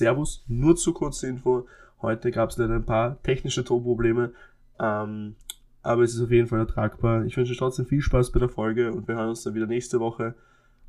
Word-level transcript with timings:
Servus, 0.00 0.42
nur 0.48 0.76
zu 0.76 0.94
kurze 0.94 1.28
Info. 1.28 1.66
Heute 2.00 2.30
gab 2.30 2.48
es 2.48 2.56
leider 2.56 2.74
ein 2.74 2.86
paar 2.86 3.22
technische 3.22 3.64
Tonprobleme, 3.64 4.32
ähm, 4.80 5.36
aber 5.82 6.02
es 6.02 6.14
ist 6.14 6.22
auf 6.22 6.30
jeden 6.30 6.48
Fall 6.48 6.60
ertragbar. 6.60 7.26
Ich 7.26 7.36
wünsche 7.36 7.54
trotzdem 7.54 7.84
viel 7.84 8.00
Spaß 8.00 8.32
bei 8.32 8.40
der 8.40 8.48
Folge 8.48 8.92
und 8.92 9.06
wir 9.08 9.16
hören 9.16 9.28
uns 9.28 9.42
dann 9.42 9.54
wieder 9.54 9.66
nächste 9.66 10.00
Woche. 10.00 10.34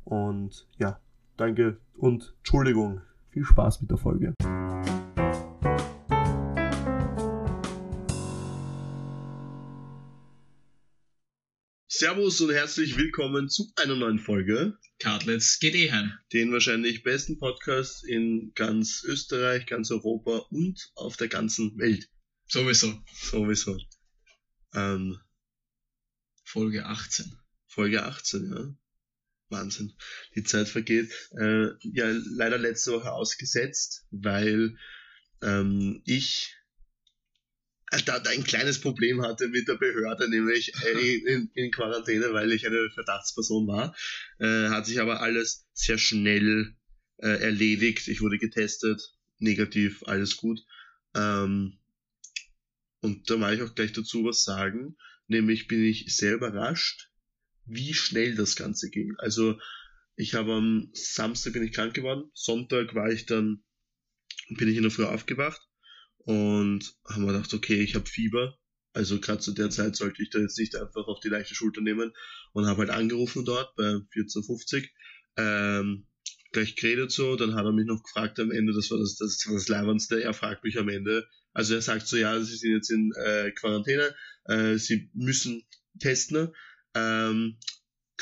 Und 0.04 0.66
ja, 0.78 0.98
danke 1.36 1.76
und 1.98 2.34
Entschuldigung. 2.38 3.02
Viel 3.28 3.44
Spaß 3.44 3.82
mit 3.82 3.90
der 3.90 3.98
Folge. 3.98 4.32
Servus 12.02 12.40
und 12.40 12.50
herzlich 12.52 12.96
willkommen 12.96 13.48
zu 13.48 13.70
einer 13.76 13.94
neuen 13.94 14.18
Folge. 14.18 14.76
Cartlets 14.98 15.60
geht 15.60 15.76
eh 15.76 15.92
heim. 15.92 16.12
Den 16.32 16.50
wahrscheinlich 16.50 17.04
besten 17.04 17.38
Podcast 17.38 18.04
in 18.04 18.50
ganz 18.56 19.04
Österreich, 19.04 19.66
ganz 19.66 19.88
Europa 19.92 20.38
und 20.50 20.90
auf 20.96 21.16
der 21.16 21.28
ganzen 21.28 21.78
Welt. 21.78 22.10
Sowieso. 22.48 23.00
Sowieso. 23.14 23.78
Ähm, 24.74 25.16
Folge 26.42 26.86
18. 26.86 27.38
Folge 27.68 28.02
18, 28.02 28.52
ja. 28.52 28.74
Wahnsinn. 29.50 29.92
Die 30.34 30.42
Zeit 30.42 30.68
vergeht. 30.68 31.12
Äh, 31.38 31.68
ja, 31.82 32.10
leider 32.34 32.58
letzte 32.58 32.94
Woche 32.94 33.12
ausgesetzt, 33.12 34.08
weil 34.10 34.76
ähm, 35.40 36.02
ich 36.04 36.56
da 38.00 38.22
ein 38.30 38.44
kleines 38.44 38.80
Problem 38.80 39.22
hatte 39.22 39.48
mit 39.48 39.68
der 39.68 39.74
Behörde, 39.74 40.28
nämlich 40.30 40.72
äh, 40.82 41.16
in, 41.16 41.50
in 41.54 41.70
Quarantäne, 41.70 42.32
weil 42.32 42.50
ich 42.52 42.66
eine 42.66 42.90
Verdachtsperson 42.90 43.66
war. 43.66 43.94
Äh, 44.38 44.70
hat 44.70 44.86
sich 44.86 45.00
aber 45.00 45.20
alles 45.20 45.66
sehr 45.74 45.98
schnell 45.98 46.74
äh, 47.18 47.42
erledigt. 47.42 48.08
Ich 48.08 48.22
wurde 48.22 48.38
getestet, 48.38 49.00
negativ, 49.38 50.02
alles 50.06 50.38
gut. 50.38 50.60
Ähm, 51.14 51.78
und 53.00 53.28
da 53.28 53.36
mag 53.36 53.54
ich 53.54 53.62
auch 53.62 53.74
gleich 53.74 53.92
dazu 53.92 54.24
was 54.24 54.42
sagen. 54.42 54.96
Nämlich 55.26 55.68
bin 55.68 55.84
ich 55.84 56.16
sehr 56.16 56.34
überrascht, 56.34 57.10
wie 57.66 57.92
schnell 57.92 58.34
das 58.34 58.56
Ganze 58.56 58.90
ging. 58.90 59.14
Also 59.18 59.58
ich 60.16 60.34
habe 60.34 60.54
am 60.54 60.90
Samstag 60.94 61.52
bin 61.52 61.62
ich 61.62 61.72
krank 61.72 61.94
geworden, 61.94 62.30
Sonntag 62.34 62.94
war 62.94 63.10
ich 63.10 63.26
dann, 63.26 63.62
bin 64.50 64.68
ich 64.68 64.76
in 64.76 64.82
der 64.82 64.90
Früh 64.90 65.04
aufgewacht 65.04 65.60
und 66.24 66.94
haben 67.08 67.26
wir 67.26 67.32
gedacht, 67.32 67.52
okay, 67.54 67.80
ich 67.82 67.94
habe 67.94 68.06
Fieber. 68.06 68.58
Also 68.94 69.20
gerade 69.20 69.40
zu 69.40 69.52
der 69.52 69.70
Zeit 69.70 69.96
sollte 69.96 70.22
ich 70.22 70.30
da 70.30 70.38
jetzt 70.38 70.58
nicht 70.58 70.76
einfach 70.76 71.06
auf 71.06 71.20
die 71.20 71.28
leichte 71.28 71.54
Schulter 71.54 71.80
nehmen 71.80 72.12
und 72.52 72.66
habe 72.66 72.80
halt 72.80 72.90
angerufen 72.90 73.44
dort 73.44 73.74
bei 73.76 73.84
1450. 73.84 74.92
Ähm, 75.36 76.06
gleich 76.52 76.76
geredet 76.76 77.10
so, 77.10 77.36
dann 77.36 77.54
hat 77.54 77.64
er 77.64 77.72
mich 77.72 77.86
noch 77.86 78.02
gefragt 78.02 78.38
am 78.38 78.50
Ende, 78.50 78.72
das 78.74 78.90
war 78.90 78.98
das, 78.98 79.16
das, 79.16 79.46
war 79.46 79.54
das 79.54 79.68
Leibendste, 79.68 80.22
er 80.22 80.34
fragt 80.34 80.62
mich 80.64 80.78
am 80.78 80.90
Ende, 80.90 81.26
also 81.52 81.74
er 81.74 81.82
sagt 81.82 82.06
so, 82.06 82.16
ja, 82.16 82.38
sie 82.40 82.56
sind 82.56 82.72
jetzt 82.72 82.90
in 82.90 83.12
äh, 83.12 83.50
Quarantäne, 83.52 84.14
äh, 84.44 84.76
sie 84.76 85.10
müssen 85.14 85.64
testen, 85.98 86.54
ähm, 86.94 87.56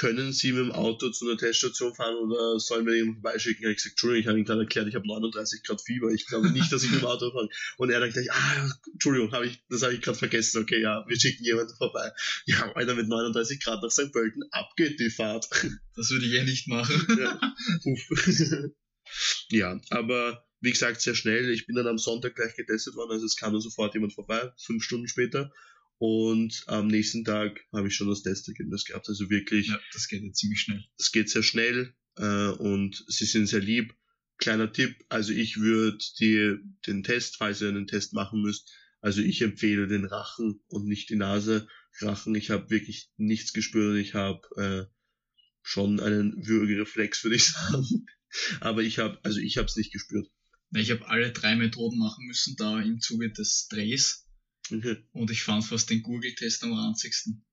können 0.01 0.33
Sie 0.33 0.53
mit 0.53 0.63
dem 0.63 0.73
Auto 0.73 1.11
zu 1.11 1.29
einer 1.29 1.37
Teststation 1.37 1.95
fahren 1.95 2.17
oder 2.17 2.59
sollen 2.59 2.87
wir 2.87 2.97
jemanden 2.97 3.21
vorbeischicken? 3.21 3.69
Ich 3.69 3.77
gesagt, 3.77 3.93
Entschuldigung, 3.93 4.21
ich 4.23 4.27
habe 4.29 4.39
Ihnen 4.39 4.47
gerade 4.47 4.61
erklärt, 4.63 4.89
ich 4.89 4.95
habe 4.95 5.07
39 5.07 5.63
Grad 5.63 5.83
Fieber, 5.83 6.11
ich 6.11 6.27
glaube 6.27 6.51
nicht, 6.51 6.73
dass 6.73 6.83
ich 6.83 6.91
mit 6.91 7.03
dem 7.03 7.07
Auto 7.07 7.31
fahre. 7.31 7.51
Und 7.77 7.91
er 7.91 8.01
dann 8.01 8.11
gleich, 8.11 8.33
ah, 8.33 8.71
Entschuldigung, 8.95 9.31
hab 9.33 9.45
ich, 9.45 9.63
das 9.69 9.83
habe 9.83 9.93
ich 9.93 10.01
gerade 10.01 10.17
vergessen, 10.17 10.63
okay, 10.63 10.81
ja, 10.81 11.05
wir 11.07 11.21
schicken 11.21 11.45
jemanden 11.45 11.77
vorbei. 11.77 12.11
Ja, 12.47 12.73
Alter, 12.73 12.95
mit 12.95 13.09
39 13.09 13.63
Grad 13.63 13.83
nach 13.83 13.91
St. 13.91 14.11
Pölten, 14.11 14.43
ab 14.53 14.71
geht 14.75 14.99
die 14.99 15.11
Fahrt. 15.11 15.51
Das 15.97 16.11
würde 16.11 16.25
ich 16.25 16.33
eh 16.33 16.45
nicht 16.45 16.67
machen. 16.67 17.19
ja, 17.21 17.39
ja, 19.51 19.81
aber 19.91 20.47
wie 20.63 20.71
gesagt, 20.71 21.03
sehr 21.03 21.15
schnell. 21.15 21.51
Ich 21.51 21.67
bin 21.67 21.77
dann 21.77 21.87
am 21.87 21.99
Sonntag 21.99 22.37
gleich 22.37 22.57
getestet 22.57 22.95
worden, 22.95 23.11
also 23.11 23.27
es 23.27 23.37
kam 23.37 23.53
dann 23.53 23.61
sofort 23.61 23.93
jemand 23.93 24.15
vorbei, 24.15 24.51
fünf 24.57 24.83
Stunden 24.83 25.09
später. 25.09 25.53
Und 26.01 26.65
am 26.67 26.87
nächsten 26.87 27.27
Tag 27.27 27.61
habe 27.75 27.89
ich 27.89 27.95
schon 27.95 28.09
das 28.09 28.23
Testergebnis 28.23 28.87
gehabt. 28.87 29.07
Also 29.11 29.29
wirklich. 29.29 29.69
Ja, 29.69 29.79
das 29.93 30.09
geht 30.09 30.23
ja 30.23 30.33
ziemlich 30.33 30.63
schnell. 30.63 30.83
Das 30.97 31.13
geht 31.13 31.29
sehr 31.29 31.43
schnell 31.43 31.95
äh, 32.17 32.49
und 32.49 33.05
sie 33.07 33.27
sind 33.27 33.47
sehr 33.47 33.61
lieb. 33.61 33.95
Kleiner 34.39 34.73
Tipp, 34.73 34.97
also 35.11 35.35
ich 35.35 35.59
würde 35.59 35.99
den 36.87 37.03
Test, 37.03 37.37
falls 37.37 37.61
ihr 37.61 37.69
einen 37.69 37.87
Test 37.87 38.15
machen 38.15 38.41
müsst, 38.41 38.73
also 39.03 39.21
ich 39.21 39.43
empfehle 39.43 39.89
den 39.89 40.07
Rachen 40.07 40.63
und 40.69 40.87
nicht 40.87 41.11
die 41.11 41.17
Nase. 41.17 41.69
Rachen, 42.01 42.35
ich 42.35 42.49
habe 42.49 42.71
wirklich 42.71 43.11
nichts 43.19 43.53
gespürt. 43.53 43.99
Ich 43.99 44.15
habe 44.15 44.41
äh, 44.57 44.95
schon 45.61 46.01
einen 46.01 46.47
Würgereflex, 46.47 47.25
würde 47.25 47.37
ich 47.37 47.45
sagen. 47.53 48.07
Aber 48.61 48.83
ich 48.83 48.99
habe, 48.99 49.19
also 49.23 49.39
ich 49.39 49.59
habe 49.59 49.67
es 49.67 49.77
nicht 49.77 49.93
gespürt. 49.93 50.31
Ich 50.75 50.91
habe 50.91 51.07
alle 51.09 51.31
drei 51.31 51.57
Methoden 51.57 51.99
machen 51.99 52.27
müssen, 52.27 52.57
da 52.57 52.81
im 52.81 53.01
Zuge 53.01 53.31
des 53.31 53.69
Drehs. 53.69 54.30
Mhm. 54.71 55.05
Und 55.13 55.31
ich 55.31 55.43
fand 55.43 55.65
fast 55.65 55.91
den 55.91 56.03
Google-Test 56.03 56.65
am 56.65 56.73
ranzigsten. 56.73 57.45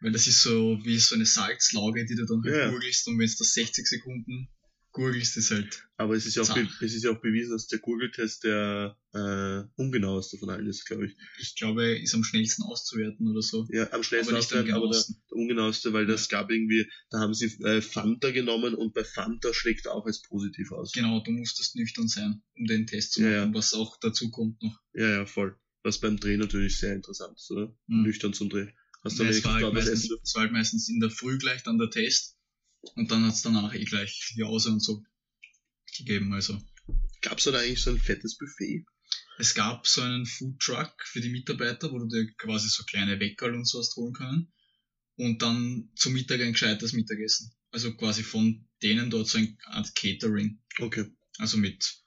Weil 0.00 0.12
das 0.12 0.26
ist 0.26 0.42
so 0.42 0.78
wie 0.84 0.98
so 0.98 1.14
eine 1.14 1.26
Salzlauge, 1.26 2.04
die 2.04 2.14
du 2.14 2.26
dann 2.26 2.42
halt 2.44 2.54
ja. 2.54 2.70
googelst 2.70 3.08
und 3.08 3.18
wenn 3.18 3.26
es 3.26 3.36
das 3.36 3.54
60 3.54 3.86
Sekunden 3.86 4.48
googelst, 4.94 5.36
ist 5.36 5.50
halt. 5.50 5.86
Aber 5.96 6.14
es 6.14 6.24
ist 6.24 6.36
ja 6.36 6.42
auch, 6.42 6.56
es 6.56 6.94
ist 6.94 7.04
ja 7.04 7.10
auch 7.10 7.20
bewiesen, 7.20 7.52
dass 7.52 7.66
der 7.66 7.80
Google-Test 7.80 8.44
der 8.44 8.96
äh, 9.12 9.62
ungenaueste 9.76 10.38
von 10.38 10.50
allen 10.50 10.66
ist, 10.66 10.86
glaube 10.86 11.06
ich. 11.06 11.16
Ich 11.40 11.56
glaube, 11.56 11.98
ist 11.98 12.14
am 12.14 12.24
schnellsten 12.24 12.62
auszuwerten 12.62 13.28
oder 13.28 13.42
so. 13.42 13.66
Ja, 13.70 13.92
am 13.92 14.02
schnellsten 14.02 14.34
auszuwerten, 14.34 14.72
aber 14.72 14.90
der, 14.90 15.02
der 15.02 15.36
ungenaueste, 15.36 15.92
weil 15.92 16.06
das 16.06 16.30
ja. 16.30 16.38
gab 16.38 16.50
irgendwie, 16.50 16.88
da 17.10 17.18
haben 17.18 17.34
sie 17.34 17.46
äh, 17.64 17.82
Fanta 17.82 18.30
genommen 18.30 18.74
und 18.74 18.94
bei 18.94 19.04
Fanta 19.04 19.52
schlägt 19.52 19.86
er 19.86 19.94
auch 19.94 20.06
als 20.06 20.22
positiv 20.22 20.72
aus. 20.72 20.92
Genau, 20.92 21.22
du 21.22 21.32
musstest 21.32 21.76
nüchtern 21.76 22.08
sein, 22.08 22.42
um 22.56 22.66
den 22.66 22.86
Test 22.86 23.12
zu 23.12 23.20
machen, 23.20 23.32
ja, 23.32 23.44
ja. 23.44 23.54
was 23.54 23.74
auch 23.74 23.98
dazu 24.00 24.30
kommt 24.30 24.62
noch. 24.62 24.78
Ja, 24.94 25.10
ja, 25.10 25.26
voll. 25.26 25.56
Was 25.84 26.00
beim 26.00 26.18
Dreh 26.18 26.36
natürlich 26.38 26.78
sehr 26.78 26.94
interessant 26.94 27.36
ist, 27.36 27.50
oder? 27.50 27.66
Mhm. 27.86 28.02
Nüchtern 28.02 28.32
zum 28.32 28.48
Dreh. 28.48 28.72
Hast 29.04 29.18
du 29.18 29.22
ja, 29.22 29.28
es, 29.28 29.44
war 29.44 29.54
halt 29.54 29.74
meistens, 29.74 30.10
es 30.22 30.34
war 30.34 30.42
halt 30.42 30.52
meistens 30.52 30.88
in 30.88 30.98
der 30.98 31.10
Früh 31.10 31.36
gleich 31.38 31.62
dann 31.62 31.78
der 31.78 31.90
Test 31.90 32.38
und 32.94 33.10
dann 33.10 33.24
hat 33.24 33.34
es 33.34 33.42
danach 33.42 33.74
eh 33.74 33.84
gleich 33.84 34.32
Jause 34.34 34.70
und 34.70 34.80
so 34.80 35.04
gegeben. 35.98 36.32
Also. 36.32 36.60
Gab 37.20 37.38
es 37.38 37.44
da 37.44 37.52
eigentlich 37.52 37.82
so 37.82 37.90
ein 37.90 37.98
fettes 37.98 38.36
Buffet? 38.38 38.86
Es 39.38 39.54
gab 39.54 39.86
so 39.86 40.00
einen 40.00 40.24
Food 40.26 40.58
Truck 40.58 40.94
für 41.04 41.20
die 41.20 41.28
Mitarbeiter, 41.28 41.92
wo 41.92 41.98
du 41.98 42.06
dir 42.06 42.32
quasi 42.38 42.68
so 42.68 42.84
kleine 42.84 43.20
Weckerl 43.20 43.54
und 43.54 43.66
so 43.66 43.78
hast 43.78 43.96
holen 43.96 44.14
können. 44.14 44.52
Und 45.16 45.42
dann 45.42 45.90
zum 45.96 46.14
Mittag 46.14 46.40
ein 46.40 46.52
gescheites 46.52 46.92
Mittagessen. 46.92 47.52
Also 47.70 47.94
quasi 47.94 48.22
von 48.22 48.66
denen 48.82 49.10
dort 49.10 49.28
so 49.28 49.38
ein 49.38 49.58
Art 49.64 49.94
Catering. 49.94 50.60
Okay. 50.78 51.10
Also 51.38 51.58
mit 51.58 52.02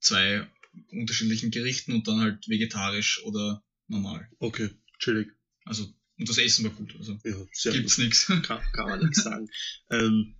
zwei 0.00 0.48
unterschiedlichen 0.90 1.50
Gerichten 1.50 1.92
und 1.92 2.08
dann 2.08 2.20
halt 2.20 2.48
vegetarisch 2.48 3.22
oder 3.24 3.62
normal. 3.88 4.28
Okay, 4.38 4.70
chillig. 4.98 5.32
Also, 5.64 5.84
und 6.18 6.28
das 6.28 6.38
Essen 6.38 6.64
war 6.64 6.72
gut. 6.72 6.94
Also 6.98 7.18
ja, 7.24 7.36
sehr 7.52 7.72
gibt's 7.72 7.98
nichts. 7.98 8.26
Kann, 8.26 8.42
kann 8.42 8.88
man 8.88 9.00
nichts 9.00 9.22
sagen. 9.22 9.48
ähm, 9.90 10.34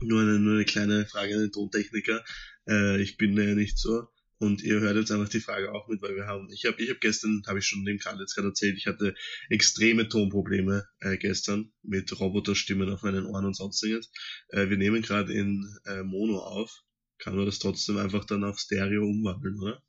nur, 0.00 0.22
eine, 0.22 0.38
nur 0.38 0.54
eine 0.54 0.64
kleine 0.64 1.06
Frage 1.06 1.34
an 1.34 1.40
den 1.40 1.52
Tontechniker. 1.52 2.24
Äh, 2.68 3.02
ich 3.02 3.16
bin 3.16 3.36
ja 3.36 3.54
nicht 3.54 3.78
so. 3.78 4.08
Und 4.38 4.62
ihr 4.62 4.80
hört 4.80 4.96
jetzt 4.96 5.12
einfach 5.12 5.28
die 5.28 5.40
Frage 5.40 5.70
auch 5.70 5.86
mit, 5.88 6.00
weil 6.00 6.16
wir 6.16 6.26
haben, 6.26 6.48
ich 6.50 6.64
habe 6.64 6.82
ich 6.82 6.88
hab 6.88 6.98
gestern, 7.00 7.42
habe 7.46 7.58
ich 7.58 7.66
schon 7.66 7.84
dem 7.84 7.98
Karl 7.98 8.18
jetzt 8.18 8.34
gerade 8.34 8.48
erzählt, 8.48 8.78
ich 8.78 8.86
hatte 8.86 9.14
extreme 9.50 10.08
Tonprobleme 10.08 10.86
äh, 11.00 11.18
gestern 11.18 11.72
mit 11.82 12.18
Roboterstimmen 12.18 12.88
auf 12.88 13.02
meinen 13.02 13.26
Ohren 13.26 13.44
und 13.44 13.54
sonstiges. 13.54 14.10
Äh, 14.48 14.70
wir 14.70 14.78
nehmen 14.78 15.02
gerade 15.02 15.34
in 15.34 15.62
äh, 15.84 16.02
Mono 16.02 16.38
auf 16.38 16.82
kann 17.20 17.36
man 17.36 17.46
das 17.46 17.58
trotzdem 17.58 17.98
einfach 17.98 18.24
dann 18.24 18.44
auf 18.44 18.58
Stereo 18.58 19.04
umwandeln, 19.04 19.60
oder? 19.60 19.82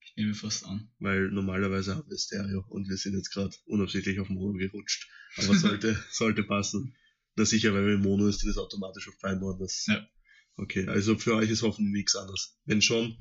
Ich 0.00 0.14
nehme 0.16 0.34
fast 0.34 0.64
an. 0.66 0.90
Weil 0.98 1.30
normalerweise 1.30 1.96
haben 1.96 2.08
wir 2.10 2.18
Stereo 2.18 2.64
und 2.68 2.88
wir 2.88 2.96
sind 2.96 3.14
jetzt 3.14 3.32
gerade 3.32 3.56
unabsichtlich 3.64 4.20
auf 4.20 4.28
Mono 4.28 4.58
gerutscht. 4.58 5.08
Aber 5.36 5.54
sollte, 5.54 5.98
sollte 6.10 6.44
passen. 6.44 6.94
Na 7.34 7.46
sicher, 7.46 7.72
weil 7.72 7.86
wir 7.86 7.98
Mono 7.98 8.26
ist, 8.26 8.42
dann 8.42 8.50
ist 8.50 8.58
automatisch 8.58 9.08
auf 9.08 9.18
Feinborn 9.18 9.58
das. 9.58 9.86
Ja. 9.86 10.06
Okay, 10.56 10.86
also 10.86 11.16
für 11.16 11.34
euch 11.34 11.48
ist 11.48 11.62
hoffentlich 11.62 11.94
nichts 11.94 12.14
anderes. 12.14 12.58
Wenn 12.66 12.82
schon, 12.82 13.18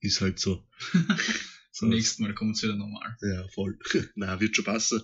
ist 0.00 0.20
halt 0.20 0.40
so. 0.40 0.66
so 1.70 1.86
Nächstes 1.86 2.18
Mal 2.18 2.34
kommt 2.34 2.56
es 2.56 2.62
wieder 2.64 2.74
normal. 2.74 3.16
Ja, 3.22 3.46
voll. 3.48 3.78
Na, 4.16 4.40
wird 4.40 4.56
schon 4.56 4.64
passen. 4.64 5.02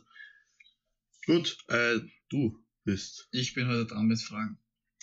Gut, 1.27 1.59
äh, 1.69 2.01
du 2.29 2.59
bist. 2.83 3.29
Ich 3.31 3.55
bin 3.55 3.69
heute 3.69 3.87
dran 3.87 4.07
mit 4.07 4.21
Fragen. 4.21 4.59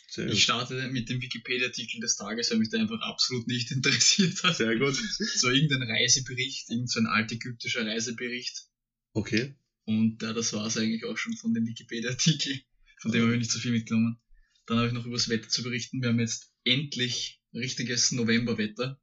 Sehr 0.10 0.28
ich 0.28 0.44
starte 0.44 0.88
mit 0.90 1.10
dem 1.10 1.22
Wikipedia-Artikel 1.22 2.00
des 2.00 2.16
Tages, 2.16 2.50
weil 2.50 2.60
mich 2.60 2.70
der 2.70 2.80
einfach 2.80 3.02
absolut 3.02 3.48
nicht 3.48 3.72
interessiert 3.72 4.42
hat. 4.44 4.56
Sehr 4.56 4.78
gut. 4.78 4.96
So 4.96 5.50
irgendein 5.50 5.84
Reisebericht, 5.84 6.70
irgendein 6.70 6.88
so 6.88 7.00
ein 7.02 7.08
altägyptischer 7.08 7.86
Reisebericht. 7.86 8.68
Okay. 9.14 9.56
Und 9.84 10.22
ja, 10.22 10.34
das 10.34 10.54
war 10.54 10.66
es 10.66 10.78
eigentlich 10.78 11.06
auch 11.06 11.18
schon 11.18 11.36
von 11.36 11.54
dem 11.54 11.66
Wikipedia-Artikel. 11.66 12.62
Von 13.00 13.12
dem 13.12 13.24
habe 13.24 13.34
ich 13.34 13.40
nicht 13.40 13.52
so 13.52 13.60
viel 13.60 13.72
mitgenommen. 13.72 14.18
Dann 14.66 14.78
habe 14.78 14.88
ich 14.88 14.94
noch 14.94 15.06
über 15.06 15.16
das 15.16 15.30
Wetter 15.30 15.50
zu 15.50 15.64
berichten. 15.64 16.02
Wir 16.02 16.10
haben 16.10 16.20
jetzt 16.20 16.52
endlich 16.64 17.42
richtiges 17.54 18.12
Novemberwetter. 18.12 19.00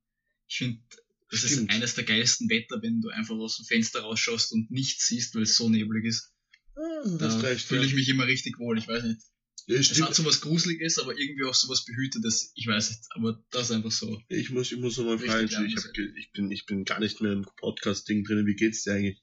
Ich 0.49 0.59
finde, 0.59 0.83
das 1.31 1.41
Stimmt. 1.41 1.71
ist 1.71 1.77
eines 1.77 1.95
der 1.95 2.05
geilsten 2.05 2.49
Wetter, 2.49 2.83
wenn 2.83 3.01
du 3.01 3.09
einfach 3.11 3.35
aus 3.37 3.56
dem 3.56 3.67
Fenster 3.67 4.01
rausschaust 4.01 4.53
und 4.53 4.71
nichts 4.71 5.06
siehst, 5.09 5.35
weil 5.35 5.43
es 5.43 5.56
so 5.56 5.69
neblig 5.69 6.05
ist. 6.05 6.33
Ah, 6.77 7.17
da 7.19 7.56
fühle 7.56 7.87
ich 7.87 7.95
mich 7.95 8.09
immer 8.09 8.27
richtig 8.27 8.59
wohl. 8.59 8.79
Ich 8.79 8.89
weiß 8.89 9.05
nicht. 9.05 9.21
Ja, 9.67 9.77
Es 9.79 10.01
hat 10.03 10.15
so 10.15 10.25
was 10.27 10.41
Gruseliges, 10.43 10.99
aber 10.99 11.17
irgendwie 11.17 11.45
auch 11.45 11.55
so 11.55 11.69
was 11.71 11.85
Behütetes. 11.87 12.53
Ich 12.55 12.67
weiß 12.67 12.91
nicht, 12.91 13.03
aber 13.11 13.43
das 13.51 13.71
einfach 13.71 13.91
so. 13.93 14.21
Ich 14.29 14.51
muss, 14.51 14.71
ich 14.71 14.79
muss 14.79 14.99
nochmal 14.99 15.19
fragen, 15.19 15.47
ich, 15.47 15.53
langweilig. 15.53 15.77
hab, 15.77 15.97
ich, 16.19 16.33
bin, 16.33 16.51
ich 16.51 16.67
bin 16.67 16.85
gar 16.85 17.01
nicht 17.01 17.21
mehr 17.23 17.33
im 17.33 17.47
Podcast-Ding 17.56 18.25
drin. 18.25 18.47
Wie 18.47 18.55
geht's 18.56 18.83
dir 18.83 18.93
eigentlich? 18.95 19.23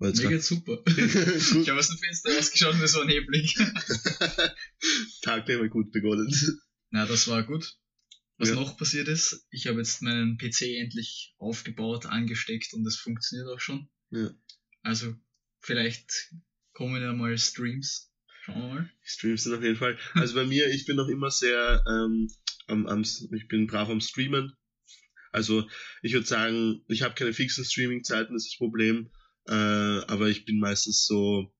Weil 0.00 0.12
Mir 0.12 0.28
geht's 0.30 0.48
super. 0.48 0.82
Ich 0.86 1.68
habe 1.68 1.78
aus 1.78 1.88
dem 1.88 1.98
Fenster 1.98 2.34
rausgeschaut 2.36 2.74
und 2.74 2.82
es 2.82 2.94
war 2.94 3.04
neblig. 3.04 3.54
Tag 5.22 5.46
der 5.46 5.58
mal 5.58 5.68
gut 5.68 5.92
begonnen. 5.92 6.32
Na, 6.90 7.06
das 7.06 7.28
war 7.28 7.42
gut. 7.44 7.76
Was 8.36 8.50
Ja. 8.50 8.54
noch 8.54 8.76
passiert 8.76 9.08
ist, 9.08 9.46
ich 9.50 9.66
habe 9.66 9.78
jetzt 9.78 10.00
meinen 10.02 10.38
PC 10.38 10.62
endlich 10.80 11.34
aufgebaut, 11.38 12.06
angesteckt 12.06 12.72
und 12.72 12.86
es 12.86 12.96
funktioniert 12.96 13.48
auch 13.48 13.60
schon. 13.60 13.88
Ja. 14.10 14.30
Also 14.82 15.14
vielleicht 15.60 16.32
kommen 16.72 17.02
ja 17.02 17.12
mal 17.12 17.36
Streams. 17.36 18.07
Schauen 18.48 18.62
wir 18.62 18.74
mal. 18.74 18.90
Streams 19.02 19.44
sind 19.44 19.54
auf 19.54 19.62
jeden 19.62 19.76
Fall. 19.76 19.98
Also 20.14 20.34
bei 20.34 20.44
mir, 20.44 20.68
ich 20.70 20.86
bin 20.86 20.96
noch 20.96 21.08
immer 21.08 21.30
sehr, 21.30 21.84
ähm, 21.86 22.28
am, 22.66 22.86
am, 22.86 23.02
ich 23.02 23.48
bin 23.48 23.66
brav 23.66 23.90
am 23.90 24.00
Streamen. 24.00 24.52
Also 25.32 25.68
ich 26.02 26.14
würde 26.14 26.26
sagen, 26.26 26.82
ich 26.88 27.02
habe 27.02 27.14
keine 27.14 27.34
fixen 27.34 27.64
Streaming-Zeiten, 27.64 28.32
das 28.32 28.44
ist 28.44 28.52
das 28.52 28.58
Problem. 28.58 29.10
Äh, 29.46 29.52
aber 29.52 30.28
ich 30.28 30.46
bin 30.46 30.58
meistens 30.58 31.06
so 31.06 31.52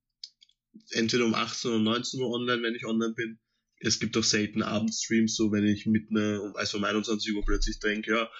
entweder 0.93 1.27
um 1.27 1.35
18 1.35 1.71
oder 1.71 1.81
19 1.81 2.21
Uhr 2.21 2.31
online, 2.31 2.63
wenn 2.63 2.75
ich 2.75 2.87
online 2.87 3.15
bin. 3.15 3.39
Es 3.81 4.01
gibt 4.01 4.17
auch 4.17 4.25
selten 4.25 4.63
Abendstreams, 4.63 5.37
so 5.37 5.53
wenn 5.53 5.67
ich 5.67 5.87
mit 5.87 6.11
einer, 6.11 6.53
also 6.57 6.79
um 6.79 6.85
21 6.85 7.35
Uhr 7.35 7.45
plötzlich 7.45 7.79
denke, 7.81 8.13
ja, 8.13 8.31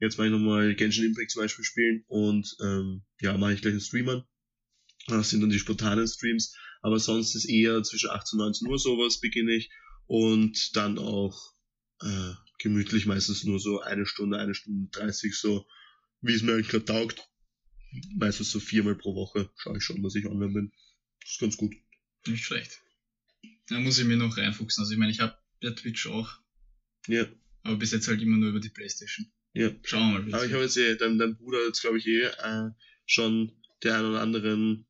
jetzt 0.00 0.16
mache 0.16 0.28
ich 0.28 0.32
nochmal 0.32 0.74
Genshin 0.74 1.06
Impact 1.06 1.32
zum 1.32 1.42
Beispiel 1.42 1.64
spielen 1.64 2.04
und 2.06 2.56
ähm, 2.62 3.02
ja, 3.20 3.36
mache 3.36 3.54
ich 3.54 3.62
gleich 3.62 3.72
einen 3.72 3.80
Streamer. 3.80 4.26
Das 5.08 5.30
sind 5.30 5.40
dann 5.40 5.50
die 5.50 5.58
spontanen 5.58 6.06
Streams, 6.06 6.56
aber 6.86 7.00
sonst 7.00 7.34
ist 7.34 7.46
eher 7.46 7.82
zwischen 7.82 8.10
18 8.10 8.38
und 8.38 8.46
19 8.46 8.68
Uhr 8.68 8.78
sowas 8.78 9.18
beginne 9.18 9.54
ich 9.54 9.70
und 10.06 10.76
dann 10.76 10.98
auch 11.00 11.52
äh, 12.00 12.32
gemütlich 12.60 13.06
meistens 13.06 13.42
nur 13.42 13.58
so 13.58 13.80
eine 13.80 14.06
Stunde, 14.06 14.38
eine 14.38 14.54
Stunde 14.54 14.88
30, 14.92 15.34
so 15.34 15.66
wie 16.20 16.34
es 16.34 16.42
mir 16.42 16.52
halt 16.52 16.68
gerade 16.68 16.84
taugt. 16.84 17.28
Meistens 18.14 18.52
so 18.52 18.60
viermal 18.60 18.94
pro 18.94 19.16
Woche 19.16 19.50
schaue 19.56 19.78
ich 19.78 19.82
schon, 19.82 20.00
dass 20.04 20.14
ich 20.14 20.26
online 20.26 20.52
bin. 20.52 20.72
Das 21.20 21.32
ist 21.32 21.40
ganz 21.40 21.56
gut. 21.56 21.74
Nicht 22.28 22.44
schlecht. 22.44 22.80
Da 23.66 23.80
muss 23.80 23.98
ich 23.98 24.04
mir 24.04 24.16
noch 24.16 24.36
reinfuchsen. 24.36 24.82
Also 24.82 24.92
ich 24.92 24.98
meine, 24.98 25.10
ich 25.10 25.18
habe 25.18 25.36
ja 25.62 25.72
Twitch 25.72 26.06
auch, 26.06 26.38
Ja, 27.08 27.26
aber 27.64 27.78
bis 27.78 27.90
jetzt 27.90 28.06
halt 28.06 28.22
immer 28.22 28.36
nur 28.36 28.50
über 28.50 28.60
die 28.60 28.68
Playstation. 28.68 29.26
ja. 29.54 29.72
Schauen 29.82 30.12
wir 30.12 30.20
mal. 30.22 30.34
Aber 30.34 30.46
ich 30.46 30.52
habe 30.52 30.62
jetzt 30.62 30.76
eh, 30.76 30.94
dein, 30.96 31.18
dein 31.18 31.36
Bruder 31.36 31.58
hat 31.58 31.66
jetzt 31.66 31.80
glaube 31.80 31.98
ich 31.98 32.06
eh 32.06 32.26
äh, 32.26 32.70
schon 33.06 33.50
der 33.82 33.96
einen 33.96 34.10
oder 34.10 34.20
anderen 34.20 34.85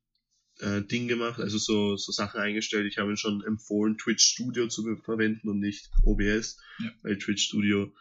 äh, 0.59 0.81
Ding 0.81 1.07
gemacht, 1.07 1.39
also 1.39 1.57
so, 1.57 1.97
so 1.97 2.11
Sachen 2.11 2.39
eingestellt. 2.39 2.87
Ich 2.91 2.97
habe 2.97 3.11
ihm 3.11 3.17
schon 3.17 3.43
empfohlen, 3.43 3.97
Twitch 3.97 4.23
Studio 4.25 4.67
zu 4.67 4.83
verwenden 5.03 5.49
und 5.49 5.59
nicht 5.59 5.89
OBS, 6.03 6.57
Ja. 6.79 6.91
weil 7.03 7.17
Twitch 7.17 7.43
Studio 7.43 7.93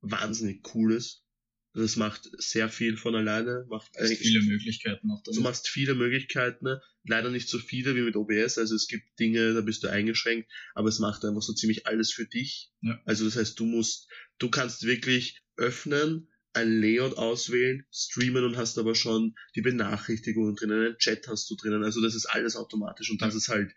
wahnsinnig 0.00 0.62
cool 0.74 0.92
ist. 0.94 1.24
Das 1.72 1.94
macht 1.94 2.28
sehr 2.38 2.68
viel 2.68 2.96
von 2.96 3.14
alleine, 3.14 3.64
macht 3.68 3.92
gibt 3.92 4.16
viele 4.20 4.42
Möglichkeiten 4.42 5.08
auch 5.12 5.22
Du 5.22 5.30
damit. 5.30 5.44
machst 5.44 5.68
viele 5.68 5.94
Möglichkeiten, 5.94 6.64
ne? 6.64 6.82
leider 7.04 7.30
nicht 7.30 7.48
so 7.48 7.58
viele 7.58 7.94
wie 7.94 8.00
mit 8.02 8.16
OBS, 8.16 8.58
also 8.58 8.74
es 8.74 8.88
gibt 8.88 9.04
Dinge, 9.20 9.54
da 9.54 9.60
bist 9.60 9.84
du 9.84 9.88
eingeschränkt, 9.88 10.50
aber 10.74 10.88
es 10.88 10.98
macht 10.98 11.24
einfach 11.24 11.42
so 11.42 11.52
ziemlich 11.52 11.86
alles 11.86 12.12
für 12.12 12.26
dich. 12.26 12.72
Ja. 12.80 13.00
Also 13.04 13.24
das 13.24 13.36
heißt, 13.36 13.58
du 13.60 13.66
musst, 13.66 14.08
du 14.38 14.50
kannst 14.50 14.82
wirklich 14.82 15.42
öffnen, 15.56 16.28
ein 16.52 16.80
Layout 16.80 17.16
auswählen, 17.16 17.86
streamen 17.92 18.44
und 18.44 18.56
hast 18.56 18.78
aber 18.78 18.94
schon 18.94 19.36
die 19.54 19.62
Benachrichtigungen 19.62 20.56
drinnen, 20.56 20.86
einen 20.86 20.98
Chat 20.98 21.28
hast 21.28 21.48
du 21.50 21.56
drinnen, 21.56 21.84
also 21.84 22.00
das 22.00 22.14
ist 22.14 22.26
alles 22.26 22.56
automatisch 22.56 23.10
und 23.10 23.22
das 23.22 23.34
ist 23.34 23.48
halt, 23.48 23.72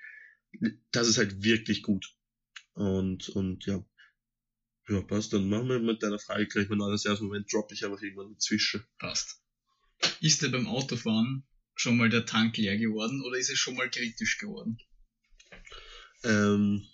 das 0.91 1.07
ist 1.07 1.17
halt 1.17 1.43
wirklich 1.43 1.83
gut. 1.83 2.15
Und, 2.73 3.29
und 3.29 3.65
ja. 3.65 3.85
Ja, 4.89 5.01
passt, 5.01 5.31
dann 5.31 5.47
machen 5.47 5.69
wir 5.69 5.79
mit 5.79 6.03
deiner 6.03 6.19
Frage 6.19 6.47
gleich 6.47 6.67
mal 6.67 6.81
alles. 6.81 7.05
Erst 7.05 7.21
Moment 7.21 7.51
droppe 7.51 7.73
ich 7.73 7.85
einfach 7.85 8.01
irgendwann 8.01 8.33
dazwischen. 8.33 8.83
Passt. 8.99 9.41
Ist 10.19 10.41
dir 10.41 10.49
beim 10.49 10.67
Autofahren 10.67 11.45
schon 11.75 11.95
mal 11.95 12.09
der 12.09 12.25
Tank 12.25 12.57
leer 12.57 12.77
geworden 12.77 13.23
oder 13.23 13.37
ist 13.37 13.49
es 13.49 13.57
schon 13.57 13.75
mal 13.75 13.89
kritisch 13.89 14.39
geworden? 14.39 14.77
ähm, 16.23 16.85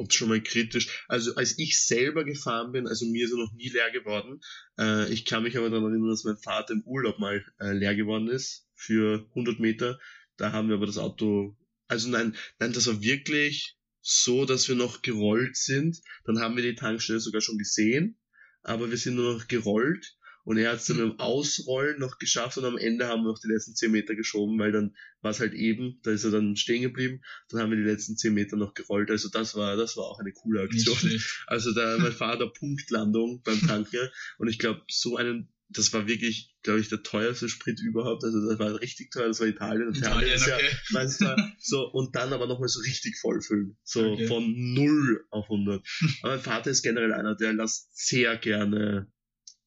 ob 0.00 0.12
schon 0.12 0.30
mal 0.30 0.42
kritisch. 0.42 1.04
Also 1.08 1.34
als 1.34 1.58
ich 1.58 1.78
selber 1.78 2.24
gefahren 2.24 2.72
bin, 2.72 2.88
also 2.88 3.04
mir 3.06 3.26
ist 3.26 3.32
er 3.32 3.38
noch 3.38 3.52
nie 3.52 3.68
leer 3.68 3.90
geworden. 3.90 4.40
Äh, 4.78 5.12
ich 5.12 5.26
kann 5.26 5.42
mich 5.42 5.56
aber 5.58 5.68
daran 5.68 5.92
erinnern, 5.92 6.08
dass 6.08 6.24
mein 6.24 6.38
Vater 6.38 6.72
im 6.72 6.82
Urlaub 6.86 7.18
mal 7.18 7.44
äh, 7.60 7.72
leer 7.72 7.94
geworden 7.94 8.28
ist 8.28 8.66
für 8.74 9.26
100 9.30 9.60
Meter. 9.60 10.00
Da 10.38 10.52
haben 10.52 10.68
wir 10.68 10.76
aber 10.76 10.86
das 10.86 10.96
Auto, 10.96 11.54
also 11.86 12.08
nein, 12.08 12.34
nein, 12.58 12.72
das 12.72 12.86
war 12.86 13.02
wirklich 13.02 13.76
so, 14.00 14.46
dass 14.46 14.68
wir 14.68 14.74
noch 14.74 15.02
gerollt 15.02 15.56
sind. 15.56 16.00
Dann 16.24 16.40
haben 16.40 16.56
wir 16.56 16.62
die 16.62 16.74
Tankstelle 16.74 17.20
sogar 17.20 17.42
schon 17.42 17.58
gesehen, 17.58 18.18
aber 18.62 18.90
wir 18.90 18.96
sind 18.96 19.16
nur 19.16 19.34
noch 19.34 19.48
gerollt. 19.48 20.16
Und 20.44 20.58
er 20.58 20.72
hat 20.72 20.80
es 20.80 20.86
dann 20.86 20.96
mit 20.96 21.06
dem 21.06 21.18
Ausrollen 21.20 21.98
noch 21.98 22.18
geschafft 22.18 22.58
und 22.58 22.64
am 22.64 22.78
Ende 22.78 23.06
haben 23.06 23.22
wir 23.22 23.28
noch 23.30 23.38
die 23.38 23.48
letzten 23.48 23.74
10 23.74 23.90
Meter 23.90 24.14
geschoben, 24.14 24.58
weil 24.58 24.72
dann 24.72 24.96
war 25.20 25.32
es 25.32 25.40
halt 25.40 25.52
eben, 25.52 26.00
da 26.02 26.10
ist 26.10 26.24
er 26.24 26.30
dann 26.30 26.56
stehen 26.56 26.82
geblieben 26.82 27.20
dann 27.48 27.60
haben 27.60 27.70
wir 27.70 27.76
die 27.76 27.84
letzten 27.84 28.16
10 28.16 28.32
Meter 28.32 28.56
noch 28.56 28.74
gerollt. 28.74 29.10
Also 29.10 29.28
das 29.28 29.54
war, 29.54 29.76
das 29.76 29.96
war 29.96 30.04
auch 30.04 30.20
eine 30.20 30.32
coole 30.32 30.62
Aktion. 30.62 30.96
Also 31.46 31.72
da 31.72 31.98
mein 31.98 32.12
Vater 32.12 32.48
Punktlandung 32.48 33.42
beim 33.42 33.60
Tanken. 33.66 34.08
Und 34.38 34.48
ich 34.48 34.58
glaube, 34.58 34.82
so 34.88 35.16
einen, 35.16 35.52
das 35.68 35.92
war 35.92 36.06
wirklich, 36.06 36.54
glaube 36.62 36.80
ich, 36.80 36.88
der 36.88 37.02
teuerste 37.02 37.48
Sprit 37.48 37.80
überhaupt. 37.80 38.24
Also 38.24 38.48
das 38.48 38.58
war 38.58 38.80
richtig 38.80 39.10
teuer, 39.10 39.28
das 39.28 39.40
war 39.40 39.46
Italien. 39.46 39.88
Und 39.88 39.98
Italien, 39.98 40.38
ja, 40.38 40.56
okay. 40.56 40.70
weißt 40.90 41.20
du, 41.22 41.36
so, 41.58 41.90
und 41.90 42.14
dann 42.14 42.32
aber 42.32 42.46
nochmal 42.46 42.68
so 42.68 42.80
richtig 42.80 43.18
vollfüllen. 43.18 43.76
So 43.82 44.00
Okay. 44.12 44.26
von 44.26 44.74
0 44.74 45.24
auf 45.30 45.44
100. 45.44 45.86
Aber 46.22 46.32
mein 46.34 46.42
Vater 46.42 46.70
ist 46.70 46.82
generell 46.82 47.12
einer, 47.12 47.36
der 47.36 47.52
lässt 47.52 47.88
sehr 47.92 48.36
gerne 48.36 49.10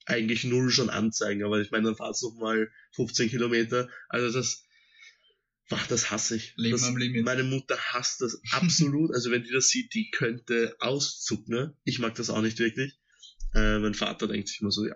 eigentlich 0.06 0.44
null 0.44 0.70
schon 0.70 0.90
anzeigen, 0.90 1.44
aber 1.44 1.62
ich 1.62 1.72
meine, 1.72 1.86
dann 1.86 1.96
fahrt's 1.96 2.22
noch 2.22 2.36
mal 2.36 2.70
15 2.94 3.30
Kilometer. 3.30 3.90
Also 4.10 4.38
das, 4.38 4.66
wach, 5.70 5.88
das 5.88 6.12
hasse 6.12 6.36
ich. 6.36 6.54
Leben 6.58 6.78
das, 6.78 6.84
am 6.84 6.98
Limit. 6.98 7.26
Meine 7.26 7.44
Mutter 7.44 7.78
hasst 7.78 8.22
das 8.22 8.42
absolut. 8.52 9.14
also 9.14 9.32
wenn 9.32 9.44
die 9.44 9.52
das 9.52 9.70
sieht, 9.70 9.94
die 9.94 10.12
könnte 10.12 10.76
auszucken. 10.80 11.54
Ne? 11.56 11.78
Ich 11.84 12.00
mag 12.00 12.16
das 12.16 12.30
auch 12.30 12.42
nicht 12.42 12.60
wirklich. 12.60 13.00
Äh, 13.54 13.80
mein 13.80 13.94
Vater 13.94 14.28
denkt 14.28 14.50
sich 14.50 14.62
immer 14.62 14.72
so, 14.72 14.86
ja. 14.86 14.96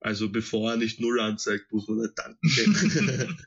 Also 0.00 0.28
bevor 0.28 0.72
er 0.72 0.76
nicht 0.76 1.00
null 1.00 1.18
anzeigt, 1.18 1.72
muss 1.72 1.88
man 1.88 1.98
nicht 1.98 2.12
danken. 2.16 2.38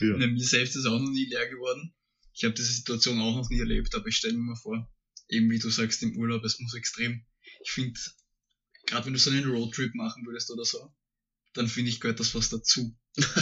ja. 0.00 0.16
Na, 0.18 0.26
mir 0.26 0.44
selbst 0.44 0.76
ist 0.76 0.84
auch 0.84 1.00
noch 1.00 1.10
nie 1.10 1.24
leer 1.24 1.48
geworden. 1.48 1.94
Ich 2.34 2.44
habe 2.44 2.52
diese 2.52 2.72
Situation 2.72 3.18
auch 3.20 3.36
noch 3.36 3.48
nie 3.48 3.60
erlebt, 3.60 3.94
aber 3.94 4.06
ich 4.06 4.16
stelle 4.16 4.34
mir 4.34 4.42
mal 4.42 4.56
vor, 4.56 4.92
eben 5.30 5.50
wie 5.50 5.58
du 5.58 5.70
sagst, 5.70 6.02
im 6.02 6.14
Urlaub, 6.18 6.44
es 6.44 6.60
muss 6.60 6.74
extrem. 6.74 7.24
Ich 7.64 7.70
finde, 7.70 7.98
gerade 8.86 9.06
wenn 9.06 9.12
du 9.12 9.18
so 9.18 9.30
einen 9.30 9.50
Roadtrip 9.50 9.94
machen 9.94 10.24
würdest 10.26 10.50
oder 10.50 10.64
so, 10.64 10.92
dann 11.54 11.68
finde 11.68 11.90
ich, 11.90 12.00
gehört 12.00 12.20
das 12.20 12.28
fast 12.30 12.52
dazu. 12.52 12.96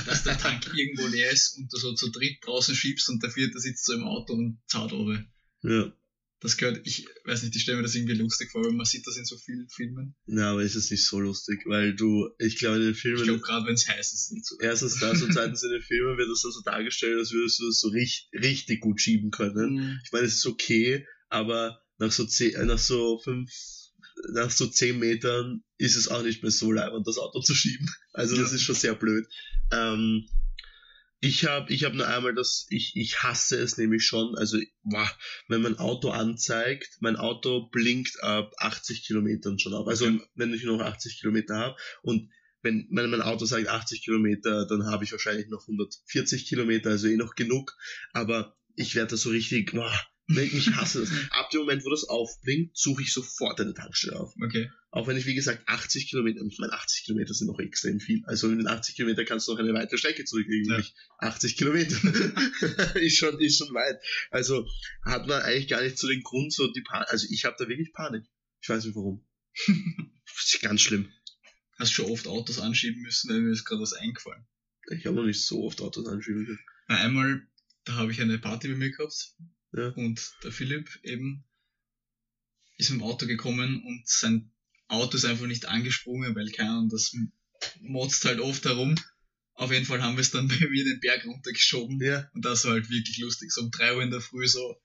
Dass 0.07 0.23
der 0.25 0.39
Tank 0.39 0.67
irgendwo 0.77 1.07
leer 1.09 1.31
ist 1.33 1.57
und 1.59 1.73
du 1.73 1.77
so 1.79 1.95
zu 1.95 2.11
dritt 2.11 2.39
draußen 2.45 2.75
schiebst 2.75 3.09
und 3.09 3.23
der 3.23 3.31
vierte 3.31 3.59
sitzt 3.59 3.85
so 3.85 3.93
im 3.93 4.05
Auto 4.05 4.35
und 4.35 4.61
zahlt 4.69 4.93
oben. 4.93 5.33
ja. 5.63 5.93
Das 6.41 6.59
gehört, 6.59 6.87
ich 6.87 7.07
weiß 7.25 7.43
nicht, 7.43 7.57
ich 7.57 7.63
stelle 7.63 7.79
mir 7.79 7.85
das 7.85 7.95
irgendwie 7.95 8.17
lustig 8.17 8.51
vor, 8.51 8.63
weil 8.63 8.73
man 8.73 8.85
sieht 8.85 9.07
das 9.07 9.17
in 9.17 9.25
so 9.25 9.39
vielen 9.39 9.67
Filmen. 9.71 10.15
Ja, 10.27 10.51
aber 10.51 10.63
ist 10.63 10.75
es 10.75 10.91
nicht 10.91 11.07
so 11.07 11.19
lustig, 11.19 11.63
weil 11.65 11.95
du, 11.95 12.29
ich 12.39 12.59
glaube, 12.59 12.77
in 12.77 12.83
den 12.83 12.95
Filmen, 12.95 13.17
Ich 13.21 13.25
glaube, 13.25 13.41
gerade 13.41 13.67
wenn 13.67 13.73
es 13.75 13.89
heiß 13.89 14.13
ist, 14.13 14.31
nicht 14.31 14.45
so. 14.45 14.57
erstens 14.61 15.01
das 15.01 15.23
und 15.23 15.33
zweitens 15.33 15.63
in 15.63 15.71
den 15.71 15.81
Filmen 15.81 16.19
wird 16.19 16.29
das 16.29 16.43
dann 16.43 16.53
so 16.53 16.61
dargestellt, 16.61 17.19
als 17.19 17.33
würdest 17.33 17.61
du 17.61 17.67
das 17.67 17.81
so 17.81 17.89
richtig, 17.89 18.29
richtig 18.35 18.81
gut 18.83 19.01
schieben 19.01 19.31
können. 19.31 19.73
Mhm. 19.75 20.01
Ich 20.05 20.13
meine, 20.13 20.27
es 20.27 20.35
ist 20.35 20.45
okay, 20.47 21.07
aber 21.31 21.81
nach 21.97 22.13
so 22.13 22.27
zehn, 22.27 22.55
äh, 22.57 22.67
nach 22.67 22.79
so 22.79 23.19
fünf, 23.25 23.51
nach 24.33 24.51
so 24.51 24.67
zehn 24.67 24.99
Metern 24.99 25.63
ist 25.79 25.97
es 25.97 26.09
auch 26.09 26.23
nicht 26.23 26.43
mehr 26.43 26.51
so 26.53 26.73
leibend, 26.73 27.07
das 27.07 27.19
Auto 27.19 27.41
zu 27.41 27.55
schieben. 27.55 27.89
Also 28.13 28.37
das 28.37 28.51
Ja. 28.51 28.57
ist 28.57 28.63
schon 28.63 28.75
sehr 28.75 28.95
blöd. 28.95 29.27
Ähm, 29.73 30.27
ich 31.21 31.47
habe 31.47 31.73
ich 31.73 31.85
hab 31.85 31.95
nur 31.95 32.07
einmal 32.07 32.35
das, 32.35 32.67
ich, 32.69 32.93
ich 32.97 33.23
hasse 33.23 33.57
es 33.59 33.79
nämlich 33.79 34.05
schon, 34.05 34.37
also 34.37 34.59
boah, 34.83 35.11
wenn 35.49 35.63
mein 35.63 35.79
Auto 35.79 36.11
anzeigt, 36.11 36.99
mein 37.01 37.17
Auto 37.17 37.69
blinkt 37.71 38.23
ab 38.23 38.53
80 38.59 39.07
Kilometern 39.07 39.59
schon 39.59 39.73
ab. 39.75 39.87
Also 39.89 40.05
Okay. 40.07 40.21
wenn 40.35 40.53
ich 40.53 40.65
noch 40.65 40.81
80 40.81 41.21
Kilometer 41.21 41.57
habe 41.57 41.77
und 42.03 42.31
wenn, 42.63 42.89
wenn 42.91 43.11
mein 43.11 43.23
Auto 43.23 43.45
sagt 43.47 43.69
80 43.69 44.05
Kilometer, 44.05 44.67
dann 44.67 44.87
habe 44.87 45.05
ich 45.05 45.13
wahrscheinlich 45.13 45.49
noch 45.49 45.63
140 45.63 46.47
Kilometer, 46.47 46.91
also 46.91 47.09
eh 47.09 47.17
noch 47.17 47.35
genug. 47.35 47.75
Aber 48.13 48.57
ich 48.75 48.95
werde 48.95 49.11
da 49.13 49.17
so 49.17 49.31
richtig, 49.31 49.73
boah, 49.73 49.93
nee, 49.93 49.99
ich 50.29 50.71
hasse 50.75 51.01
das. 51.01 51.11
Ab 51.31 51.51
dem 51.51 51.61
Moment, 51.61 51.85
wo 51.85 51.91
das 51.91 52.05
aufblinkt, 52.05 52.77
suche 52.77 53.03
ich 53.03 53.13
sofort 53.13 53.61
eine 53.61 53.75
Tankstelle 53.75 54.19
auf. 54.19 54.35
Okay. 54.43 54.71
Auch 54.91 55.07
wenn 55.07 55.17
ich, 55.17 55.27
wie 55.27 55.35
gesagt, 55.35 55.69
80 55.69 56.09
Kilometer, 56.09 56.41
ich 56.47 56.59
meine, 56.59 56.73
80 56.73 57.05
Kilometer 57.05 57.35
sind 57.35 57.49
noch 57.49 57.59
extrem 57.59 58.01
viel. 58.01 58.23
Also 58.27 58.49
in 58.49 58.59
den 58.59 58.67
80 58.67 58.95
Kilometer 58.97 59.25
kannst 59.25 59.49
du 59.49 59.53
noch 59.53 59.59
eine 59.59 59.75
weitere 59.75 59.99
Strecke 59.99 60.25
zurücklegen, 60.25 60.65
Ja. 60.67 60.73
nämlich 60.73 60.95
80 61.19 61.57
Kilometer. 61.57 61.97
ist 63.01 63.19
schon, 63.19 63.39
ist 63.39 63.59
schon 63.59 63.75
weit. 63.75 64.01
Also 64.31 64.67
hat 65.05 65.27
man 65.27 65.43
eigentlich 65.43 65.69
gar 65.69 65.83
nicht 65.83 65.99
so 65.99 66.09
den 66.09 66.23
Grund, 66.23 66.53
so 66.53 66.73
die 66.73 66.83
Panik, 66.83 67.09
also 67.11 67.27
ich 67.31 67.45
habe 67.45 67.57
da 67.59 67.69
wirklich 67.69 67.93
Panik. 67.93 68.25
Ich 68.63 68.69
weiß 68.69 68.85
nicht 68.85 68.95
warum. 68.97 69.27
das 69.67 69.67
ist 70.55 70.61
ganz 70.63 70.81
schlimm. 70.81 71.11
Hast 71.79 71.93
schon 71.93 72.07
oft 72.11 72.27
Autos 72.29 72.61
anschieben 72.61 73.03
müssen, 73.03 73.29
weil 73.31 73.41
mir 73.41 73.53
ist 73.53 73.65
gerade 73.65 73.83
was 73.83 73.93
eingefallen. 73.93 74.47
Ich 74.91 75.05
habe 75.07 75.17
noch 75.17 75.25
nicht 75.25 75.45
so 75.45 75.65
oft 75.65 75.81
Autos 75.83 76.07
anschieben. 76.07 76.59
Na, 76.89 76.97
einmal, 76.99 77.47
da 77.85 77.95
habe 77.95 78.13
ich 78.13 78.21
eine 78.21 78.39
Party 78.39 78.69
bei 78.69 78.77
mir 78.77 78.91
gehabt 78.91 79.35
Ja. 79.77 79.89
Und 79.89 80.33
der 80.43 80.53
Philipp 80.53 80.89
eben 81.03 81.45
ist 82.77 82.91
mit 82.91 83.01
dem 83.01 83.05
Auto 83.05 83.27
gekommen 83.27 83.83
und 83.85 84.03
sein 84.09 84.51
Auto 84.89 85.17
ist 85.17 85.25
einfach 85.25 85.47
nicht 85.47 85.67
angesprungen, 85.67 86.35
weil 86.35 86.51
keine 86.51 86.71
Ahnung, 86.71 86.89
das 86.91 87.15
motzt 87.81 88.25
halt 88.25 88.41
oft 88.41 88.65
herum. 88.65 88.95
Auf 89.55 89.71
jeden 89.73 89.87
Fall 89.87 90.03
haben 90.03 90.17
wir 90.17 90.21
es 90.23 90.31
dann 90.31 90.49
bei 90.49 90.69
mir 90.69 90.85
den 90.85 91.01
Berg 91.01 91.25
runtergeschoben. 91.25 92.01
Ja. 92.01 92.29
Und 92.35 92.45
das 92.45 92.65
war 92.65 92.73
halt 92.73 92.91
wirklich 92.91 93.19
lustig. 93.19 93.53
So 93.53 93.63
um 93.63 93.71
drei 93.71 93.95
Uhr 93.97 94.03
in 94.03 94.11
der 94.11 94.21
Früh 94.21 94.47
so, 94.47 94.77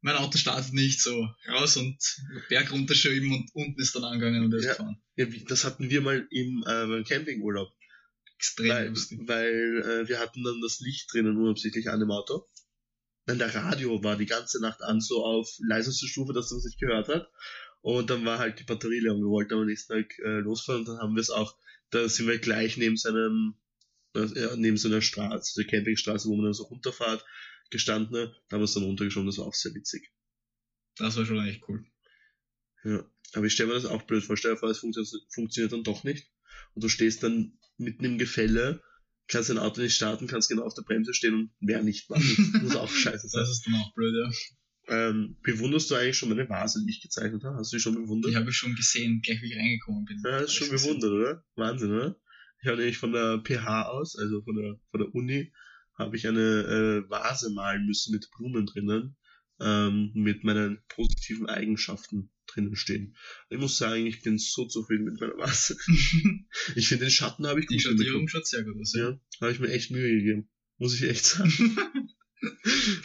mein 0.00 0.16
Auto 0.16 0.38
startet 0.38 0.72
nicht, 0.74 1.00
so 1.00 1.28
raus 1.48 1.76
und 1.76 1.96
Berg 2.48 2.70
runterschieben 2.72 3.32
und 3.32 3.50
unten 3.54 3.80
ist 3.80 3.94
dann 3.94 4.04
angegangen 4.04 4.44
und 4.44 4.52
er 4.52 4.58
ist 4.58 4.64
Ja. 4.66 4.72
gefahren. 4.72 5.00
ja 5.16 5.26
das 5.48 5.64
hatten 5.64 5.90
wir 5.90 6.00
mal 6.02 6.26
im 6.30 6.64
äh, 6.66 7.02
Campingurlaub. 7.04 7.72
Extrem 8.36 8.68
Weil, 8.68 8.88
lustig. 8.88 9.20
weil 9.26 9.82
äh, 10.04 10.08
wir 10.08 10.18
hatten 10.20 10.44
dann 10.44 10.60
das 10.60 10.78
Licht 10.80 11.10
drinnen 11.12 11.36
unabsichtlich 11.38 11.88
an 11.88 12.00
dem 12.00 12.10
Auto. 12.10 12.46
Dann 13.26 13.38
der 13.38 13.54
Radio 13.54 14.02
war 14.02 14.16
die 14.16 14.26
ganze 14.26 14.60
Nacht 14.60 14.82
an, 14.82 15.00
so 15.00 15.24
auf 15.24 15.48
leiseste 15.58 16.06
Stufe, 16.06 16.32
dass 16.32 16.50
man 16.50 16.58
es 16.58 16.64
nicht 16.64 16.80
gehört 16.80 17.08
hat. 17.08 17.28
Und 17.80 18.10
dann 18.10 18.24
war 18.24 18.38
halt 18.38 18.58
die 18.58 18.64
Batterie 18.64 19.00
leer 19.00 19.14
und 19.14 19.20
wir 19.20 19.28
wollten 19.28 19.54
am 19.54 19.66
nächsten 19.66 19.92
Tag 19.92 20.18
äh, 20.20 20.40
losfahren 20.40 20.80
und 20.80 20.88
dann 20.88 20.98
haben 20.98 21.14
wir 21.14 21.20
es 21.20 21.30
auch, 21.30 21.56
da 21.90 22.08
sind 22.08 22.26
wir 22.26 22.38
gleich 22.38 22.76
neben 22.76 22.96
seinem, 22.96 23.54
äh, 24.14 24.56
neben 24.56 24.76
so 24.76 24.88
einer 24.88 25.02
Straße, 25.02 25.62
der 25.62 25.70
Campingstraße, 25.70 26.28
wo 26.28 26.36
man 26.36 26.46
dann 26.46 26.54
so 26.54 26.64
runterfahrt, 26.64 27.24
gestanden, 27.70 28.32
da 28.48 28.56
haben 28.56 28.60
wir 28.60 28.64
es 28.64 28.74
dann 28.74 28.84
runtergeschoben, 28.84 29.26
das 29.26 29.38
war 29.38 29.46
auch 29.46 29.54
sehr 29.54 29.74
witzig. 29.74 30.10
Das 30.96 31.16
war 31.16 31.26
schon 31.26 31.46
echt 31.46 31.68
cool. 31.68 31.84
Ja. 32.84 33.04
Aber 33.34 33.46
ich 33.46 33.52
stelle 33.52 33.68
mir 33.68 33.74
das 33.74 33.86
auch 33.86 34.02
blöd 34.02 34.24
vor, 34.24 34.36
stell 34.36 34.52
dir 34.52 34.58
vor, 34.58 34.70
es 34.70 34.78
funktio 34.78 35.04
funktioniert 35.30 35.72
dann 35.72 35.84
doch 35.84 36.04
nicht. 36.04 36.30
Und 36.74 36.84
du 36.84 36.88
stehst 36.88 37.22
dann 37.22 37.58
mitten 37.76 38.04
im 38.04 38.18
Gefälle, 38.18 38.82
kannst 39.28 39.50
dein 39.50 39.58
Auto 39.58 39.80
nicht 39.80 39.94
starten, 39.94 40.26
kannst 40.26 40.48
genau 40.48 40.62
auf 40.62 40.74
der 40.74 40.82
Bremse 40.82 41.14
stehen 41.14 41.34
und 41.34 41.50
mehr 41.60 41.82
nicht 41.82 42.08
machen. 42.10 42.60
Muss 42.62 42.76
auch 42.76 42.90
scheiße 42.90 43.28
sein. 43.28 43.40
Das 43.40 43.50
ist 43.50 43.66
dann 43.66 43.74
auch 43.74 43.92
blöd, 43.94 44.14
ja. 44.14 44.30
Ähm, 44.88 45.36
bewunderst 45.42 45.90
du 45.90 45.96
eigentlich 45.96 46.16
schon 46.16 46.28
meine 46.28 46.48
Vase, 46.48 46.80
die 46.84 46.90
ich 46.90 47.02
gezeichnet 47.02 47.42
habe? 47.42 47.56
Hast 47.56 47.72
du 47.72 47.76
die 47.76 47.82
schon 47.82 47.96
bewundert? 47.96 48.30
Die 48.30 48.36
habe 48.36 48.50
ich 48.50 48.56
schon 48.56 48.76
gesehen, 48.76 49.20
gleich 49.20 49.42
wie 49.42 49.52
ich 49.52 49.58
reingekommen 49.58 50.04
bin. 50.04 50.22
ja, 50.24 50.38
ist 50.38 50.54
schon 50.54 50.66
ich 50.66 50.72
gesehen. 50.72 51.00
bewundert, 51.00 51.12
oder? 51.12 51.44
Wahnsinn, 51.56 51.90
oder? 51.90 52.16
Ich 52.62 52.68
habe 52.68 52.78
nämlich 52.78 52.98
von 52.98 53.12
der 53.12 53.42
PH 53.42 53.88
aus, 53.88 54.16
also 54.16 54.42
von 54.42 54.54
der, 54.54 54.80
von 54.90 55.00
der 55.00 55.14
Uni, 55.14 55.52
habe 55.98 56.16
ich 56.16 56.26
eine 56.26 56.40
äh, 56.40 57.10
Vase 57.10 57.50
malen 57.50 57.86
müssen 57.86 58.12
mit 58.12 58.30
Blumen 58.36 58.66
drinnen, 58.66 59.16
ähm, 59.60 60.12
mit 60.14 60.44
meinen 60.44 60.78
positiven 60.88 61.48
Eigenschaften 61.48 62.30
drinnen 62.56 62.76
stehen. 62.76 63.16
Ich 63.50 63.58
muss 63.58 63.78
sagen, 63.78 64.06
ich 64.06 64.22
bin 64.22 64.38
so 64.38 64.66
zufrieden 64.66 65.04
mit 65.04 65.20
meiner 65.20 65.36
Vase. 65.38 65.76
Ich 66.74 66.88
finde, 66.88 67.04
den 67.04 67.10
Schatten 67.10 67.46
habe 67.46 67.60
ich 67.60 67.66
Die 67.66 67.74
gut 67.76 67.82
Schattierung 67.82 68.04
hinbekommen. 68.04 68.28
schaut 68.28 68.46
sehr 68.46 68.64
gut 68.64 68.80
aus. 68.80 68.94
Ja, 68.96 69.20
habe 69.40 69.52
ich 69.52 69.60
mir 69.60 69.68
echt 69.70 69.90
Mühe 69.90 70.08
gegeben. 70.16 70.48
Muss 70.78 70.94
ich 70.94 71.02
echt 71.02 71.24
sagen. 71.24 71.52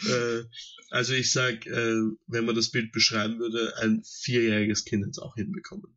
äh, 0.08 0.42
also 0.90 1.14
ich 1.14 1.30
sag, 1.30 1.66
äh, 1.66 2.00
wenn 2.26 2.44
man 2.44 2.54
das 2.54 2.70
Bild 2.70 2.92
beschreiben 2.92 3.38
würde, 3.38 3.76
ein 3.78 4.02
vierjähriges 4.04 4.84
Kind 4.84 5.02
hätte 5.02 5.10
es 5.12 5.18
auch 5.18 5.34
hinbekommen. 5.36 5.96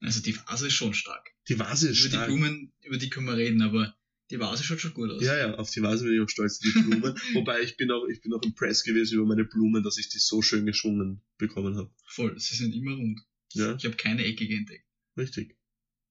Also 0.00 0.20
die 0.20 0.36
Vase 0.36 0.66
ist 0.68 0.74
schon 0.74 0.94
stark. 0.94 1.30
Die 1.48 1.58
Vase 1.58 1.88
ist 1.88 2.00
Über 2.00 2.08
die 2.08 2.14
stark. 2.14 2.26
Blumen, 2.28 2.72
über 2.82 2.98
die 2.98 3.08
können 3.10 3.26
wir 3.26 3.36
reden, 3.36 3.62
aber 3.62 3.96
die 4.30 4.38
Vase 4.40 4.64
schaut 4.64 4.80
schon 4.80 4.94
gut 4.94 5.10
aus. 5.10 5.22
Ja, 5.22 5.36
ja, 5.36 5.54
auf 5.54 5.70
die 5.70 5.82
Vase 5.82 6.04
bin 6.04 6.14
ich 6.14 6.20
auch 6.20 6.28
stolz, 6.28 6.58
die 6.58 6.70
Blumen. 6.70 7.14
Wobei 7.34 7.60
ich 7.62 7.76
bin 7.76 7.90
auch, 7.90 8.06
ich 8.08 8.20
bin 8.20 8.32
auch 8.32 8.42
impressed 8.42 8.84
gewesen 8.84 9.14
über 9.16 9.26
meine 9.26 9.44
Blumen, 9.44 9.82
dass 9.82 9.98
ich 9.98 10.08
die 10.08 10.18
so 10.18 10.42
schön 10.42 10.66
geschwungen 10.66 11.22
bekommen 11.38 11.76
habe. 11.76 11.90
Voll, 12.08 12.38
sie 12.38 12.56
sind 12.56 12.74
immer 12.74 12.92
rund. 12.94 13.20
Ja, 13.52 13.74
Ich 13.76 13.84
habe 13.84 13.96
keine 13.96 14.24
eckige 14.24 14.54
entdeckt. 14.56 14.84
richtig. 15.16 15.56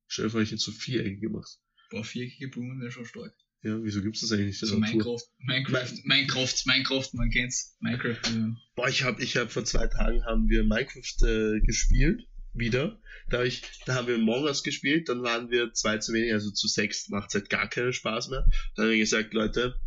Stell 0.07 0.25
dir 0.25 0.31
vor, 0.31 0.41
ich 0.41 0.51
hätte 0.51 0.62
so 0.62 0.72
viereckig 0.72 1.19
gemacht. 1.22 1.60
Boah, 1.89 2.03
viereckige 2.03 2.48
Blumen 2.50 2.79
wäre 2.79 2.91
schon 2.91 3.05
stark. 3.05 3.36
Ja, 3.63 3.84
wieso 3.84 4.01
gibt's 4.03 4.22
das 4.22 4.31
eigentlich 4.31 4.48
nicht 4.48 4.62
in 4.62 4.67
So? 4.69 4.77
Minecraft, 4.79 5.24
Minecraft, 5.39 5.93
Minecraft, 6.03 6.53
Minecraft, 6.65 7.10
man 7.13 7.29
kennt's. 7.31 7.75
Minecraft, 7.79 8.19
ja. 8.31 8.55
Boah, 8.75 8.88
ich 8.88 9.03
habe 9.03 9.24
ich 9.24 9.36
hab 9.38 9.51
vor 9.51 9.65
zwei 9.65 9.88
Tagen 9.88 10.24
haben 10.25 10.48
wir 10.50 10.63
Minecraft 10.63 11.24
äh, 11.24 11.62
gespielt, 11.62 12.27
wieder. 12.55 13.00
Da, 13.29 13.39
hab 13.39 13.45
ich, 13.45 13.63
da 13.85 13.95
haben 13.95 14.07
wir 14.07 14.15
Among 14.15 14.43
Us 14.43 14.63
gespielt, 14.63 15.09
dann 15.09 15.24
waren 15.24 15.50
wir 15.50 15.74
zwei 15.74 15.97
zu 15.97 16.13
wenig, 16.13 16.33
also 16.33 16.51
zu 16.51 16.67
sechs 16.67 17.09
macht 17.09 17.33
halt 17.33 17.50
gar 17.50 17.67
keinen 17.69 17.93
Spaß 17.93 18.29
mehr. 18.29 18.47
Dann 18.75 18.85
habe 18.85 18.93
ich 18.95 19.01
gesagt, 19.01 19.33
Leute, 19.33 19.79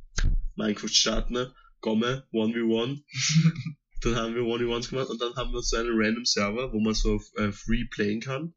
Minecraft 0.56 0.88
starten, 0.88 1.34
ne? 1.34 1.54
Gomme, 1.80 2.26
1v1. 2.32 3.02
dann 4.02 4.16
haben 4.16 4.34
wir 4.34 4.42
1v1s 4.42 4.90
gemacht 4.90 5.08
und 5.08 5.20
dann 5.20 5.34
haben 5.37 5.52
wir 5.52 5.62
so 5.62 5.76
einen 5.76 5.92
random 5.92 6.25
Server, 6.25 6.72
wo 6.72 6.80
man 6.80 6.94
so 6.94 7.20
äh, 7.37 7.52
free 7.52 7.84
playen 7.84 8.20
kann. 8.20 8.54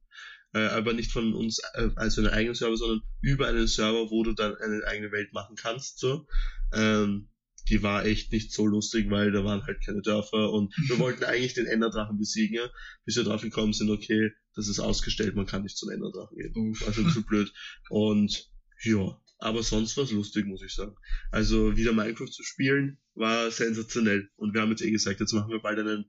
Äh, 0.53 0.65
aber 0.65 0.93
nicht 0.93 1.11
von 1.11 1.33
uns, 1.33 1.59
äh, 1.73 1.89
also 1.95 2.21
einen 2.21 2.31
eigenen 2.31 2.55
Server, 2.55 2.75
sondern 2.75 3.01
über 3.21 3.47
einen 3.47 3.67
Server, 3.67 4.09
wo 4.09 4.23
du 4.23 4.33
dann 4.33 4.55
eine 4.55 4.85
eigene 4.87 5.11
Welt 5.11 5.31
machen 5.33 5.55
kannst, 5.55 5.99
so. 5.99 6.27
Ähm, 6.73 7.29
die 7.71 7.81
war 7.81 8.05
echt 8.05 8.31
nicht 8.33 8.51
so 8.51 8.67
lustig, 8.67 9.09
weil 9.09 9.31
da 9.31 9.45
waren 9.45 9.63
halt 9.63 9.83
keine 9.83 10.01
Dörfer 10.01 10.51
und 10.51 10.73
wir 10.89 10.99
wollten 10.99 11.23
eigentlich 11.23 11.53
den 11.53 11.65
Enderdrachen 11.65 12.17
besiegen, 12.17 12.57
ja, 12.57 12.69
bis 13.05 13.15
wir 13.15 13.23
drauf 13.23 13.41
gekommen 13.41 13.73
sind, 13.73 13.89
okay, 13.89 14.31
das 14.55 14.67
ist 14.67 14.79
ausgestellt, 14.79 15.35
man 15.35 15.45
kann 15.45 15.63
nicht 15.63 15.77
zum 15.77 15.89
Enderdrachen 15.89 16.37
gehen. 16.37 16.53
Uff. 16.55 16.85
Also 16.85 17.03
bisschen 17.03 17.23
blöd. 17.27 17.51
Und 17.89 18.51
ja, 18.83 19.17
aber 19.39 19.63
sonst 19.63 19.95
war 19.95 20.03
es 20.03 20.11
lustig, 20.11 20.45
muss 20.45 20.61
ich 20.61 20.73
sagen. 20.73 20.95
Also 21.31 21.77
wieder 21.77 21.93
Minecraft 21.93 22.27
zu 22.27 22.43
spielen 22.43 22.99
war 23.15 23.49
sensationell. 23.49 24.29
Und 24.35 24.53
wir 24.53 24.61
haben 24.61 24.69
jetzt 24.69 24.83
eh 24.83 24.91
gesagt, 24.91 25.19
jetzt 25.19 25.33
machen 25.33 25.51
wir 25.51 25.59
bald 25.59 25.79
einen 25.79 26.05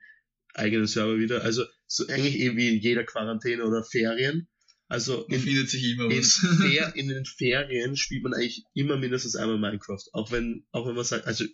eigenen 0.54 0.87
Server 0.87 1.19
wieder. 1.19 1.42
Also 1.42 1.64
so 1.87 2.07
eigentlich 2.09 2.40
eh 2.40 2.57
wie 2.57 2.75
in 2.75 2.81
jeder 2.81 3.04
Quarantäne 3.04 3.64
oder 3.64 3.85
Ferien. 3.85 4.49
Also 4.89 5.25
Man 5.29 5.39
in, 5.39 5.41
findet 5.41 5.71
sich 5.71 5.85
immer 5.85 6.11
in, 6.11 6.19
was. 6.19 6.35
Fer 6.35 6.93
in 6.97 7.09
den 7.09 7.25
Ferien 7.25 7.97
spielt 7.97 8.25
man 8.25 8.35
eigentlich 8.35 8.65
immer 8.75 8.97
mindestens 8.97 9.37
einmal 9.37 9.59
Minecraft. 9.59 10.03
Auch 10.12 10.31
wenn, 10.31 10.65
auch 10.73 10.87
wenn 10.87 10.95
man 10.95 11.05
sagt, 11.05 11.27
also 11.27 11.45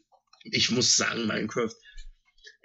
ich 0.44 0.70
muss 0.70 0.96
sagen, 0.96 1.26
Minecraft, 1.26 1.72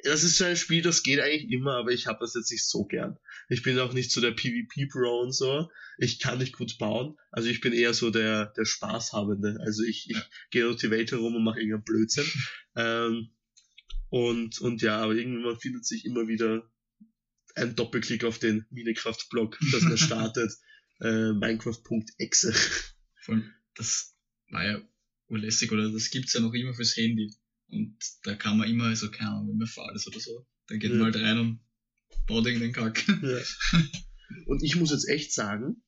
das 0.03 0.23
ist 0.23 0.37
so 0.37 0.45
ein 0.45 0.57
Spiel, 0.57 0.81
das 0.81 1.03
geht 1.03 1.19
eigentlich 1.19 1.49
immer, 1.51 1.77
aber 1.77 1.91
ich 1.91 2.07
habe 2.07 2.19
das 2.21 2.33
jetzt 2.33 2.51
nicht 2.51 2.65
so 2.67 2.85
gern. 2.85 3.17
Ich 3.49 3.63
bin 3.63 3.79
auch 3.79 3.93
nicht 3.93 4.11
so 4.11 4.19
der 4.19 4.31
PvP-Pro 4.31 5.21
und 5.21 5.33
so. 5.33 5.69
Ich 5.97 6.19
kann 6.19 6.39
nicht 6.39 6.57
gut 6.57 6.77
bauen. 6.77 7.15
Also 7.31 7.49
ich 7.49 7.61
bin 7.61 7.71
eher 7.73 7.93
so 7.93 8.09
der, 8.09 8.47
der 8.57 8.65
Spaßhabende. 8.65 9.59
Also 9.61 9.83
ich, 9.83 10.09
ich 10.09 10.15
Ja. 10.17 10.23
gehe 10.51 10.63
durch 10.63 10.77
die 10.77 10.91
Welt 10.91 11.11
herum 11.11 11.35
und 11.35 11.43
mache 11.43 11.59
irgendeinen 11.59 11.83
Blödsinn. 11.83 12.25
ähm, 12.75 13.29
und, 14.09 14.59
und 14.59 14.81
ja, 14.81 14.97
aber 14.97 15.13
irgendwann 15.13 15.59
findet 15.59 15.85
sich 15.85 16.05
immer 16.05 16.27
wieder 16.27 16.69
ein 17.55 17.75
Doppelklick 17.75 18.23
auf 18.23 18.39
den 18.39 18.65
Minecraft-Blog, 18.71 19.57
dass 19.71 19.81
man 19.83 19.97
startet. 19.97 20.51
äh, 21.01 21.33
Minecraft.exe. 21.33 22.53
Das 23.75 24.15
war 24.51 24.65
ja 24.65 24.81
urlässig, 25.27 25.71
oder 25.71 25.91
das 25.91 26.09
gibt's 26.09 26.33
ja 26.33 26.41
noch 26.41 26.53
immer 26.53 26.73
fürs 26.73 26.95
Handy. 26.97 27.33
Und 27.69 27.97
da 28.23 28.35
kann 28.35 28.57
man 28.57 28.69
immer, 28.69 28.85
also 28.85 29.09
keine 29.09 29.31
Ahnung, 29.31 29.49
wenn 29.49 29.57
man 29.57 29.67
faul 29.67 29.93
ist 29.95 30.07
oder 30.07 30.19
so, 30.19 30.45
dann 30.67 30.79
geht 30.79 30.91
Ja. 30.91 30.97
man 30.97 31.05
halt 31.05 31.15
rein 31.23 31.39
und 31.39 31.59
baut 32.27 32.45
irgendeinen 32.45 32.73
Kack. 32.73 33.05
Ja. 33.07 33.39
Und 34.47 34.63
ich 34.63 34.75
muss 34.75 34.89
jetzt 34.91 35.07
echt 35.09 35.31
sagen, 35.33 35.83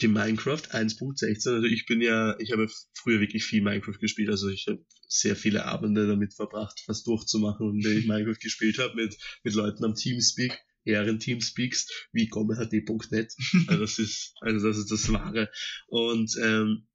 die 0.00 0.08
Minecraft 0.08 0.62
1.16, 0.72 1.50
also 1.54 1.64
ich 1.66 1.84
bin 1.86 2.00
ja, 2.00 2.38
ich 2.38 2.52
habe 2.52 2.68
früher 2.94 3.20
wirklich 3.20 3.44
viel 3.44 3.62
Minecraft 3.62 3.98
gespielt, 3.98 4.30
also 4.30 4.48
ich 4.48 4.66
habe 4.68 4.84
sehr 5.08 5.36
viele 5.36 5.64
Abende 5.66 6.06
damit 6.06 6.34
verbracht, 6.34 6.82
was 6.86 7.02
durchzumachen, 7.02 7.66
und 7.68 7.84
wenn 7.84 7.98
ich 7.98 8.06
Minecraft 8.06 8.38
gespielt 8.40 8.78
habe 8.78 8.94
mit, 8.94 9.16
mit 9.42 9.54
Leuten 9.54 9.84
am 9.84 9.94
Teamspeak, 9.94 10.56
Ehren 10.88 11.20
Teamspeaks, 11.20 11.86
wie 12.12 12.26
gommehd.net, 12.26 13.34
also 13.68 13.80
das 13.80 13.98
ist, 13.98 14.34
also 14.40 14.68
das 14.68 14.78
ist 14.78 14.90
das 14.90 15.12
Wahre. 15.12 15.50
Und, 15.86 16.34
ähm, 16.42 16.88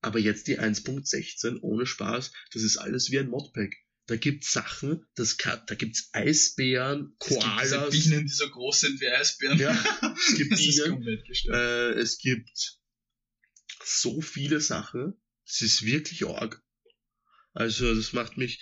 aber 0.00 0.18
jetzt 0.18 0.46
die 0.46 0.58
1.16, 0.58 1.58
ohne 1.60 1.84
Spaß, 1.84 2.32
das 2.52 2.62
ist 2.62 2.78
alles 2.78 3.10
wie 3.10 3.18
ein 3.18 3.28
Modpack. 3.28 3.74
Da 4.06 4.16
gibt's 4.16 4.50
Sachen, 4.52 5.04
das 5.14 5.36
kann, 5.36 5.62
da 5.66 5.74
gibt's 5.74 6.08
Eisbären, 6.12 7.14
Es 7.20 7.28
gibt 7.28 7.42
Koalas. 7.42 7.90
diese 7.90 8.08
Bienen, 8.10 8.26
die 8.26 8.32
so 8.32 8.48
groß 8.48 8.80
sind 8.80 9.00
wie 9.00 9.08
Eisbären. 9.08 9.58
Ja, 9.58 9.70
es 10.28 10.34
gibt 10.36 10.56
Bienen. 10.56 11.22
Äh, 11.52 11.90
es 11.92 12.18
gibt 12.18 12.80
so 13.84 14.20
viele 14.20 14.60
Sachen. 14.60 15.14
Es 15.46 15.60
ist 15.60 15.84
wirklich 15.84 16.26
arg. 16.26 16.62
Also 17.52 17.94
das 17.94 18.12
macht 18.12 18.36
mich, 18.36 18.60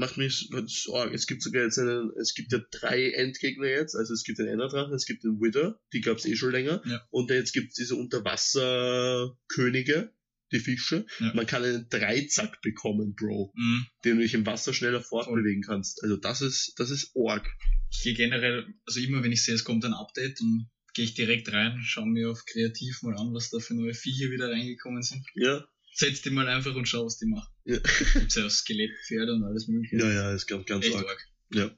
macht 0.00 0.16
mich 0.16 0.50
so 0.66 0.96
arg. 0.96 1.14
Es 1.14 1.28
gibt 1.28 1.42
sogar 1.42 1.62
jetzt 1.62 1.78
einen, 1.78 2.10
es 2.20 2.34
gibt 2.34 2.50
ja 2.52 2.58
drei 2.72 3.10
Endgegner 3.12 3.68
jetzt. 3.68 3.94
Also 3.94 4.12
es 4.14 4.24
gibt 4.24 4.38
den 4.40 4.48
Enderdrachen, 4.48 4.92
es 4.94 5.06
gibt 5.06 5.22
den 5.22 5.40
Wither, 5.40 5.78
die 5.92 6.00
gab's 6.00 6.26
eh 6.26 6.34
schon 6.34 6.50
länger. 6.50 6.82
Ja. 6.84 7.06
Und 7.10 7.30
jetzt 7.30 7.52
gibt's 7.52 7.76
diese 7.76 7.94
Unterwasserkönige, 7.96 10.12
die 10.52 10.58
Fische. 10.58 11.06
Ja. 11.20 11.32
Man 11.34 11.46
kann 11.46 11.62
einen 11.64 11.88
Dreizack 11.88 12.60
bekommen, 12.62 13.14
Bro, 13.14 13.52
Mhm. 13.54 13.86
den 14.04 14.16
du 14.16 14.22
dich 14.22 14.34
im 14.34 14.46
Wasser 14.46 14.74
schneller 14.74 15.00
fortbewegen 15.00 15.62
kannst. 15.62 16.02
Also 16.02 16.16
das 16.16 16.42
ist, 16.42 16.72
das 16.78 16.90
ist 16.90 17.12
arg. 17.16 17.46
Ich 17.92 18.02
gehe 18.02 18.14
generell, 18.14 18.66
also 18.86 19.00
immer 19.00 19.22
wenn 19.22 19.32
ich 19.32 19.44
sehe, 19.44 19.54
es 19.54 19.64
kommt 19.64 19.84
ein 19.84 19.94
Update, 19.94 20.40
dann 20.40 20.68
gehe 20.94 21.04
ich 21.04 21.14
direkt 21.14 21.52
rein, 21.52 21.80
schaue 21.84 22.06
mir 22.08 22.30
auf 22.30 22.44
kreativ 22.46 23.02
mal 23.02 23.16
an, 23.16 23.32
was 23.32 23.50
da 23.50 23.58
für 23.60 23.74
neue 23.74 23.94
Viecher 23.94 24.30
wieder 24.30 24.50
reingekommen 24.50 25.02
sind. 25.02 25.24
Ja, 25.34 25.64
Setz 25.92 26.22
die 26.22 26.30
mal 26.30 26.48
einfach 26.48 26.74
und 26.74 26.86
schau, 26.86 27.04
was 27.04 27.18
die 27.18 27.26
machen. 27.26 27.52
Ja. 27.64 27.78
Gibt's 28.14 28.34
ja 28.36 28.46
auch 28.46 28.50
Skelettpferde 28.50 29.34
und 29.34 29.44
alles 29.44 29.68
mögliche. 29.68 29.96
ja, 29.98 30.10
ja, 30.12 30.32
ist 30.34 30.46
ganz, 30.46 30.66
ganz 30.66 30.84
Echt 30.84 30.94
arg. 30.96 31.06
arg. 31.06 31.28
Ja. 31.52 31.70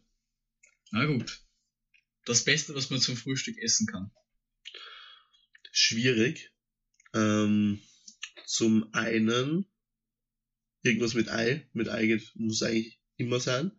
Na 0.91 1.07
gut. 1.07 1.41
Das 2.25 2.45
Beste, 2.45 2.75
was 2.75 2.91
man 2.91 3.01
zum 3.01 3.17
Frühstück 3.17 3.59
essen 3.59 3.87
kann. 3.87 4.11
schwierig. 5.73 6.53
Ähm, 7.15 7.81
zum 8.47 8.93
einen 8.95 9.67
irgendwas 10.83 11.15
mit 11.15 11.29
Ei. 11.29 11.69
Mit 11.73 11.89
Ei 11.89 12.07
geht, 12.07 12.31
muss 12.35 12.63
eigentlich 12.63 13.01
immer 13.17 13.41
sein. 13.41 13.73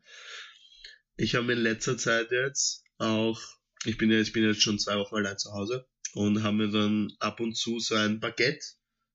Ich 1.15 1.35
habe 1.35 1.53
in 1.53 1.59
letzter 1.59 1.97
Zeit 1.97 2.31
jetzt 2.31 2.83
auch, 2.97 3.39
ich 3.85 3.97
bin 3.97 4.11
ja, 4.11 4.19
ich 4.19 4.33
bin 4.33 4.43
jetzt 4.43 4.61
schon 4.61 4.79
zwei 4.79 4.97
Wochen 4.97 5.15
allein 5.15 5.37
zu 5.37 5.51
Hause 5.53 5.87
und 6.13 6.43
habe 6.43 6.57
mir 6.57 6.71
dann 6.71 7.13
ab 7.19 7.39
und 7.39 7.55
zu 7.55 7.79
so 7.79 7.95
ein 7.95 8.19
Baguette 8.19 8.65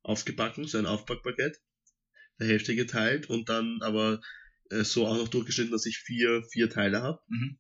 aufgebacken, 0.09 0.67
so 0.67 0.79
ein 0.79 0.87
Aufbackbaguette, 0.87 1.59
der 2.41 2.47
Hälfte 2.49 2.75
geteilt 2.75 3.29
und 3.29 3.49
dann 3.49 3.79
aber 3.83 4.21
äh, 4.71 4.83
so 4.83 5.07
auch 5.07 5.17
noch 5.17 5.29
durchgeschnitten, 5.29 5.73
dass 5.73 5.87
ich 5.87 5.99
vier, 5.99 6.43
vier 6.51 6.71
Teile 6.71 7.03
habe. 7.03 7.21
Mhm. 7.29 7.59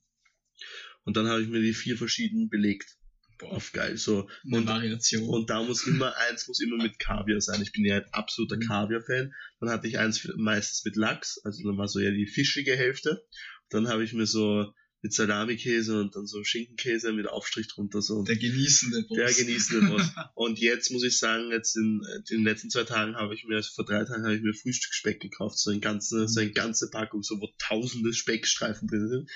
Und 1.04 1.16
dann 1.16 1.28
habe 1.28 1.42
ich 1.42 1.48
mir 1.48 1.60
die 1.60 1.74
vier 1.74 1.96
verschieden 1.96 2.48
belegt. 2.48 2.96
Boah, 3.38 3.52
Auf 3.52 3.72
geil. 3.72 3.96
So. 3.96 4.28
eine 4.44 4.58
Und, 4.58 4.66
Variation. 4.66 5.28
und 5.28 5.48
da 5.48 5.62
muss 5.62 5.86
immer, 5.86 6.16
eins 6.16 6.48
muss 6.48 6.60
immer 6.60 6.82
mit 6.82 6.98
Kaviar 6.98 7.40
sein. 7.40 7.62
Ich 7.62 7.72
bin 7.72 7.84
ja 7.84 7.98
ein 7.98 8.12
absoluter 8.12 8.56
Mhm. 8.56 8.66
Kaviar-Fan. 8.66 9.32
Dann 9.60 9.70
hatte 9.70 9.86
ich 9.86 9.98
eins 9.98 10.28
meistens 10.36 10.84
mit 10.84 10.96
Lachs, 10.96 11.40
also 11.44 11.62
dann 11.68 11.78
war 11.78 11.86
so 11.88 12.00
ja 12.00 12.10
die 12.10 12.26
fischige 12.26 12.76
Hälfte. 12.76 13.24
Dann 13.68 13.88
habe 13.88 14.02
ich 14.02 14.12
mir 14.12 14.26
so 14.26 14.72
mit 15.02 15.12
Salami-Käse 15.12 16.00
und 16.00 16.16
dann 16.16 16.26
so 16.26 16.42
Schinkenkäse 16.42 17.12
mit 17.12 17.28
Aufstrich 17.28 17.68
drunter 17.68 18.02
so. 18.02 18.24
der 18.24 18.36
genießende 18.36 19.02
Boss. 19.02 19.16
Der 19.16 19.32
genießende 19.32 19.86
Boss. 19.88 20.10
Und 20.34 20.58
jetzt 20.58 20.90
muss 20.90 21.04
ich 21.04 21.18
sagen, 21.18 21.50
jetzt 21.50 21.76
in, 21.76 22.02
in 22.30 22.38
den 22.38 22.44
letzten 22.44 22.70
zwei 22.70 22.84
Tagen 22.84 23.14
habe 23.14 23.34
ich 23.34 23.44
mir, 23.44 23.56
also 23.56 23.70
vor 23.74 23.84
drei 23.84 24.04
Tagen 24.04 24.24
habe 24.24 24.34
ich 24.34 24.42
mir 24.42 24.54
Frühstücksspeck 24.54 25.20
gekauft, 25.20 25.58
so 25.58 25.70
ein 25.70 25.80
ganze, 25.80 26.26
so 26.26 26.40
eine 26.40 26.50
ganze 26.50 26.90
Packung, 26.90 27.22
so 27.22 27.40
wo 27.40 27.48
tausende 27.58 28.12
Speckstreifen 28.12 28.88
drin 28.88 29.08
sind. 29.08 29.30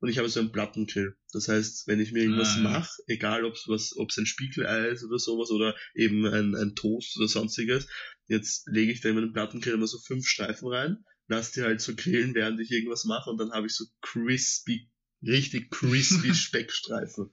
Und 0.00 0.10
ich 0.10 0.18
habe 0.18 0.28
so 0.28 0.40
einen 0.40 0.52
Plattengrill. 0.52 1.16
Das 1.32 1.48
heißt, 1.48 1.86
wenn 1.86 2.00
ich 2.00 2.12
mir 2.12 2.24
irgendwas 2.24 2.56
Ah, 2.56 2.60
mache, 2.60 3.02
egal 3.06 3.44
ob 3.44 3.54
es 3.54 3.64
was, 3.68 3.96
ob 3.96 4.10
es 4.10 4.18
ein 4.18 4.26
Spiegelei 4.26 4.88
ist 4.88 5.04
oder 5.04 5.18
sowas 5.18 5.50
oder 5.50 5.76
eben 5.94 6.26
ein, 6.26 6.54
ein 6.56 6.74
Toast 6.74 7.16
oder 7.16 7.28
sonstiges, 7.28 7.86
jetzt 8.26 8.66
lege 8.66 8.92
ich 8.92 9.00
da 9.00 9.10
in 9.10 9.14
meinen 9.14 9.32
Plattengrill 9.32 9.74
immer 9.74 9.86
so 9.86 9.98
fünf 9.98 10.26
Streifen 10.26 10.68
rein, 10.68 11.04
lass 11.28 11.52
die 11.52 11.62
halt 11.62 11.80
so 11.80 11.94
grillen, 11.94 12.34
während 12.34 12.60
ich 12.60 12.70
irgendwas 12.70 13.04
mache 13.04 13.30
und 13.30 13.38
dann 13.38 13.52
habe 13.52 13.66
ich 13.66 13.74
so 13.74 13.84
crispy, 14.02 14.90
richtig 15.26 15.70
crispy 15.70 16.34
Speckstreifen. 16.34 17.30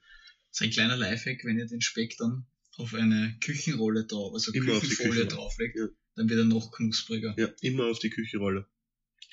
Das 0.50 0.60
ist 0.60 0.62
ein 0.62 0.72
kleiner 0.72 0.98
Lifehack, 0.98 1.44
wenn 1.46 1.58
ihr 1.58 1.66
den 1.68 1.82
Speck 1.82 2.18
dann 2.18 2.46
auf 2.78 2.94
eine 2.94 3.38
Küchenrolle 3.44 4.06
drauf, 4.06 4.34
also 4.34 4.52
Immer 4.54 4.80
Küchenfolie 4.80 5.26
drauflegt, 5.26 5.76
Ja. 5.78 5.88
dann 6.16 6.30
wird 6.30 6.40
er 6.40 6.46
noch 6.46 6.72
knuspriger. 6.72 7.36
Ja, 7.38 7.50
immer 7.62 7.86
auf 7.86 8.00
die 8.00 8.10
Küchenrolle. 8.10 8.66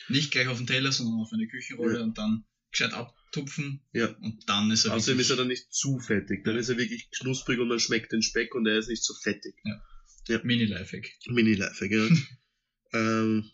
Nicht 0.08 0.30
gleich 0.30 0.48
auf 0.48 0.58
den 0.58 0.66
Teller, 0.66 0.92
sondern 0.92 1.20
auf 1.20 1.32
eine 1.32 1.46
Küchenrolle 1.48 1.98
Ja. 1.98 2.02
und 2.04 2.18
dann 2.18 2.44
gescheit 2.70 2.92
abtupfen 2.92 3.80
Ja. 3.92 4.08
und 4.20 4.48
dann 4.48 4.70
ist 4.70 4.84
er 4.84 4.94
Außerdem 4.94 5.20
ist 5.20 5.30
er 5.30 5.36
dann 5.36 5.48
nicht 5.48 5.72
zu 5.72 5.98
fettig. 5.98 6.44
Dann 6.44 6.54
Ja. 6.54 6.60
ist 6.60 6.68
er 6.68 6.76
wirklich 6.78 7.10
knusprig 7.10 7.58
und 7.58 7.68
man 7.68 7.80
schmeckt 7.80 8.12
den 8.12 8.22
Speck 8.22 8.54
und 8.54 8.66
er 8.66 8.78
ist 8.78 8.88
nicht 8.88 9.02
so 9.04 9.14
fettig. 9.14 9.54
Mini-Lifehack. 10.42 11.10
Mini-Lifehack, 11.28 11.90
ja. 11.90 12.08
ähm, 12.92 13.50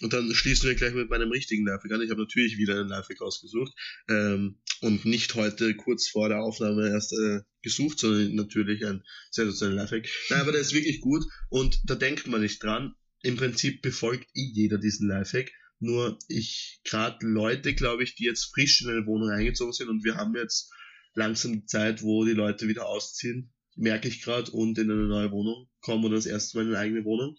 und 0.00 0.12
dann 0.12 0.32
schließen 0.34 0.68
wir 0.68 0.74
gleich 0.74 0.94
mit 0.94 1.10
meinem 1.10 1.30
richtigen 1.30 1.66
Lifehack 1.66 1.92
an. 1.92 2.02
Ich 2.02 2.10
habe 2.10 2.20
natürlich 2.20 2.56
wieder 2.56 2.78
einen 2.78 2.88
Lifehack 2.88 3.20
ausgesucht. 3.20 3.72
Ähm, 4.08 4.58
und 4.80 5.04
nicht 5.04 5.34
heute 5.34 5.74
kurz 5.74 6.08
vor 6.08 6.28
der 6.28 6.40
Aufnahme 6.40 6.88
erst 6.88 7.12
äh, 7.12 7.40
gesucht, 7.62 7.98
sondern 7.98 8.34
natürlich 8.34 8.84
ein 8.86 9.02
sensationeller 9.30 9.82
Lifehack. 9.82 10.08
Nein, 10.30 10.40
aber 10.40 10.52
der 10.52 10.60
ist 10.60 10.74
wirklich 10.74 11.00
gut 11.00 11.24
und 11.48 11.80
da 11.84 11.94
denkt 11.94 12.26
man 12.28 12.42
nicht 12.42 12.62
dran. 12.62 12.94
Im 13.22 13.36
Prinzip 13.36 13.82
befolgt 13.82 14.28
eh 14.34 14.50
jeder 14.52 14.78
diesen 14.78 15.08
Lifehack. 15.08 15.50
Nur 15.80 16.18
ich, 16.28 16.80
gerade 16.84 17.26
Leute, 17.26 17.74
glaube 17.74 18.04
ich, 18.04 18.14
die 18.14 18.24
jetzt 18.24 18.52
frisch 18.52 18.82
in 18.82 18.90
eine 18.90 19.06
Wohnung 19.06 19.30
eingezogen 19.30 19.72
sind 19.72 19.88
und 19.88 20.04
wir 20.04 20.16
haben 20.16 20.34
jetzt 20.36 20.72
langsam 21.14 21.52
die 21.52 21.66
Zeit, 21.66 22.02
wo 22.02 22.24
die 22.24 22.32
Leute 22.32 22.68
wieder 22.68 22.86
ausziehen, 22.86 23.52
merke 23.76 24.08
ich 24.08 24.22
gerade, 24.22 24.50
und 24.50 24.78
in 24.78 24.90
eine 24.90 25.06
neue 25.06 25.30
Wohnung 25.30 25.68
kommen 25.80 26.04
oder 26.04 26.16
das 26.16 26.26
erste 26.26 26.58
Mal 26.58 26.66
in 26.66 26.68
eine 26.74 26.78
eigene 26.78 27.04
Wohnung. 27.04 27.36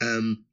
Ähm, 0.00 0.46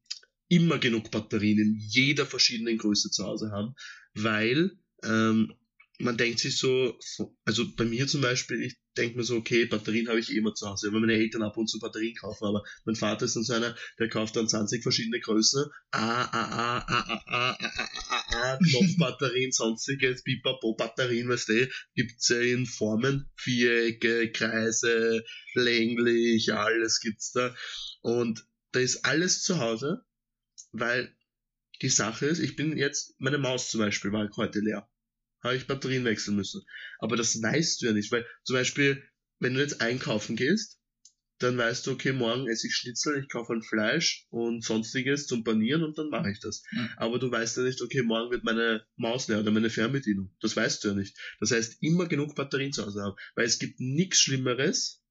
immer 0.48 0.78
genug 0.78 1.12
Batterien 1.12 1.60
in 1.60 1.76
jeder 1.78 2.26
verschiedenen 2.26 2.78
Größe 2.78 3.10
zu 3.10 3.26
Hause 3.26 3.52
haben, 3.52 3.76
weil 4.14 4.72
ähm, 5.04 5.54
man 6.00 6.18
denkt 6.18 6.40
sich 6.40 6.58
so, 6.58 6.98
so, 7.00 7.38
also 7.46 7.64
bei 7.76 7.86
mir 7.86 8.08
zum 8.08 8.22
Beispiel, 8.22 8.62
ich 8.62 8.78
denke 8.98 9.18
mir 9.18 9.24
so, 9.24 9.38
okay, 9.38 9.66
Batterien 9.66 10.10
habe 10.10 10.20
ich 10.20 10.32
eh 10.32 10.38
immer 10.38 10.54
zu 10.54 10.68
Hause, 10.68 10.92
weil 10.92 11.00
meine 11.00 11.14
Eltern 11.14 11.44
ab 11.44 11.58
und 11.58 11.68
zu 11.68 11.80
Batterien 11.80 12.16
kaufen, 12.16 12.46
aber 12.46 12.64
mein 12.86 12.96
Vater 12.96 13.26
ist 13.26 13.36
dann 13.36 13.44
so 13.44 13.54
einer, 13.54 13.76
der 14.00 14.10
kauft 14.10 14.36
dann 14.36 14.48
20 14.48 14.84
verschiedene 14.84 15.20
Größen, 15.20 15.66
A, 15.92 16.22
A, 16.24 16.46
A, 16.46 16.78
A, 16.80 17.00
A, 17.00 17.24
A, 17.26 17.52
A, 17.52 17.78
A, 17.78 18.24
A, 18.30 18.54
A, 18.54 18.58
Knopfbatterien, 18.58 19.52
sonstiges, 19.52 20.24
Pipapo-Batterien, 20.24 21.30
weißt 21.30 21.50
du, 21.50 21.70
gibt's 21.94 22.30
ja 22.30 22.40
in 22.40 22.66
Formen, 22.66 23.30
Vierecke, 23.36 24.32
Kreise, 24.32 25.24
länglich, 25.54 26.54
alles 26.54 27.00
gibt's 27.00 27.32
da. 27.32 27.56
Und 28.02 28.46
da 28.72 28.82
ist 28.82 29.06
alles 29.06 29.44
zu 29.44 29.60
Hause, 29.60 30.04
weil 30.80 31.16
die 31.82 31.90
Sache 31.90 32.26
ist, 32.26 32.40
ich 32.40 32.56
bin 32.56 32.78
jetzt, 32.78 33.16
meine 33.20 33.38
Maus 33.38 33.70
zum 33.70 33.82
Beispiel 33.82 34.12
war 34.12 34.30
heute 34.38 34.60
leer. 34.60 34.90
Habe 35.44 35.56
ich 35.56 35.68
Batterien 35.68 36.06
wechseln 36.06 36.36
müssen. 36.36 36.62
Aber 37.00 37.18
das 37.18 37.42
weißt 37.42 37.82
du 37.82 37.88
ja 37.88 37.92
nicht, 37.94 38.12
weil 38.12 38.26
zum 38.44 38.56
Beispiel, 38.56 39.04
wenn 39.40 39.54
du 39.54 39.60
jetzt 39.60 39.82
einkaufen 39.82 40.36
gehst, 40.36 40.80
dann 41.40 41.58
weißt 41.58 41.86
du, 41.86 41.92
okay, 41.92 42.14
morgen 42.14 42.48
esse 42.48 42.68
ich 42.68 42.76
Schnitzel, 42.76 43.20
ich 43.20 43.30
kaufe 43.30 43.54
ein 43.54 43.62
Fleisch 43.62 44.26
und 44.30 44.64
sonstiges 44.64 45.28
zum 45.28 45.44
Panieren 45.44 45.84
und 45.84 45.98
dann 45.98 46.10
mache 46.10 46.32
ich 46.32 46.40
das. 46.40 46.64
Ja. 46.72 46.90
Aber 46.98 47.20
du 47.20 47.30
weißt 47.30 47.58
ja 47.58 47.64
nicht, 47.64 47.82
okay, 47.82 48.04
morgen 48.04 48.32
wird 48.32 48.46
meine 48.46 48.86
Maus 48.96 49.28
leer 49.28 49.42
oder 49.42 49.52
meine 49.52 49.70
Fernbedienung. 49.70 50.34
Das 50.40 50.56
weißt 50.56 50.84
du 50.84 50.90
ja 50.90 50.94
nicht. 50.94 51.18
Das 51.42 51.52
heißt, 51.52 51.84
immer 51.84 52.08
genug 52.08 52.36
Batterien 52.36 52.72
zu 52.72 52.86
Hause 52.86 53.02
haben. 53.02 53.18
Weil 53.36 53.46
es 53.46 53.60
gibt 53.60 53.82
nichts 53.82 54.22
Schlimmeres, 54.22 55.04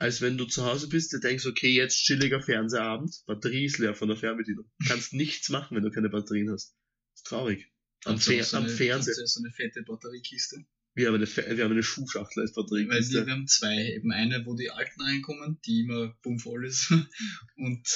als 0.00 0.20
wenn 0.20 0.36
du 0.38 0.46
zu 0.46 0.64
Hause 0.64 0.88
bist, 0.88 1.12
du 1.12 1.18
denkst, 1.20 1.46
okay, 1.46 1.72
jetzt 1.72 2.04
chilliger 2.04 2.40
Fernsehabend, 2.42 3.14
Batterie 3.26 3.66
ist 3.66 3.78
leer 3.78 3.94
von 3.94 4.08
der 4.08 4.16
Fernbedienung. 4.16 4.64
Kannst 4.86 5.12
nichts 5.12 5.48
machen, 5.50 5.76
wenn 5.76 5.84
du 5.84 5.90
keine 5.90 6.08
Batterien 6.08 6.50
hast. 6.50 6.74
ist 7.14 7.26
traurig. 7.26 7.70
Am, 8.04 8.16
du 8.16 8.20
Fer 8.22 8.42
so 8.44 8.56
am 8.56 8.64
eine, 8.64 8.72
Fernseher. 8.72 9.12
hast 9.12 9.20
du 9.20 9.26
so 9.26 9.40
eine 9.44 9.52
fette 9.52 9.82
Batteriekiste. 9.82 10.64
Wir 10.94 11.06
haben 11.08 11.14
eine, 11.16 11.26
Fe- 11.26 11.46
wir 11.56 11.64
haben 11.64 11.72
eine 11.72 11.82
Schuhschachtel 11.82 12.40
als 12.42 12.56
Weil 12.56 12.64
wir, 12.64 12.86
Batteriekiste. 12.88 13.26
haben 13.30 13.46
zwei. 13.46 13.92
Eben 13.94 14.10
eine, 14.12 14.44
wo 14.46 14.56
die 14.56 14.70
alten 14.70 15.00
reinkommen, 15.02 15.60
die 15.66 15.80
immer 15.82 16.16
bummvoll 16.22 16.66
ist. 16.66 16.90
und 17.56 17.86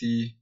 die, 0.00 0.36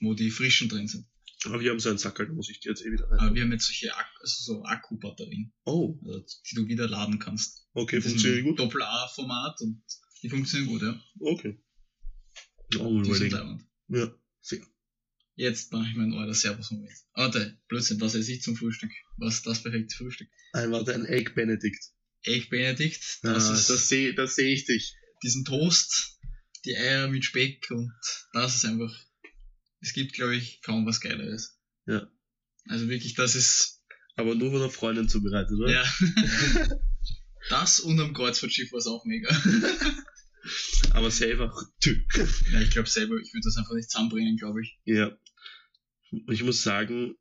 wo 0.00 0.14
die 0.14 0.30
frischen 0.30 0.68
drin 0.68 0.86
sind. 0.88 1.06
Aber 1.44 1.60
wir 1.60 1.70
haben 1.70 1.80
so 1.80 1.88
einen 1.90 1.98
Sackel, 1.98 2.26
da 2.28 2.32
muss 2.32 2.48
ich 2.50 2.60
die 2.60 2.68
jetzt 2.68 2.82
eh 2.86 2.90
wieder 2.92 3.10
rein. 3.10 3.18
Aber 3.18 3.34
wir 3.34 3.42
haben 3.42 3.52
jetzt 3.52 3.66
solche 3.66 3.94
Ak 3.96 4.08
also 4.20 4.34
so 4.54 4.64
Akkubatterien, 4.64 5.52
Oh, 5.64 5.98
also, 6.06 6.24
die 6.50 6.54
du 6.54 6.66
wieder 6.68 6.88
laden 6.88 7.18
kannst. 7.18 7.66
okay, 7.74 7.96
Das 7.96 8.06
funktioniert 8.06 8.44
gut. 8.44 8.58
Doppel-A-Format 8.58 9.60
und 9.60 9.82
die 10.22 10.28
funktionieren 10.28 10.68
gut, 10.68 10.82
ja. 10.82 11.00
Okay. 11.20 11.60
Oh, 12.78 13.00
Die 13.02 13.14
sind 13.14 13.32
leibend. 13.32 13.64
Ja, 13.88 14.12
fair. 14.42 14.60
Jetzt 15.36 15.70
mache 15.72 15.88
ich 15.88 15.96
meinen 15.96 16.14
euer 16.14 16.34
Servus-Moment. 16.34 16.92
Warte, 17.14 17.58
Blödsinn, 17.68 18.00
was 18.00 18.14
esse 18.14 18.32
ich 18.32 18.42
zum 18.42 18.56
Frühstück? 18.56 18.90
Was 19.18 19.34
ist 19.36 19.46
das 19.46 19.62
perfekte 19.62 19.94
Frühstück? 19.94 20.28
Ein, 20.52 20.72
warte, 20.72 20.94
ein 20.94 21.04
Egg 21.04 21.32
Benedict. 21.34 21.92
Egg 22.24 22.48
Benedict, 22.50 23.20
Ah, 23.22 23.34
das 23.34 23.48
das 23.48 23.68
ist 23.70 23.88
sehe 23.88 24.14
das 24.14 24.34
seh 24.34 24.52
ich 24.52 24.64
dich. 24.64 24.94
diesen 25.22 25.44
Toast, 25.44 26.18
die 26.64 26.76
Eier 26.76 27.08
mit 27.08 27.24
Speck 27.24 27.70
und 27.70 27.92
das 28.32 28.56
ist 28.56 28.64
einfach, 28.64 28.92
es 29.80 29.92
gibt 29.92 30.14
glaube 30.14 30.34
ich 30.36 30.60
kaum 30.62 30.86
was 30.86 31.00
Geileres. 31.00 31.60
Ja. 31.86 32.10
Also 32.68 32.88
wirklich, 32.88 33.14
das 33.14 33.36
ist, 33.36 33.84
Aber 34.16 34.34
nur 34.34 34.50
von 34.50 34.60
der 34.60 34.70
Freundin 34.70 35.08
zubereitet, 35.08 35.52
oder? 35.52 35.70
ja. 35.70 35.84
das 37.48 37.80
und 37.80 37.98
am 38.00 38.12
Kreuzfahrtschiff 38.12 38.72
war 38.72 38.78
es 38.78 38.86
auch 38.86 39.04
mega. 39.04 39.28
Aber 40.92 41.10
selber. 41.10 41.52
Ja, 42.52 42.60
ich 42.60 42.70
glaube 42.70 42.88
selber, 42.88 43.16
ich 43.16 43.32
würde 43.32 43.44
das 43.44 43.56
einfach 43.56 43.74
nicht 43.74 43.90
zusammenbringen, 43.90 44.36
glaube 44.36 44.62
ich. 44.62 44.78
Ja. 44.84 45.16
Ich 46.28 46.42
muss 46.42 46.62
sagen, 46.62 47.16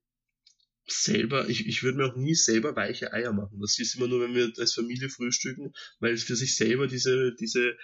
selber, 0.87 1.49
ich, 1.49 1.67
ich 1.67 1.83
würde 1.83 1.97
mir 1.97 2.05
auch 2.05 2.15
nie 2.15 2.35
selber 2.35 2.75
weiche 2.75 3.13
Eier 3.13 3.33
machen. 3.33 3.59
Das 3.59 3.79
ist 3.79 3.95
immer 3.95 4.07
nur, 4.07 4.21
wenn 4.21 4.35
wir 4.35 4.51
als 4.57 4.73
Familie 4.73 5.09
frühstücken, 5.09 5.73
weil 5.99 6.13
es 6.13 6.23
für 6.23 6.35
sich 6.35 6.55
selber 6.55 6.87
diese, 6.87 7.33
diese, 7.39 7.75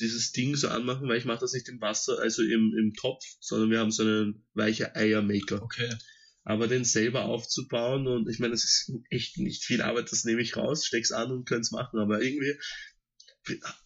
dieses 0.00 0.32
Ding 0.32 0.56
so 0.56 0.68
anmachen, 0.68 1.08
weil 1.08 1.18
ich 1.18 1.24
mache 1.24 1.40
das 1.40 1.52
nicht 1.52 1.68
im 1.68 1.80
Wasser, 1.80 2.18
also 2.18 2.42
im, 2.42 2.74
im 2.76 2.94
Topf, 2.94 3.24
sondern 3.40 3.70
wir 3.70 3.78
haben 3.78 3.92
so 3.92 4.02
einen 4.02 4.44
weiche 4.54 4.94
Eiermaker. 4.96 5.62
Okay. 5.62 5.90
Aber 6.48 6.66
den 6.66 6.82
selber 6.82 7.26
aufzubauen 7.26 8.06
und 8.06 8.26
ich 8.30 8.38
meine, 8.38 8.52
das 8.52 8.64
ist 8.64 8.90
echt 9.10 9.36
nicht 9.36 9.64
viel 9.64 9.82
Arbeit, 9.82 10.10
das 10.10 10.24
nehme 10.24 10.40
ich 10.40 10.56
raus, 10.56 10.86
steck's 10.86 11.12
an 11.12 11.30
und 11.30 11.44
könnte 11.44 11.60
es 11.60 11.72
machen, 11.72 12.00
aber 12.00 12.22
irgendwie, 12.22 12.54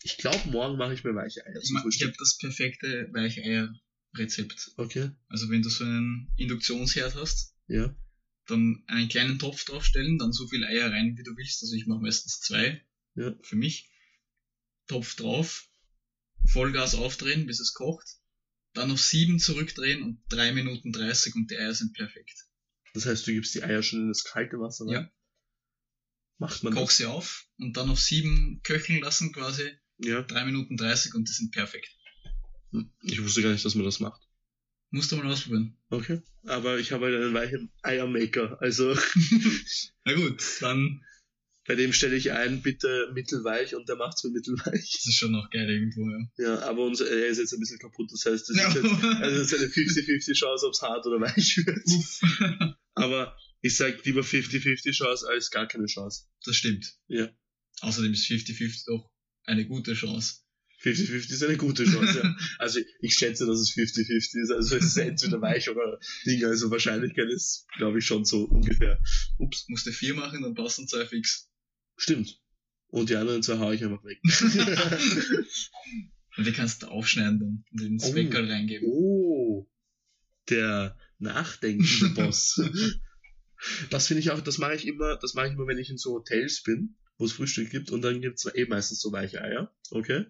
ich 0.05 0.17
glaube, 0.17 0.49
morgen 0.49 0.79
mache 0.79 0.95
ich 0.95 1.03
mir 1.03 1.13
weiche 1.13 1.45
Eier 1.45 1.61
Ich, 1.61 1.73
ich 1.73 2.03
habe 2.05 2.15
das 2.17 2.39
perfekte 2.39 3.09
Weicheier-Rezept. 3.13 4.75
Okay, 4.77 5.11
Also 5.27 5.51
wenn 5.51 5.63
du 5.63 5.71
so 5.71 5.83
einen 5.83 6.33
Induktionsherd 6.37 7.17
hast, 7.17 7.57
ja, 7.67 7.97
dann 8.47 8.85
einen 8.87 9.09
kleinen 9.09 9.41
Topf 9.41 9.65
draufstellen, 9.65 10.19
dann 10.19 10.33
so 10.33 10.47
viel 10.47 10.65
Eier 10.65 10.89
rein, 10.89 11.17
wie 11.17 11.25
du 11.25 11.37
willst. 11.37 11.65
Also 11.65 11.75
ich 11.75 11.89
mache 11.89 12.01
meistens 12.01 12.39
zwei 12.39 12.81
ja, 13.17 13.35
für 13.43 13.57
mich. 13.57 13.91
Topf 14.87 15.17
drauf, 15.17 15.69
Vollgas 16.47 16.95
aufdrehen, 16.95 17.45
bis 17.47 17.59
es 17.59 17.75
kocht. 17.75 18.07
Dann 18.73 18.93
auf 18.93 19.01
sieben 19.01 19.41
zurückdrehen 19.41 20.05
und 20.05 20.23
drei 20.29 20.53
Minuten 20.53 20.93
30 20.93 21.35
und 21.35 21.51
die 21.51 21.57
Eier 21.57 21.75
sind 21.75 21.93
perfekt. 21.95 22.47
Das 22.95 23.07
heißt, 23.07 23.27
du 23.27 23.33
gibst 23.33 23.55
die 23.55 23.63
Eier 23.63 23.83
schon 23.83 24.01
in 24.03 24.09
das 24.09 24.25
kalte 24.25 24.59
Wasser 24.61 24.85
rein? 24.87 24.93
Ja. 24.95 25.11
Macht 26.39 26.63
man 26.65 26.75
Koch 26.75 26.87
das? 26.87 26.97
sie 26.97 27.07
auf 27.07 27.47
und 27.59 27.77
dann 27.77 27.89
auf 27.91 28.01
sieben 28.01 28.61
köcheln 28.65 29.01
lassen 29.01 29.33
quasi, 29.33 29.71
Ja. 29.99 30.23
drei 30.23 30.45
Minuten 30.45 30.77
30 30.77 31.15
und 31.15 31.29
die 31.29 31.33
sind 31.33 31.53
perfekt. 31.53 31.89
Hm, 32.73 32.91
Ich 33.03 33.23
wusste 33.23 33.43
gar 33.43 33.53
nicht, 33.53 33.65
dass 33.65 33.75
man 33.75 33.85
das 33.85 34.01
macht. 34.01 34.21
Musst 34.91 35.11
du 35.13 35.17
mal 35.17 35.27
ausprobieren. 35.33 35.77
Okay. 35.89 36.21
Aber 36.45 36.79
ich 36.79 36.93
habe 36.93 37.07
halt 37.07 37.15
einen 37.17 37.33
weichen 37.35 37.71
Eiermaker. 37.83 38.61
Also 38.61 38.95
Na 40.05 40.13
gut, 40.15 40.43
dann 40.61 41.03
bei 41.65 41.77
dem 41.77 41.93
stelle 41.93 42.17
ich 42.17 42.33
ein, 42.33 42.61
bitte 42.61 43.11
mittelweich 43.15 43.77
und 43.77 43.89
der 43.89 43.95
macht's 43.97 44.25
mir 44.25 44.31
mittelweich. 44.31 44.95
ist 44.97 45.07
es 45.07 45.15
schon 45.15 45.31
noch 45.31 45.49
geil 45.51 45.71
irgendwo, 45.71 46.11
ja. 46.11 46.19
Ja, 46.37 46.59
aber 46.69 46.85
unser, 46.85 47.09
er 47.09 47.29
ist 47.29 47.39
jetzt 47.39 47.53
ein 47.55 47.61
bisschen 47.61 47.79
kaputt. 47.79 48.11
Das 48.11 48.27
heißt, 48.27 48.49
das 48.51 48.57
Ja. 48.57 48.69
ist 48.69 48.75
jetzt, 48.83 49.05
also 49.05 49.39
das 49.39 49.53
ist 49.53 49.59
eine 49.61 49.69
50-50 49.69 50.35
Chance, 50.35 50.67
ob's 50.67 50.83
hart 50.83 51.07
oder 51.07 51.21
weich 51.21 51.57
wird. 51.65 52.79
Aber 52.95 53.37
ich 53.61 53.77
sag 53.77 54.05
lieber 54.05 54.23
50-50 54.23 54.93
Chance 54.93 55.29
als 55.29 55.51
gar 55.51 55.67
keine 55.69 55.87
Chance. 55.87 56.25
Das 56.45 56.57
stimmt. 56.57 56.95
Ja. 57.09 57.31
Außerdem 57.81 58.13
ist 58.13 58.27
50-50 58.27 58.85
doch 58.87 59.11
eine 59.45 59.67
gute 59.67 59.95
Chance. 59.95 60.41
50-50 60.83 61.31
ist 61.33 61.43
eine 61.45 61.57
gute 61.57 61.85
Chance, 61.85 62.21
ja. 62.23 62.37
Also 62.59 62.81
ich 63.01 63.15
schätze, 63.15 63.47
dass 63.47 63.61
es 63.61 63.71
50-50 63.71 64.43
ist. 64.43 64.51
Also 64.51 64.77
es 64.77 64.85
ist 64.87 64.97
entweder 64.97 65.41
weich 65.41 65.69
oder 65.71 65.99
Ding. 66.27 66.45
Also 66.45 66.71
Wahrscheinlichkeit 66.73 67.29
ist, 67.31 67.67
glaube 67.77 67.99
ich, 68.01 68.05
schon 68.05 68.25
so 68.25 68.45
ungefähr. 68.45 69.01
Ups, 69.39 69.67
Musst 69.69 69.87
du 69.87 69.93
vier 69.93 70.15
machen, 70.15 70.43
dann 70.43 70.55
passen 70.55 70.89
zwei 70.89 71.07
fix. 71.07 71.49
stimmt. 71.97 72.39
Und 72.89 73.09
die 73.11 73.17
anderen 73.17 73.43
zwei 73.43 73.59
hau 73.59 73.71
ich 73.71 73.83
einfach 73.85 74.05
weg. 74.05 74.19
Und 76.37 76.47
die 76.47 76.53
kannst 76.53 76.83
du 76.83 76.87
aufschneiden 76.89 77.39
dann 77.41 77.65
und 77.73 77.83
ins 77.83 78.05
Oh. 78.05 78.15
Weckerl 78.15 78.51
reingeben. 78.51 78.89
oh, 78.91 79.69
der 80.49 80.97
nachdenkende 81.23 82.09
Boss. 82.15 82.61
Das 83.91 84.09
finde 84.09 84.21
ich 84.21 84.31
auch, 84.31 84.41
das 84.41 84.59
mache 84.59 84.75
ich 84.75 84.87
immer, 84.87 85.17
das 85.17 85.35
mache 85.35 85.47
ich 85.47 85.53
immer, 85.53 85.67
wenn 85.67 85.79
ich 85.79 85.91
in 85.91 85.97
so 85.97 86.15
Hotels 86.15 86.63
bin, 86.63 86.97
wo 87.17 87.25
es 87.25 87.33
Frühstück 87.33 87.71
gibt 87.71 87.91
und 87.91 88.03
dann 88.03 88.21
gibt's 88.21 88.45
eh 88.53 88.67
meistens 88.67 89.01
so 89.01 89.13
weiche 89.13 89.41
Eier, 89.41 89.73
okay? 89.91 90.27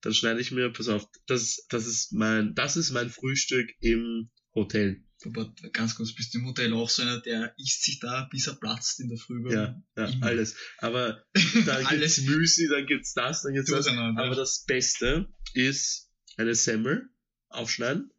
Dann 0.00 0.14
schneide 0.14 0.40
ich 0.40 0.50
mir, 0.50 0.70
pass 0.70 0.88
auf, 0.88 1.06
das, 1.26 1.66
das 1.68 1.86
ist 1.86 2.12
mein, 2.12 2.54
das 2.54 2.76
ist 2.76 2.90
mein 2.90 3.10
Frühstück 3.10 3.70
im 3.80 4.30
Hotel. 4.54 5.04
Aber 5.26 5.52
ganz 5.74 5.94
kurz, 5.94 6.14
bist 6.14 6.32
du 6.32 6.38
im 6.38 6.46
Hotel 6.46 6.72
auch 6.72 6.88
so 6.88 7.02
einer, 7.02 7.20
der 7.20 7.54
isst 7.58 7.84
sich 7.84 8.00
da, 8.00 8.26
bis 8.30 8.46
er 8.46 8.54
platzt 8.54 9.00
in 9.00 9.08
der 9.10 9.18
Früh. 9.18 9.52
Ja, 9.52 9.82
ja, 9.96 10.06
Immer. 10.06 10.26
alles. 10.26 10.56
Aber 10.78 11.22
da 11.66 11.74
Alles. 11.74 12.16
gibt's 12.16 12.30
Müsli, 12.30 12.68
dann 12.68 12.86
gibt's 12.86 13.12
das, 13.12 13.42
dann 13.42 13.52
gibt's 13.52 13.70
das. 13.70 13.86
Aber 13.86 14.34
das 14.34 14.64
Beste 14.64 15.28
ist 15.52 16.10
eine 16.38 16.54
Semmel 16.54 17.10
aufschneiden, 17.48 18.10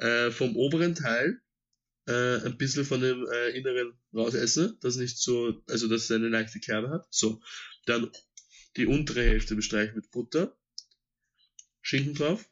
äh, 0.00 0.30
vom 0.30 0.56
oberen 0.56 0.94
Teil 0.94 1.40
äh, 2.06 2.44
ein 2.44 2.56
bisschen 2.56 2.84
von 2.84 3.00
dem 3.00 3.26
äh, 3.26 3.50
inneren 3.50 3.98
raus 4.14 4.34
esse, 4.34 4.76
das 4.80 4.96
nicht 4.96 5.18
so, 5.18 5.62
also 5.68 5.88
dass 5.88 6.04
es 6.04 6.10
eine 6.10 6.28
leichte 6.28 6.60
Kerbe 6.60 6.90
hat. 6.90 7.06
So, 7.10 7.42
dann 7.86 8.10
die 8.76 8.86
untere 8.86 9.22
Hälfte 9.22 9.54
bestreichen 9.54 9.96
mit 9.96 10.10
Butter, 10.10 10.56
Schinken 11.82 12.14
drauf, 12.14 12.48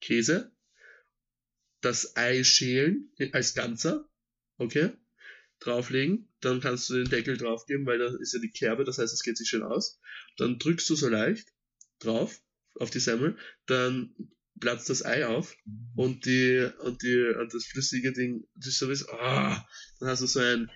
Käse, 0.00 0.52
das 1.80 2.16
Ei 2.16 2.44
schälen 2.44 3.12
als 3.32 3.54
Ganzer, 3.54 4.08
okay, 4.58 4.90
drauflegen, 5.60 6.28
dann 6.40 6.60
kannst 6.60 6.90
du 6.90 6.94
den 6.94 7.08
Deckel 7.08 7.36
draufgeben, 7.36 7.86
weil 7.86 7.98
da 7.98 8.14
ist 8.18 8.34
ja 8.34 8.40
die 8.40 8.50
Kerbe, 8.50 8.84
das 8.84 8.98
heißt, 8.98 9.12
es 9.12 9.22
geht 9.22 9.36
sich 9.36 9.48
schön 9.48 9.62
aus. 9.62 10.00
Dann 10.36 10.58
drückst 10.58 10.88
du 10.90 10.94
so 10.94 11.08
leicht 11.08 11.48
drauf 12.00 12.40
auf 12.74 12.90
die 12.90 13.00
Semmel, 13.00 13.38
dann 13.66 14.14
platzt 14.60 14.88
das 14.88 15.04
Ei 15.04 15.26
auf 15.26 15.56
und 15.96 16.26
die 16.26 16.68
und 16.80 17.02
die 17.02 17.34
und 17.38 17.52
das 17.52 17.66
flüssige 17.66 18.12
Ding, 18.12 18.46
das 18.54 18.68
ist 18.68 18.78
so 18.78 18.88
wie 18.88 19.12
ah, 19.20 19.66
dann 20.00 20.08
hast 20.08 20.22
du 20.22 20.26
so 20.26 20.40
ein 20.40 20.70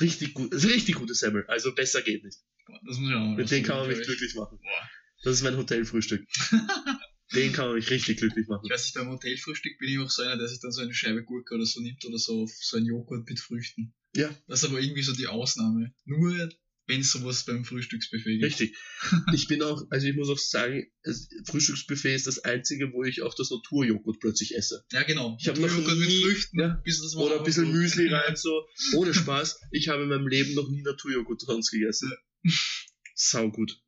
richtig 0.00 0.34
gut, 0.34 0.52
richtig 0.52 0.96
gutes 0.96 1.20
Semmel, 1.20 1.44
also 1.46 1.74
besser 1.74 2.02
geht 2.02 2.24
nicht. 2.24 2.38
Boah, 2.66 2.80
Das 2.86 2.98
muss 2.98 3.10
ich 3.10 3.16
auch 3.16 3.36
Mit 3.36 3.50
denen 3.50 3.64
kann 3.64 3.78
man 3.78 3.88
mich 3.88 4.02
glücklich 4.02 4.34
machen. 4.34 4.58
Boah. 4.60 4.90
Das 5.22 5.34
ist 5.34 5.42
mein 5.42 5.56
Hotelfrühstück. 5.56 6.26
Den 7.34 7.52
kann 7.52 7.66
man 7.66 7.76
mich 7.76 7.90
richtig 7.90 8.18
glücklich 8.18 8.46
machen. 8.46 8.62
Ich 8.64 8.70
weiß 8.70 8.84
nicht, 8.84 8.94
beim 8.94 9.08
Hotelfrühstück 9.08 9.78
bin 9.78 9.88
ich 9.88 9.98
auch 9.98 10.10
so 10.10 10.22
einer, 10.22 10.36
der 10.36 10.46
sich 10.46 10.60
dann 10.60 10.70
so 10.70 10.82
eine 10.82 10.94
Scheibe 10.94 11.24
Gurke 11.24 11.54
oder 11.54 11.64
so 11.64 11.80
nimmt 11.80 12.04
oder 12.04 12.18
so, 12.18 12.46
so 12.46 12.76
ein 12.76 12.84
Joghurt 12.84 13.28
mit 13.28 13.40
Früchten. 13.40 13.94
Ja. 14.14 14.28
Das 14.46 14.62
ist 14.62 14.68
aber 14.68 14.80
irgendwie 14.80 15.02
so 15.02 15.12
die 15.12 15.26
Ausnahme. 15.26 15.92
Nur 16.04 16.48
wenn 16.86 17.00
es 17.00 17.12
sowas 17.12 17.44
beim 17.44 17.64
Frühstücksbuffet 17.64 18.24
gibt. 18.40 18.44
Richtig. 18.44 18.76
Ich 19.34 19.48
bin 19.48 19.62
auch, 19.62 19.82
also 19.90 20.06
ich 20.06 20.14
muss 20.16 20.28
auch 20.28 20.38
sagen, 20.38 20.86
es, 21.02 21.28
Frühstücksbuffet 21.46 22.14
ist 22.14 22.26
das 22.26 22.38
einzige, 22.40 22.92
wo 22.92 23.04
ich 23.04 23.22
auch 23.22 23.34
das 23.34 23.50
Naturjoghurt 23.50 24.20
plötzlich 24.20 24.54
esse. 24.54 24.84
Ja, 24.92 25.02
genau. 25.02 25.36
Ich 25.40 25.48
hab 25.48 25.58
noch 25.58 25.68
Joghurt 25.68 25.98
mit 25.98 26.08
nie- 26.08 26.22
Früchten, 26.22 26.60
ja. 26.60 26.80
bis 26.84 27.00
das 27.02 27.14
Oder 27.16 27.38
ein 27.38 27.44
bisschen. 27.44 27.70
Müsli 27.72 28.08
rein, 28.08 28.36
so. 28.36 28.66
Ohne 28.96 29.14
Spaß. 29.14 29.60
Ich 29.70 29.88
habe 29.88 30.02
in 30.04 30.08
meinem 30.08 30.28
Leben 30.28 30.54
noch 30.54 30.68
nie 30.68 30.82
Naturjoghurt 30.82 31.40
sonst 31.40 31.70
gegessen. 31.70 32.12
Sau 33.14 33.50
gut. 33.50 33.80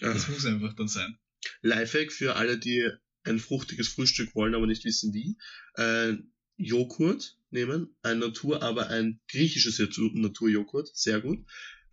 Ja. 0.00 0.12
Das 0.12 0.28
muss 0.28 0.44
einfach 0.46 0.74
dann 0.74 0.88
sein. 0.88 1.18
Lifehack 1.62 2.12
für 2.12 2.36
alle, 2.36 2.58
die 2.58 2.88
ein 3.24 3.38
fruchtiges 3.38 3.88
Frühstück 3.88 4.34
wollen, 4.34 4.54
aber 4.54 4.66
nicht 4.66 4.84
wissen 4.84 5.12
wie. 5.12 5.36
Äh, 5.74 6.14
Joghurt 6.56 7.36
nehmen, 7.50 7.96
ein 8.02 8.18
Natur, 8.18 8.62
aber 8.62 8.88
ein 8.88 9.20
griechisches 9.30 9.78
Natu- 9.78 10.10
Naturjoghurt, 10.14 10.88
sehr 10.94 11.20
gut. 11.20 11.38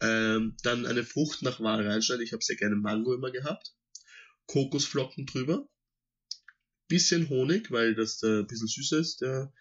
Ähm, 0.02 0.56
dann 0.64 0.86
eine 0.86 1.04
Frucht 1.04 1.42
nach 1.42 1.60
Wahl 1.60 1.86
reinschneiden. 1.86 2.24
Ich 2.24 2.34
habe 2.34 2.44
sehr 2.44 2.56
gerne 2.56 2.76
Mango 2.76 3.14
immer 3.14 3.32
gehabt. 3.32 3.76
Kokosflocken 4.48 5.26
drüber. 5.26 5.68
Bisschen 6.88 7.30
Honig, 7.30 7.72
weil 7.72 7.96
das 7.96 8.20
da 8.20 8.40
ein 8.40 8.48
bisschen 8.48 8.68
süß 8.68 8.92
ist. 8.94 9.22
Der 9.22 9.54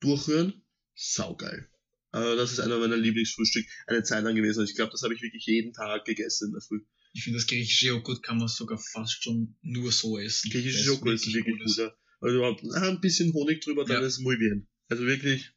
durchrühren. 0.00 0.62
Saugeil. 0.94 1.68
Aber 2.12 2.36
das 2.36 2.52
ist 2.52 2.60
einer 2.60 2.78
meiner 2.78 2.96
Lieblingsfrühstück 2.96 3.64
eine 3.86 4.02
Zeit 4.02 4.24
lang 4.24 4.34
gewesen. 4.34 4.64
Ich 4.64 4.74
glaube, 4.74 4.90
das 4.92 5.02
habe 5.02 5.14
ich 5.14 5.22
wirklich 5.22 5.46
jeden 5.46 5.72
Tag 5.72 6.04
gegessen 6.04 6.48
in 6.48 6.52
der 6.52 6.60
Früh. 6.60 6.80
Ich 7.12 7.24
finde, 7.24 7.38
das 7.38 7.46
griechische 7.46 7.86
Joghurt 7.88 8.22
kann 8.22 8.38
man 8.38 8.48
sogar 8.48 8.78
fast 8.78 9.22
schon 9.22 9.56
nur 9.62 9.90
so 9.92 10.18
essen. 10.18 10.50
Griechisches 10.50 10.80
es 10.82 10.86
Joghurt 10.86 11.14
ist 11.14 11.32
wirklich 11.32 11.58
gut 11.58 11.66
gut. 11.66 11.76
Ja. 11.76 11.94
Also 12.20 12.36
überhaupt 12.36 12.64
ah, 12.72 12.88
ein 12.88 13.00
bisschen 13.00 13.32
Honig 13.32 13.60
drüber, 13.62 13.84
dann 13.84 14.00
Ja. 14.00 14.06
ist 14.06 14.14
es 14.14 14.18
muy 14.20 14.36
bien. 14.36 14.68
Also 14.88 15.04
wirklich, 15.06 15.52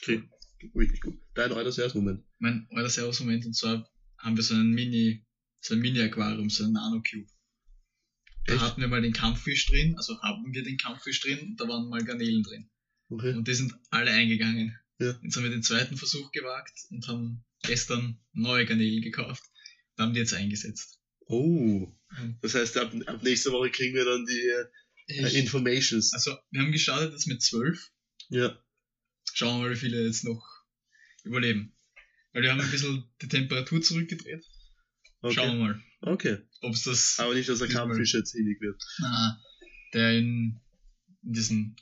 okay, 0.00 0.22
wirklich 0.74 1.00
gut. 1.00 1.18
Dein 1.34 1.52
erst 1.52 1.94
Moment. 1.94 2.24
Mein 2.40 2.66
alter 2.70 2.88
Servus-Moment, 2.88 3.46
und 3.46 3.54
zwar 3.54 3.88
haben 4.18 4.36
wir 4.36 4.42
so 4.42 4.54
einen 4.54 4.70
Mini, 4.70 5.24
so 5.60 5.74
ein 5.74 5.80
Mini-Aquarium, 5.80 6.50
so 6.50 6.64
ein 6.64 6.72
Nano-Cube. 6.72 7.28
Da 8.46 8.54
Echt? 8.54 8.62
hatten 8.62 8.80
wir 8.80 8.88
mal 8.88 9.02
den 9.02 9.12
Kampffisch 9.12 9.66
drin, 9.66 9.96
also 9.96 10.20
haben 10.22 10.52
wir 10.52 10.62
den 10.62 10.78
Kampffisch 10.78 11.20
drin, 11.20 11.38
und 11.40 11.60
da 11.60 11.68
waren 11.68 11.88
mal 11.88 12.02
Garnelen 12.02 12.42
drin. 12.42 12.70
Okay. 13.10 13.34
Und 13.34 13.46
die 13.46 13.54
sind 13.54 13.74
alle 13.90 14.10
eingegangen. 14.10 14.76
Ja. 14.98 15.18
Jetzt 15.22 15.36
haben 15.36 15.44
wir 15.44 15.50
den 15.50 15.62
zweiten 15.62 15.96
Versuch 15.96 16.32
gewagt 16.32 16.78
und 16.90 17.06
haben 17.08 17.44
gestern 17.62 18.18
neue 18.32 18.64
Garnelen 18.64 19.02
gekauft. 19.02 19.42
Da 19.96 20.04
haben 20.04 20.14
die 20.14 20.20
jetzt 20.20 20.34
eingesetzt. 20.34 20.98
Oh. 21.26 21.92
Mhm. 22.10 22.38
Das 22.40 22.54
heißt, 22.54 22.78
ab, 22.78 22.92
ab 23.06 23.22
nächste 23.22 23.52
Woche 23.52 23.70
kriegen 23.70 23.94
wir 23.94 24.04
dann 24.04 24.24
die 24.24 25.14
äh, 25.14 25.38
Informations. 25.38 26.12
Also, 26.14 26.36
wir 26.50 26.62
haben 26.62 26.72
gestartet 26.72 27.12
jetzt 27.12 27.26
mit 27.26 27.42
zwölf. 27.42 27.92
Ja. 28.30 28.58
Schauen 29.34 29.60
wir 29.60 29.68
mal, 29.68 29.74
wie 29.74 29.78
viele 29.78 30.06
jetzt 30.06 30.24
noch 30.24 30.42
überleben. 31.24 31.76
Weil 32.32 32.42
wir 32.42 32.50
haben 32.52 32.60
ein 32.60 32.70
bisschen 32.70 33.04
die 33.22 33.28
Temperatur 33.28 33.82
zurückgedreht. 33.82 34.44
Okay. 35.22 35.34
Schauen 35.34 35.58
wir 35.58 35.64
mal, 35.66 35.82
Okay. 36.02 36.38
ob 36.62 36.74
es 36.74 36.84
das 36.84 37.18
Aber 37.18 37.34
nicht, 37.34 37.48
dass 37.48 37.58
der. 37.58 37.68
Kampffisch 37.68 38.14
jetzt 38.14 38.32
hinig 38.32 38.60
wird. 38.60 38.80
Na, 39.00 39.38
der 39.92 40.16
in, 40.18 40.60
in 41.22 41.32
diesem 41.32 41.76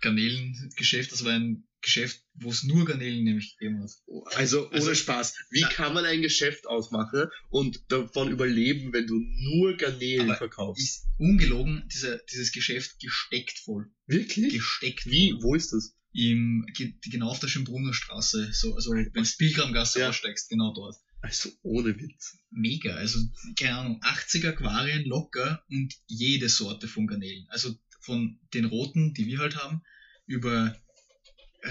Garnelengeschäft, 0.00 1.12
das 1.12 1.24
war 1.24 1.32
ein 1.32 1.64
Geschäft, 1.80 2.22
wo 2.34 2.50
es 2.50 2.62
nur 2.62 2.84
Garnelen 2.86 3.24
nämlich 3.24 3.56
gegeben 3.58 3.82
hat. 3.82 3.90
Also 4.36 4.66
ohne 4.68 4.74
Also- 4.76 4.94
Spaß. 4.94 5.34
Wie 5.50 5.62
Na- 5.62 5.68
kann 5.68 5.92
man 5.94 6.04
ein 6.04 6.22
Geschäft 6.22 6.66
aufmachen 6.66 7.26
und 7.50 7.80
davon 7.90 8.30
überleben, 8.30 8.92
wenn 8.92 9.06
du 9.06 9.18
nur 9.18 9.76
Garnelen 9.76 10.34
verkaufst? 10.36 10.80
Ist 10.82 11.06
ungelogen, 11.18 11.88
dieser, 11.92 12.18
dieses 12.30 12.52
Geschäft 12.52 13.00
gesteckt 13.00 13.58
voll. 13.58 13.90
Wirklich? 14.06 14.52
Gesteckt 14.54 15.06
Wie? 15.06 15.32
voll. 15.32 15.42
Wo 15.42 15.54
ist 15.56 15.72
das? 15.72 15.94
Im, 16.14 16.66
ge- 16.74 16.94
genau 17.04 17.28
auf 17.30 17.40
der 17.40 17.48
Schönbrunner 17.48 17.94
Straße, 17.94 18.50
so, 18.52 18.74
also 18.74 18.90
wenn 18.92 19.24
du 19.24 19.30
Pilgramgasse 19.38 20.00
Ja. 20.00 20.08
aussteigst, 20.10 20.48
genau 20.50 20.72
dort. 20.74 20.96
Also 21.22 21.50
ohne 21.62 21.96
Witz. 21.98 22.36
Mega, 22.50 22.94
also 22.96 23.18
keine 23.56 23.76
Ahnung, 23.76 23.98
80 24.02 24.44
Aquarien 24.46 25.04
locker 25.04 25.62
und 25.70 25.94
jede 26.06 26.48
Sorte 26.48 26.88
von 26.88 27.06
Garnelen. 27.06 27.46
Also 27.48 27.74
von 28.00 28.38
den 28.52 28.64
roten, 28.66 29.14
die 29.14 29.26
wir 29.26 29.38
halt 29.38 29.56
haben, 29.56 29.82
über 30.26 30.76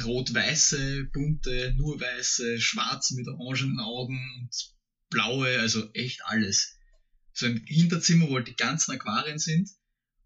rot-weiße, 0.04 1.06
bunte, 1.14 1.74
nur 1.78 2.00
weiße, 2.00 2.60
schwarze 2.60 3.16
mit 3.16 3.28
orangenen 3.28 3.80
Augen 3.80 4.18
und 4.40 4.50
blaue, 5.10 5.60
also 5.60 5.92
echt 5.94 6.22
alles. 6.26 6.78
So 7.34 7.46
ein 7.46 7.58
Hinterzimmer, 7.66 8.30
wo 8.30 8.36
halt 8.36 8.48
die 8.48 8.56
ganzen 8.56 8.92
Aquarien 8.94 9.38
sind 9.40 9.70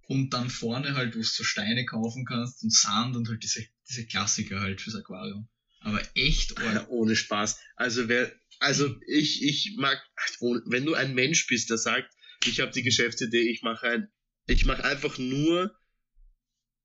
und 0.07 0.29
dann 0.33 0.49
vorne 0.49 0.93
halt, 0.93 1.15
wo 1.15 1.19
du 1.19 1.23
so 1.23 1.43
Steine 1.43 1.85
kaufen 1.85 2.25
kannst 2.25 2.63
und 2.63 2.71
Sand 2.73 3.15
und 3.15 3.27
halt 3.27 3.41
diese, 3.43 3.65
diese 3.87 4.05
Klassiker 4.05 4.59
halt 4.59 4.81
fürs 4.81 4.95
Aquarium. 4.95 5.47
Aber 5.79 6.01
echt 6.15 6.57
arg. 6.57 6.73
Ja, 6.73 6.87
ohne 6.87 7.15
Spaß. 7.15 7.59
Also 7.75 8.07
wer, 8.07 8.31
also 8.59 8.95
ich, 9.07 9.43
ich 9.43 9.75
mag, 9.77 10.01
wenn 10.39 10.85
du 10.85 10.95
ein 10.95 11.13
Mensch 11.13 11.45
bist, 11.47 11.69
der 11.69 11.77
sagt, 11.77 12.11
ich 12.45 12.59
habe 12.59 12.71
die 12.71 12.83
Geschäftsidee, 12.83 13.49
ich 13.49 13.61
mache 13.61 13.87
ein, 13.87 14.07
ich 14.47 14.65
mache 14.65 14.83
einfach 14.83 15.17
nur, 15.17 15.77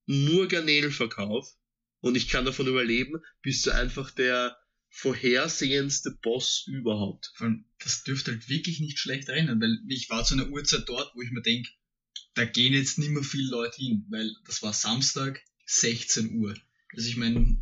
nur 0.06 0.48
Garnelenverkauf 0.48 1.48
und 2.00 2.16
ich 2.16 2.28
kann 2.28 2.44
davon 2.44 2.66
überleben, 2.66 3.22
bist 3.42 3.66
du 3.66 3.70
einfach 3.70 4.10
der 4.10 4.56
vorhersehendste 4.90 6.18
Boss 6.22 6.64
überhaupt. 6.66 7.32
Vor 7.36 7.46
allem, 7.46 7.64
das 7.78 8.02
dürfte 8.02 8.32
halt 8.32 8.48
wirklich 8.48 8.80
nicht 8.80 8.98
schlecht 8.98 9.28
rennen, 9.28 9.60
weil 9.60 9.78
ich 9.88 10.10
war 10.10 10.24
zu 10.24 10.34
einer 10.34 10.48
Uhrzeit 10.48 10.88
dort, 10.88 11.14
wo 11.14 11.22
ich 11.22 11.30
mir 11.30 11.42
denke, 11.42 11.70
da 12.34 12.44
gehen 12.44 12.74
jetzt 12.74 12.98
nicht 12.98 13.10
mehr 13.10 13.22
viele 13.22 13.50
Leute 13.50 13.76
hin, 13.76 14.06
weil 14.10 14.34
das 14.46 14.62
war 14.62 14.72
Samstag, 14.72 15.40
16 15.66 16.34
Uhr. 16.34 16.54
Also 16.96 17.08
ich 17.08 17.16
meine, 17.16 17.56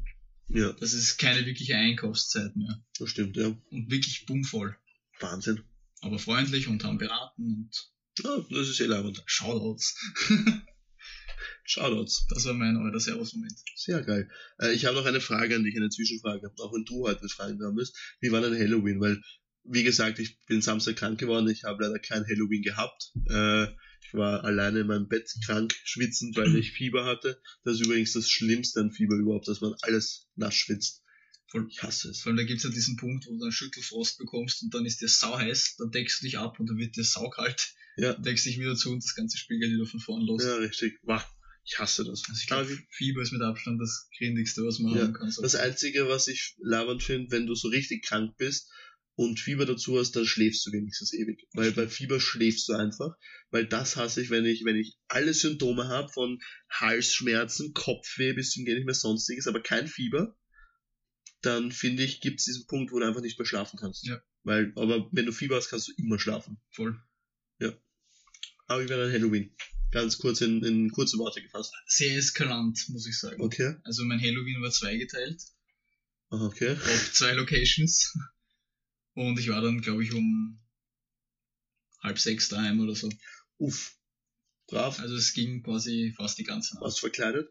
Ja, 0.48 0.72
das 0.72 0.92
ist 0.94 1.18
keine 1.18 1.44
wirkliche 1.46 1.76
Einkaufszeit 1.76 2.56
mehr. 2.56 2.82
das 2.98 3.10
stimmt, 3.10 3.36
ja. 3.36 3.48
Und 3.70 3.90
wirklich 3.90 4.26
bummvoll. 4.26 4.76
Wahnsinn. 5.20 5.62
Aber 6.00 6.18
freundlich 6.18 6.68
und 6.68 6.84
haben 6.84 6.98
beraten 6.98 7.42
und 7.42 7.90
Ja, 8.24 8.44
das 8.50 8.68
ist 8.68 8.80
eh 8.80 8.86
leibend. 8.86 9.22
Shoutouts. 9.26 9.94
Shoutouts. 11.64 12.26
Das 12.30 12.44
war 12.46 12.54
mein 12.54 12.76
euer 12.76 12.98
Servus-Moment. 12.98 13.58
Sehr 13.76 14.02
geil. 14.02 14.30
Äh, 14.58 14.72
ich 14.72 14.86
habe 14.86 14.96
noch 14.96 15.04
eine 15.06 15.20
Frage 15.20 15.54
an 15.56 15.64
dich, 15.64 15.76
eine 15.76 15.90
Zwischenfrage, 15.90 16.50
auch 16.58 16.72
wenn 16.72 16.84
du 16.84 17.06
heute 17.06 17.22
mit 17.22 17.32
Fragen 17.32 17.58
dran 17.58 17.74
bist. 17.74 17.96
Wie 18.20 18.32
war 18.32 18.40
dein 18.40 18.54
Halloween? 18.54 19.00
Weil, 19.00 19.20
wie 19.64 19.82
gesagt, 19.82 20.18
ich 20.18 20.38
bin 20.46 20.62
Samstag 20.62 20.96
krank 20.96 21.18
geworden, 21.20 21.48
ich 21.48 21.64
habe 21.64 21.84
leider 21.84 21.98
kein 21.98 22.24
Halloween 22.24 22.62
gehabt. 22.62 23.12
Äh, 23.28 23.66
ich 24.00 24.14
war 24.14 24.44
alleine 24.44 24.80
in 24.80 24.86
meinem 24.86 25.08
Bett 25.08 25.30
krank, 25.44 25.74
schwitzend, 25.84 26.36
weil 26.36 26.54
ich 26.56 26.72
Fieber 26.72 27.04
hatte. 27.04 27.40
Das 27.64 27.74
ist 27.74 27.86
übrigens 27.86 28.12
das 28.12 28.30
Schlimmste 28.30 28.80
an 28.80 28.90
Fieber 28.92 29.16
überhaupt, 29.16 29.48
dass 29.48 29.60
man 29.60 29.74
alles 29.82 30.28
nass 30.36 30.54
schwitzt. 30.54 31.02
Voll. 31.50 31.66
Ich 31.70 31.82
hasse 31.82 32.10
es. 32.10 32.20
Vor 32.20 32.30
allem, 32.30 32.36
da 32.36 32.44
gibt's 32.44 32.64
ja 32.64 32.70
diesen 32.70 32.96
Punkt, 32.96 33.26
wo 33.26 33.32
du 33.32 33.38
dann 33.38 33.52
Schüttelfrost 33.52 34.18
bekommst 34.18 34.62
und 34.62 34.74
dann 34.74 34.84
ist 34.84 35.00
dir 35.00 35.08
sau 35.08 35.38
heiß, 35.38 35.76
dann 35.78 35.90
deckst 35.90 36.20
du 36.20 36.26
dich 36.26 36.38
ab 36.38 36.60
und 36.60 36.68
dann 36.68 36.76
wird 36.76 36.96
dir 36.96 37.04
saukalt. 37.04 37.74
Ja. 37.96 38.12
Dann 38.12 38.22
deckst 38.22 38.44
dich 38.44 38.58
wieder 38.58 38.76
zu 38.76 38.92
und 38.92 39.02
das 39.02 39.14
ganze 39.14 39.38
Spiel 39.38 39.58
geht 39.58 39.70
wieder 39.70 39.86
von 39.86 40.00
vorn 40.00 40.26
los. 40.26 40.44
Ja, 40.44 40.56
richtig. 40.56 40.98
Wah, 41.02 41.24
ich 41.64 41.78
hasse 41.78 42.04
das. 42.04 42.22
Also 42.28 42.38
ich 42.40 42.46
glaube, 42.46 42.78
Fieber 42.90 43.22
ist 43.22 43.32
mit 43.32 43.42
Abstand 43.42 43.80
das 43.80 44.08
grindigste, 44.16 44.62
was 44.64 44.78
man 44.78 44.94
Ja, 44.94 45.02
haben 45.02 45.14
kann. 45.14 45.30
So. 45.30 45.42
Das 45.42 45.54
Einzige, 45.54 46.08
was 46.08 46.28
ich 46.28 46.54
labernd 46.58 47.02
finde, 47.02 47.30
wenn 47.30 47.46
du 47.46 47.54
so 47.54 47.68
richtig 47.68 48.04
krank 48.04 48.36
bist 48.36 48.70
und 49.18 49.40
Fieber 49.40 49.66
dazu 49.66 49.98
hast, 49.98 50.12
dann 50.12 50.24
schläfst 50.24 50.64
du 50.64 50.70
wenigstens 50.70 51.12
ewig. 51.12 51.44
Weil 51.52 51.72
bei 51.72 51.88
Fieber 51.88 52.20
schläfst 52.20 52.68
du 52.68 52.74
einfach. 52.74 53.16
Weil 53.50 53.66
das 53.66 53.96
hasse 53.96 54.22
ich, 54.22 54.30
wenn 54.30 54.46
ich, 54.46 54.64
wenn 54.64 54.76
ich 54.76 54.96
alle 55.08 55.34
Symptome 55.34 55.88
habe, 55.88 56.08
von 56.08 56.38
Halsschmerzen, 56.70 57.74
Kopfweh 57.74 58.32
bis 58.34 58.52
zum 58.52 58.64
Gehen 58.64 58.76
nicht 58.76 58.86
mehr 58.86 58.94
sonstiges, 58.94 59.48
aber 59.48 59.60
kein 59.60 59.88
Fieber, 59.88 60.36
dann 61.40 61.72
finde 61.72 62.04
ich, 62.04 62.20
gibt 62.20 62.38
es 62.38 62.44
diesen 62.46 62.68
Punkt, 62.68 62.92
wo 62.92 63.00
du 63.00 63.06
einfach 63.06 63.20
nicht 63.20 63.36
mehr 63.40 63.46
schlafen 63.46 63.76
kannst. 63.80 64.06
Ja. 64.06 64.22
Weil, 64.44 64.72
aber 64.76 65.08
wenn 65.10 65.26
du 65.26 65.32
Fieber 65.32 65.56
hast, 65.56 65.68
kannst 65.68 65.88
du 65.88 65.92
immer 65.96 66.20
schlafen. 66.20 66.60
Voll. 66.70 66.96
Aber 68.70 68.82
ich 68.82 68.88
werde 68.88 69.06
an 69.06 69.12
Halloween. 69.12 69.50
Ganz 69.90 70.18
kurz 70.18 70.42
in, 70.42 70.62
in 70.62 70.90
kurze 70.92 71.16
Worte 71.16 71.42
gefasst. 71.42 71.72
Sehr 71.86 72.18
eskalant, 72.18 72.78
muss 72.90 73.06
ich 73.06 73.18
sagen. 73.18 73.40
Okay. 73.40 73.76
Also 73.82 74.04
mein 74.04 74.20
Halloween 74.20 74.62
war 74.62 74.70
zweigeteilt, 74.70 75.42
Okay. 76.28 76.72
auf 76.72 77.12
zwei 77.14 77.32
Locations. 77.32 78.12
Und 79.18 79.36
ich 79.38 79.48
war 79.48 79.60
dann, 79.60 79.80
glaube 79.80 80.04
ich, 80.04 80.12
um 80.14 80.60
halb 82.00 82.18
sechs 82.20 82.48
daheim 82.48 82.78
oder 82.78 82.94
so. 82.94 83.10
Uff. 83.58 83.96
Brav. 84.68 85.00
Also 85.00 85.16
es 85.16 85.32
ging 85.32 85.62
quasi 85.64 86.12
fast 86.16 86.38
die 86.38 86.44
ganze 86.44 86.74
Nacht. 86.74 86.84
Warst 86.84 86.98
du 86.98 87.00
verkleidet? 87.00 87.48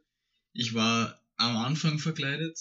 Ich 0.53 0.73
war 0.73 1.21
am 1.35 1.57
Anfang 1.57 1.99
verkleidet, 1.99 2.57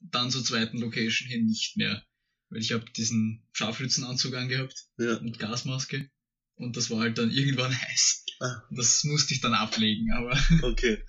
dann 0.00 0.30
zur 0.30 0.42
zweiten 0.44 0.78
Location 0.78 1.28
hin 1.28 1.44
nicht 1.44 1.76
mehr. 1.76 2.02
Weil 2.48 2.60
ich 2.62 2.72
habe 2.72 2.90
diesen 2.92 3.46
Scharfschützenanzug 3.52 4.34
angehabt 4.34 4.86
Ja. 4.96 5.16
und 5.18 5.38
Gasmaske. 5.38 6.10
Und 6.54 6.76
das 6.78 6.88
war 6.90 7.00
halt 7.00 7.18
dann 7.18 7.30
irgendwann 7.30 7.70
heiß. 7.82 8.24
Ah. 8.40 8.62
Das 8.70 9.04
musste 9.04 9.34
ich 9.34 9.40
dann 9.40 9.52
ablegen, 9.52 10.10
aber 10.12 10.40
Okay. 10.62 11.04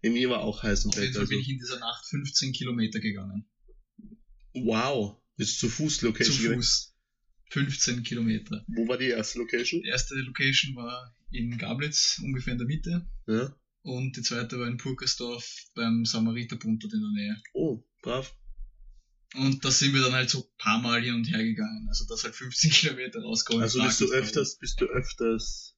In 0.00 0.14
mir 0.14 0.30
war 0.30 0.40
auch 0.40 0.62
heiß 0.62 0.84
im 0.84 0.90
auf 0.92 0.96
jeden 0.96 1.08
Bett. 1.08 1.16
Fall 1.16 1.26
bin 1.26 1.36
Also. 1.38 1.42
ich 1.42 1.52
in 1.52 1.58
dieser 1.58 1.78
Nacht 1.80 2.06
15 2.06 2.52
Kilometer 2.54 3.00
gegangen. 3.00 3.44
Wow. 4.54 5.20
Bist 5.36 5.62
du 5.62 5.66
zu 5.66 5.74
Fuß 5.74 6.02
Location 6.02 6.36
Zu? 6.36 6.54
Fuß. 6.54 6.94
15 7.50 8.02
Kilometer. 8.02 8.64
Wo 8.68 8.88
war 8.88 8.98
die 8.98 9.08
erste 9.08 9.38
Location? 9.38 9.82
Die 9.82 9.88
erste 9.88 10.14
Location 10.16 10.74
war 10.74 11.14
in 11.30 11.56
Gablitz, 11.58 12.20
ungefähr 12.22 12.52
in 12.52 12.58
der 12.58 12.66
Mitte. 12.66 13.08
Ja. 13.26 13.54
Und 13.82 14.16
die 14.16 14.22
zweite 14.22 14.58
war 14.58 14.66
in 14.66 14.78
Purkersdorf 14.78 15.46
beim 15.74 16.04
Samariterbund 16.04 16.82
dort 16.82 16.94
in 16.94 17.00
der 17.00 17.10
Nähe. 17.10 17.42
Oh, 17.52 17.84
brav. 18.02 18.34
Und 19.34 19.64
da 19.64 19.70
sind 19.70 19.94
wir 19.94 20.02
dann 20.02 20.12
halt 20.12 20.30
so 20.30 20.38
ein 20.38 20.56
paar 20.58 20.80
Mal 20.80 21.02
hin 21.02 21.14
und 21.14 21.24
her 21.24 21.42
gegangen. 21.42 21.86
Also 21.88 22.06
das 22.08 22.24
halt 22.24 22.34
15 22.34 22.70
Kilometer 22.72 23.20
rausgekommen. 23.20 23.62
Also 23.62 23.82
bist 23.82 24.00
du 24.00 24.10
öfters, 24.12 24.58
bist 24.58 24.80
du 24.80 24.86
öfters 24.86 25.76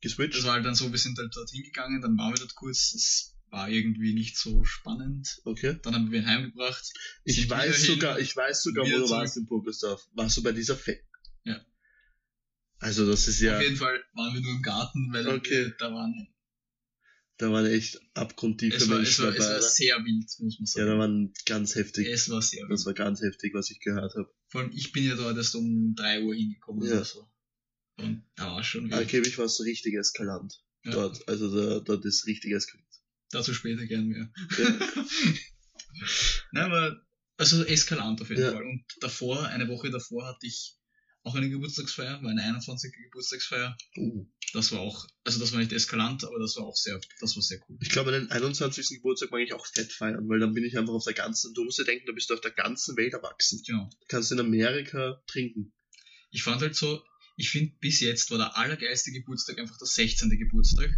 geswitcht? 0.00 0.38
Das 0.38 0.44
war 0.44 0.54
halt 0.54 0.66
dann 0.66 0.74
so, 0.74 0.90
wir 0.90 0.98
sind 0.98 1.16
halt 1.18 1.34
dort 1.34 1.50
hingegangen, 1.50 2.02
dann 2.02 2.18
waren 2.18 2.34
wir 2.34 2.38
dort 2.38 2.54
kurz. 2.56 2.94
Es 2.94 3.35
war 3.50 3.68
irgendwie 3.70 4.12
nicht 4.14 4.36
so 4.36 4.64
spannend. 4.64 5.40
Okay. 5.44 5.78
Dann 5.82 5.94
haben 5.94 6.10
wir 6.10 6.20
ihn 6.20 6.26
heimgebracht. 6.26 6.92
Ich 7.24 7.48
weiß 7.48 7.84
sogar, 7.86 8.16
hin, 8.16 8.24
ich 8.24 8.34
weiß 8.36 8.62
sogar, 8.62 8.84
wo 8.86 8.96
du 8.98 9.10
warst 9.10 9.36
in 9.36 9.46
Burgersdorf. 9.46 10.06
Warst 10.14 10.36
du 10.36 10.42
bei 10.42 10.52
dieser 10.52 10.76
Fe 10.76 11.00
Ja. 11.44 11.64
Also 12.78 13.06
das 13.06 13.26
ist 13.28 13.40
ja, 13.40 13.56
Auf 13.56 13.62
jeden 13.62 13.76
Fall 13.76 14.02
waren 14.14 14.34
wir 14.34 14.40
nur 14.42 14.52
im 14.52 14.62
Garten, 14.62 15.12
weil 15.12 15.26
Okay. 15.28 15.66
wir, 15.66 15.74
da 15.78 15.92
waren, 15.92 16.28
da 17.38 17.50
waren 17.52 17.66
echt 17.66 18.00
abgrundtiefe 18.14 18.76
es 18.76 18.88
war, 18.88 18.96
es, 19.00 19.18
Menschen 19.18 19.24
war, 19.24 19.30
es 19.32 19.36
dabei. 19.38 19.48
war 19.50 19.58
oder? 19.58 19.68
sehr 19.68 19.96
wild, 20.04 20.24
muss 20.40 20.58
man 20.58 20.66
Ja, 20.66 20.66
sagen. 20.66 20.86
da 20.86 20.98
waren 20.98 21.32
ganz 21.46 21.74
heftig. 21.74 22.06
es 22.08 22.28
war 22.28 22.42
sehr 22.42 22.62
wild. 22.62 22.72
Das 22.72 22.84
war 22.86 22.94
ganz 22.94 23.22
heftig, 23.22 23.54
was 23.54 23.70
ich 23.70 23.80
gehört 23.80 24.14
habe. 24.14 24.28
Vor 24.48 24.60
allem, 24.62 24.72
ich 24.74 24.92
bin 24.92 25.04
ja 25.04 25.14
dort 25.14 25.36
erst 25.36 25.54
um 25.54 25.94
3 25.94 26.22
Uhr 26.22 26.34
hingekommen 26.34 26.86
Ja. 26.86 26.96
oder 26.96 27.04
so. 27.04 27.28
Und 27.98 28.22
da 28.36 28.46
war 28.52 28.62
schon 28.62 28.84
wild. 28.90 28.94
Angeblich 28.94 29.38
warst 29.38 29.58
du 29.58 29.62
richtig 29.62 29.94
eskalant 29.94 30.62
Ja. 30.84 30.92
dort. 30.92 31.26
Also 31.28 31.54
da, 31.54 31.80
dort 31.80 32.04
ist 32.04 32.26
richtig 32.26 32.52
eskaliert. 32.52 32.85
Dazu 33.30 33.54
später 33.54 33.86
gern 33.86 34.06
mehr. 34.06 34.30
Ja. 34.58 34.68
Nein, 36.52 36.64
aber, 36.64 37.00
also 37.36 37.64
eskalant 37.64 38.20
auf 38.20 38.30
jeden 38.30 38.42
Ja. 38.42 38.52
Fall. 38.52 38.64
Und 38.64 38.84
davor, 39.00 39.46
eine 39.46 39.68
Woche 39.68 39.90
davor 39.90 40.26
hatte 40.26 40.46
ich 40.46 40.74
auch 41.22 41.34
eine 41.34 41.50
Geburtstagsfeier, 41.50 42.20
meine 42.22 42.42
21. 42.42 42.92
Geburtstagsfeier. 43.04 43.76
Uh. 43.96 44.26
Das 44.52 44.70
war 44.70 44.78
auch, 44.80 45.06
also 45.24 45.40
das 45.40 45.52
war 45.52 45.58
nicht 45.58 45.72
eskalant, 45.72 46.24
aber 46.24 46.38
das 46.38 46.56
war 46.56 46.64
auch 46.64 46.76
sehr, 46.76 47.00
das 47.20 47.34
war 47.34 47.42
sehr 47.42 47.58
cool. 47.68 47.76
Ich 47.82 47.88
glaube, 47.90 48.12
meinen 48.12 48.30
21. 48.30 48.88
Geburtstag 48.98 49.32
mag 49.32 49.40
ich 49.40 49.52
auch 49.52 49.66
fett 49.66 49.92
feiern, 49.92 50.28
weil 50.28 50.38
dann 50.38 50.54
bin 50.54 50.64
ich 50.64 50.78
einfach 50.78 50.94
auf 50.94 51.04
der 51.04 51.14
ganzen, 51.14 51.52
du 51.52 51.64
musst 51.64 51.78
dir 51.80 51.84
denken, 51.84 52.06
da 52.06 52.12
bist 52.12 52.30
du 52.30 52.34
auf 52.34 52.40
der 52.40 52.52
ganzen 52.52 52.96
Welt 52.96 53.12
erwachsen. 53.12 53.60
Genau. 53.66 53.90
Du 53.90 54.06
kannst 54.06 54.30
in 54.30 54.38
Amerika 54.38 55.20
trinken. 55.26 55.72
Ich 56.30 56.44
fand 56.44 56.62
halt 56.62 56.76
so, 56.76 57.02
ich 57.36 57.50
finde 57.50 57.74
bis 57.80 58.00
jetzt 58.00 58.30
war 58.30 58.38
der 58.38 58.56
allergeilste 58.56 59.10
Geburtstag 59.10 59.58
einfach 59.58 59.76
der 59.78 59.88
16. 59.88 60.30
Geburtstag, 60.30 60.90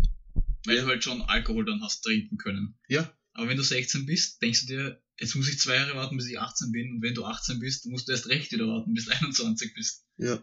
weil 0.68 0.76
du 0.76 0.87
halt 0.87 1.02
schon 1.02 1.22
Alkohol 1.22 1.64
dann 1.64 1.83
hast 1.83 2.02
trinken 2.02 2.37
können. 2.37 2.78
Ja. 2.88 3.12
Aber 3.33 3.48
wenn 3.48 3.57
du 3.57 3.62
16 3.62 4.07
bist, 4.07 4.42
denkst 4.42 4.62
du 4.62 4.66
dir, 4.66 5.02
jetzt 5.18 5.35
muss 5.35 5.48
ich 5.48 5.59
zwei 5.59 5.76
Jahre 5.76 5.94
warten, 5.94 6.16
bis 6.16 6.28
ich 6.28 6.38
18 6.38 6.72
bin. 6.72 6.92
Und 6.92 7.02
wenn 7.02 7.14
du 7.14 7.24
18 7.24 7.59
bist, 7.59 7.87
musst 7.87 8.09
du 8.09 8.12
erst 8.12 8.28
recht 8.28 8.52
wieder 8.52 8.66
warten, 8.66 8.94
bis 8.94 9.04
du 9.07 9.12
21 9.12 9.74
bist. 9.74 10.04
Ja. 10.16 10.42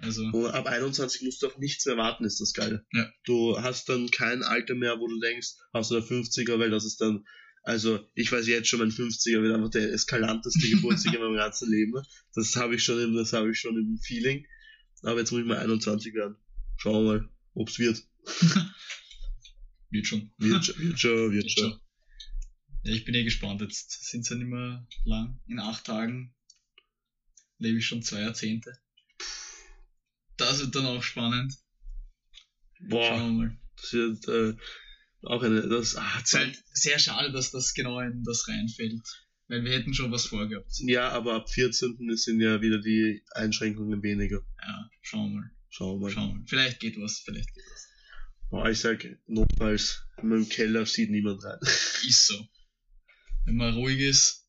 Also, 0.00 0.24
Und 0.26 0.46
ab 0.46 0.66
21 0.66 1.22
musst 1.22 1.42
du 1.42 1.48
auf 1.48 1.58
nichts 1.58 1.84
mehr 1.86 1.96
warten, 1.96 2.24
ist 2.24 2.40
das 2.40 2.52
geil. 2.52 2.86
Ja. 2.92 3.10
Du 3.24 3.60
hast 3.60 3.88
dann 3.88 4.10
kein 4.10 4.44
Alter 4.44 4.76
mehr, 4.76 4.98
wo 5.00 5.08
du 5.08 5.18
denkst, 5.18 5.54
hast 5.72 5.90
du 5.90 5.94
der 5.94 6.04
50er, 6.04 6.58
weil 6.58 6.70
das 6.70 6.84
ist 6.84 7.00
dann, 7.00 7.24
also 7.64 8.08
ich 8.14 8.30
weiß 8.30 8.46
jetzt 8.46 8.68
schon, 8.68 8.78
mein 8.78 8.92
50er 8.92 9.42
wird 9.42 9.54
einfach 9.54 9.70
der 9.70 9.92
eskalanteste 9.92 10.68
Geburtstag 10.70 11.14
in 11.14 11.20
meinem 11.20 11.34
ganzen 11.34 11.70
Leben. 11.70 12.00
Das 12.34 12.54
habe 12.54 12.76
ich 12.76 12.84
schon 12.84 13.00
im, 13.00 13.14
das 13.14 13.32
habe 13.32 13.50
ich 13.50 13.58
schon 13.58 13.76
im 13.76 13.98
Feeling. 13.98 14.46
Aber 15.02 15.18
jetzt 15.18 15.32
muss 15.32 15.40
ich 15.40 15.46
mal 15.46 15.58
21 15.58 16.14
werden. 16.14 16.36
Schauen 16.76 17.04
wir 17.04 17.12
mal, 17.12 17.28
ob's 17.54 17.78
wird. 17.80 18.04
wird 19.90 20.06
schon. 20.08 20.30
Wird 20.38 20.64
schon, 20.64 20.78
wird 20.78 20.98
schon, 20.98 21.32
wird 21.32 21.50
schon. 21.50 21.80
Ja, 22.84 22.92
ich 22.92 23.04
bin 23.04 23.14
eh 23.14 23.24
gespannt. 23.24 23.60
Jetzt 23.60 24.08
sind 24.08 24.20
es 24.20 24.28
ja 24.28 24.36
nicht 24.36 24.48
mehr 24.48 24.86
lang. 25.04 25.40
In 25.46 25.58
acht 25.58 25.84
Tagen 25.84 26.34
lebe 27.58 27.78
ich 27.78 27.86
schon 27.86 28.02
zwei 28.02 28.20
Jahrzehnte. 28.20 28.78
Das 30.36 30.60
wird 30.60 30.74
dann 30.74 30.86
auch 30.86 31.02
spannend. 31.02 31.54
Boah, 32.80 33.08
Schauen 33.08 33.36
wir 33.38 33.46
mal. 33.46 33.58
das 33.76 33.92
wird 33.92 34.28
äh, 34.28 34.56
auch 35.22 35.42
eine, 35.42 35.68
das, 35.68 35.96
ah, 35.96 36.18
ist 36.18 36.28
Zeit. 36.28 36.46
halt 36.46 36.64
sehr 36.72 36.98
schade, 37.00 37.32
dass 37.32 37.50
das 37.50 37.74
genau 37.74 37.98
in 38.00 38.22
das 38.22 38.46
reinfällt. 38.46 39.02
Weil 39.48 39.64
wir 39.64 39.72
hätten 39.72 39.94
schon 39.94 40.12
was 40.12 40.26
vorgehabt. 40.26 40.70
Ja, 40.80 41.08
aber 41.08 41.34
ab 41.34 41.50
14. 41.50 41.96
sind 42.16 42.40
ja 42.40 42.60
wieder 42.60 42.78
die 42.80 43.24
Einschränkungen 43.32 44.02
weniger. 44.02 44.42
Ja, 44.62 44.90
schauen 45.00 45.32
wir 45.32 45.40
mal. 45.40 45.50
Schauen 45.70 46.00
wir 46.00 46.04
mal. 46.06 46.10
Schauen 46.12 46.28
wir 46.28 46.34
mal. 46.34 46.46
Vielleicht 46.46 46.80
geht 46.80 46.98
was, 47.00 47.20
vielleicht 47.20 47.52
geht 47.54 47.64
was. 47.72 47.88
Boah, 48.50 48.70
ich 48.70 48.80
sag, 48.80 49.04
notfalls, 49.26 50.04
in 50.16 50.28
meinem 50.28 50.48
Keller 50.48 50.86
sieht 50.86 51.10
niemand 51.10 51.44
rein. 51.44 51.58
Ist 51.62 52.26
so. 52.26 52.48
Wenn 53.44 53.56
man 53.56 53.74
ruhig 53.74 53.98
ist, 54.00 54.46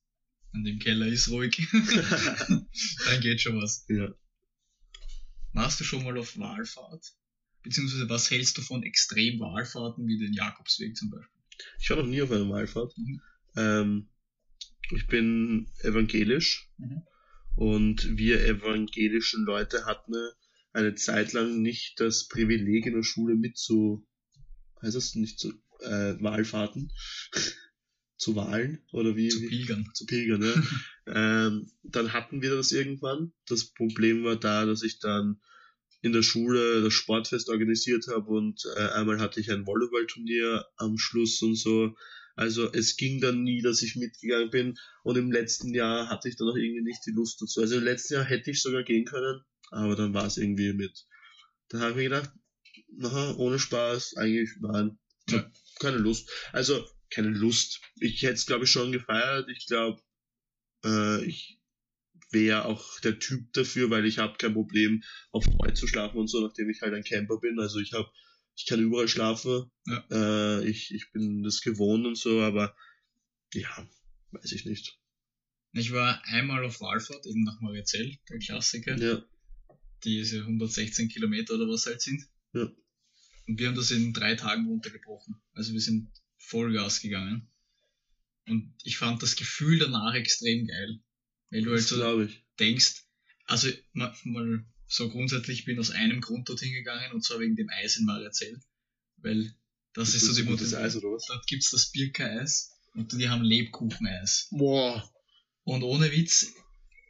und 0.53 0.65
im 0.65 0.79
Keller 0.79 1.05
ist 1.07 1.29
ruhig, 1.29 1.55
dann 3.05 3.21
geht 3.21 3.39
schon 3.41 3.61
was. 3.61 3.85
ja. 3.87 4.13
Warst 5.53 5.79
du 5.79 5.83
schon 5.83 6.03
mal 6.03 6.17
auf 6.17 6.37
Wahlfahrt? 6.37 7.13
Beziehungsweise 7.63 8.09
was 8.09 8.29
hältst 8.31 8.57
du 8.57 8.61
von 8.61 8.83
Extremwahlfahrten 8.83 10.07
wie 10.07 10.17
den 10.17 10.33
Jakobsweg 10.33 10.95
zum 10.97 11.11
Beispiel? 11.11 11.41
Ich 11.79 11.89
war 11.89 11.97
noch 11.97 12.05
nie 12.05 12.21
auf 12.21 12.31
einer 12.31 12.49
Wallfahrt. 12.49 12.93
Mhm. 12.97 13.21
Ähm, 13.57 14.09
ich 14.91 15.07
bin 15.07 15.71
evangelisch 15.81 16.69
Mhm. 16.77 17.03
und 17.55 18.17
wir 18.17 18.43
evangelischen 18.45 19.43
Leute 19.45 19.85
hatten 19.85 20.13
eine 20.15 20.31
Zeit 20.95 21.33
lang 21.33 21.61
nicht 21.61 21.99
das 21.99 22.27
Privileg 22.27 22.85
in 22.85 22.95
der 22.95 23.03
Schule 23.03 23.35
mit 23.35 23.57
zu, 23.57 24.05
heißt 24.81 24.95
das 24.95 25.15
nicht 25.15 25.39
zu, 25.39 25.53
äh, 25.81 26.15
Wahlfahrten? 26.21 26.91
zu 28.17 28.35
Wahlen? 28.35 28.83
Oder 28.91 29.15
wie? 29.15 29.29
Zu 29.29 29.41
wie? 29.41 29.47
pilgern. 29.47 29.89
zu 29.93 30.05
pilgern, 30.05 30.43
ja. 30.43 30.63
ähm, 31.47 31.71
dann 31.83 32.13
hatten 32.13 32.41
wir 32.41 32.55
das 32.55 32.71
irgendwann. 32.71 33.31
Das 33.47 33.71
Problem 33.71 34.23
war 34.23 34.35
da, 34.35 34.65
dass 34.65 34.83
ich 34.83 34.99
dann 34.99 35.39
in 36.01 36.13
der 36.13 36.23
Schule 36.23 36.81
das 36.81 36.93
Sportfest 36.93 37.49
organisiert 37.49 38.07
habe 38.07 38.29
und 38.29 38.63
äh, 38.77 38.89
einmal 38.89 39.19
hatte 39.19 39.39
ich 39.39 39.51
ein 39.51 39.65
Volleyballturnier 39.65 40.65
am 40.77 40.97
Schluss 40.97 41.41
und 41.41 41.55
so. 41.55 41.95
Also 42.35 42.71
es 42.71 42.95
ging 42.95 43.19
dann 43.19 43.43
nie, 43.43 43.61
dass 43.61 43.81
ich 43.81 43.97
mitgegangen 43.97 44.49
bin. 44.49 44.77
Und 45.03 45.17
im 45.17 45.29
letzten 45.29 45.73
Jahr 45.73 46.07
hatte 46.07 46.29
ich 46.29 46.37
dann 46.37 46.47
auch 46.47 46.55
irgendwie 46.55 46.83
nicht 46.83 47.01
die 47.05 47.11
Lust 47.11 47.41
dazu. 47.41 47.59
Also 47.59 47.75
im 47.77 47.83
letzten 47.83 48.13
Jahr 48.13 48.23
hätte 48.23 48.51
ich 48.51 48.61
sogar 48.61 48.83
gehen 48.83 49.03
können, 49.03 49.41
aber 49.71 49.95
dann 49.95 50.13
war 50.13 50.25
es 50.25 50.37
irgendwie 50.37 50.73
mit. 50.73 51.05
Dann 51.69 51.81
habe 51.81 51.91
ich 51.91 51.97
mir 51.97 52.03
gedacht, 52.03 52.31
na, 52.91 53.35
ohne 53.35 53.59
Spaß, 53.59 54.17
eigentlich, 54.17 54.49
nein, 54.59 54.97
hab 55.31 55.51
keine 55.79 55.97
Lust. 55.97 56.29
Also, 56.51 56.85
keine 57.09 57.29
Lust. 57.29 57.81
Ich 57.99 58.21
hätte 58.21 58.33
es, 58.33 58.45
glaube 58.45 58.65
ich, 58.65 58.71
schon 58.71 58.91
gefeiert. 58.91 59.49
Ich 59.49 59.65
glaube, 59.67 60.01
äh, 60.83 61.23
ich 61.25 61.59
wäre 62.31 62.65
auch 62.65 62.99
der 62.99 63.19
Typ 63.19 63.51
dafür, 63.53 63.89
weil 63.89 64.05
ich 64.05 64.19
habe 64.19 64.37
kein 64.37 64.53
Problem, 64.53 65.03
auf 65.31 65.43
Freude 65.45 65.73
zu 65.73 65.87
schlafen 65.87 66.17
und 66.17 66.27
so, 66.27 66.45
nachdem 66.45 66.69
ich 66.69 66.81
halt 66.81 66.93
ein 66.93 67.03
Camper 67.03 67.39
bin. 67.39 67.59
Also 67.59 67.79
ich 67.79 67.93
habe, 67.93 68.09
ich 68.55 68.65
kann 68.67 68.79
überall 68.79 69.07
schlafen. 69.07 69.71
Ja. 69.87 70.05
Äh, 70.11 70.67
ich, 70.67 70.93
ich 70.93 71.11
bin 71.11 71.43
das 71.43 71.61
gewohnt 71.61 72.05
und 72.05 72.17
so, 72.17 72.41
aber 72.41 72.75
ja, 73.53 73.87
weiß 74.31 74.51
ich 74.51 74.65
nicht. 74.65 74.99
Ich 75.71 75.91
war 75.91 76.23
einmal 76.25 76.65
auf 76.65 76.81
Wallfahrt, 76.81 77.25
eben 77.25 77.43
nach 77.43 77.59
Mariazell, 77.61 78.17
der 78.29 78.39
Klassiker. 78.39 78.97
Ja, 78.97 79.23
Die 80.03 80.19
ist 80.19 80.31
ja 80.31 80.41
116 80.41 81.09
Kilometer 81.09 81.55
oder 81.55 81.67
was 81.67 81.85
halt 81.85 82.01
sind. 82.01 82.25
Ja. 82.53 82.69
Und 83.47 83.59
wir 83.59 83.67
haben 83.67 83.75
das 83.75 83.91
in 83.91 84.13
drei 84.13 84.35
Tagen 84.35 84.67
runtergebrochen. 84.67 85.35
Also 85.53 85.73
wir 85.73 85.81
sind 85.81 86.09
Vollgas 86.37 87.01
gegangen. 87.01 87.49
Und 88.47 88.73
ich 88.83 88.97
fand 88.97 89.21
das 89.21 89.35
Gefühl 89.35 89.79
danach 89.79 90.13
extrem 90.13 90.65
geil. 90.65 90.99
Weil 91.49 91.63
du 91.63 91.71
halt 91.71 91.81
das 91.81 91.89
so 91.89 92.27
denkst, 92.59 93.03
also 93.45 93.69
mal, 93.93 94.15
mal 94.23 94.65
so 94.87 95.09
grundsätzlich, 95.09 95.59
ich 95.59 95.65
bin 95.65 95.79
aus 95.79 95.91
einem 95.91 96.21
Grund 96.21 96.49
dorthin 96.49 96.73
gegangen 96.73 97.11
und 97.13 97.23
zwar 97.23 97.39
wegen 97.39 97.55
dem 97.55 97.69
Eis 97.69 97.97
in 97.97 98.05
Mariazell. 98.05 98.59
Weil 99.17 99.53
das 99.93 100.13
ist 100.13 100.25
so 100.25 100.35
die 100.35 100.43
Motivation. 100.43 100.81
Eis 100.81 100.95
oder 100.95 101.09
was? 101.09 101.25
Dort 101.27 101.47
gibt's 101.47 101.71
das 101.71 101.91
Birka-Eis 101.91 102.71
und 102.93 103.11
die 103.13 103.29
haben 103.29 103.43
Lebkucheneis. 103.43 104.47
Boah. 104.51 105.11
Und 105.63 105.83
ohne 105.83 106.11
Witz, 106.11 106.53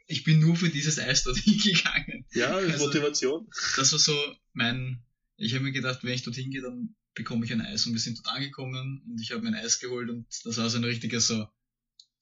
ich 0.06 0.24
bin 0.24 0.40
nur 0.40 0.56
für 0.56 0.70
dieses 0.70 0.98
Eis 0.98 1.24
dorthin 1.24 1.58
gegangen. 1.62 2.19
Ja, 2.32 2.54
Also- 2.56 2.86
Motivation. 2.86 3.48
Das 3.76 3.92
war 3.92 3.98
so 3.98 4.36
mein, 4.52 5.02
ich 5.36 5.54
habe 5.54 5.64
mir 5.64 5.72
gedacht, 5.72 6.02
wenn 6.02 6.12
ich 6.12 6.22
dorthin 6.22 6.50
gehe, 6.50 6.62
dann 6.62 6.94
bekomme 7.14 7.44
ich 7.44 7.52
ein 7.52 7.60
Eis 7.60 7.86
und 7.86 7.92
wir 7.92 8.00
sind 8.00 8.18
dort 8.18 8.28
angekommen 8.36 9.02
und 9.08 9.20
ich 9.20 9.32
habe 9.32 9.42
mein 9.42 9.54
Eis 9.54 9.80
geholt 9.80 10.10
und 10.10 10.26
das 10.44 10.56
war 10.56 10.70
so 10.70 10.78
ein 10.78 10.84
richtiger 10.84 11.20
so, 11.20 11.46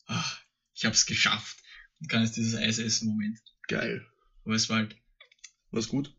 ach, 0.07 0.41
ich 0.75 0.85
habe 0.85 0.95
es 0.95 1.07
geschafft 1.07 1.59
und 2.01 2.09
kann 2.09 2.23
jetzt 2.23 2.37
dieses 2.37 2.55
Eis 2.55 2.79
essen 2.79 3.09
Moment. 3.09 3.39
Geil. 3.69 4.07
Aber 4.45 4.55
es 4.55 4.69
war 4.71 4.79
halt, 4.79 4.97
Was 5.71 5.89
gut? 5.89 6.15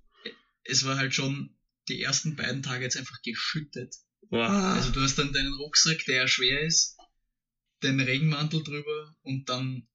es 0.64 0.86
war 0.86 0.98
halt 0.98 1.16
schon 1.16 1.56
die 1.88 2.02
ersten 2.04 2.36
beiden 2.36 2.62
Tage 2.62 2.84
jetzt 2.84 2.98
einfach 2.98 3.20
geschüttet. 3.24 3.96
Wow. 4.30 4.48
Also 4.52 4.92
du 4.92 5.02
hast 5.02 5.18
dann 5.18 5.34
deinen 5.34 5.54
Rucksack, 5.56 6.06
der 6.06 6.18
ja 6.18 6.28
schwer 6.28 6.62
ist, 6.62 6.96
den 7.82 8.00
Regenmantel 8.00 8.64
drüber 8.64 9.16
und 9.24 9.50
dann 9.50 9.88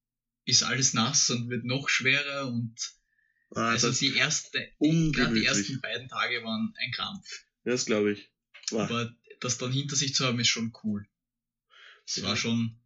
ist 0.45 0.65
alles 0.65 0.95
nass 0.95 1.31
und 1.31 1.49
wird 1.49 1.65
noch 1.65 1.89
schwerer 1.89 2.49
und 2.49 2.75
also 3.57 3.89
das 3.89 3.99
die 3.99 4.17
erste, 4.17 4.69
gerade 4.79 5.35
die 5.35 5.45
ersten 5.45 5.81
beiden 5.81 6.09
Tage 6.09 6.43
waren 6.43 6.75
ein 6.77 6.91
Krampf. 6.93 7.45
Das 7.65 7.87
glaube 7.87 8.13
ich. 8.13 8.31
Wow. 8.71 8.83
Aber 8.83 9.15
das 9.41 9.59
dann 9.59 9.73
hinter 9.73 9.97
sich 9.97 10.15
zu 10.15 10.25
haben, 10.25 10.41
ist 10.41 10.49
schon 10.49 10.73
cool. 10.83 11.07
Es 12.07 12.23
war 12.23 12.37
schon, 12.37 12.79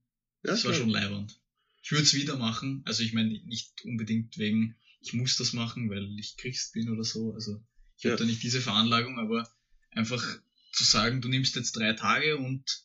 ja, 0.42 0.52
es 0.52 0.64
war 0.64 0.74
schon 0.74 0.88
leibernd. 0.90 1.40
Ich 1.82 1.92
würde 1.92 2.04
es 2.04 2.14
wieder 2.14 2.36
machen. 2.36 2.82
Also 2.84 3.02
ich 3.02 3.12
meine 3.12 3.30
nicht 3.44 3.82
unbedingt 3.84 4.38
wegen, 4.38 4.76
ich 5.00 5.12
muss 5.12 5.36
das 5.36 5.52
machen, 5.52 5.88
weil 5.90 6.18
ich 6.18 6.36
Christ 6.36 6.72
bin 6.72 6.90
oder 6.90 7.04
so. 7.04 7.32
Also 7.32 7.62
ich 7.96 8.04
Ja. 8.04 8.12
habe 8.12 8.20
da 8.20 8.24
nicht 8.26 8.42
diese 8.42 8.60
Veranlagung, 8.60 9.18
aber 9.18 9.48
einfach 9.90 10.24
zu 10.72 10.84
sagen, 10.84 11.20
du 11.20 11.28
nimmst 11.28 11.56
jetzt 11.56 11.76
drei 11.76 11.92
Tage 11.94 12.36
und 12.36 12.84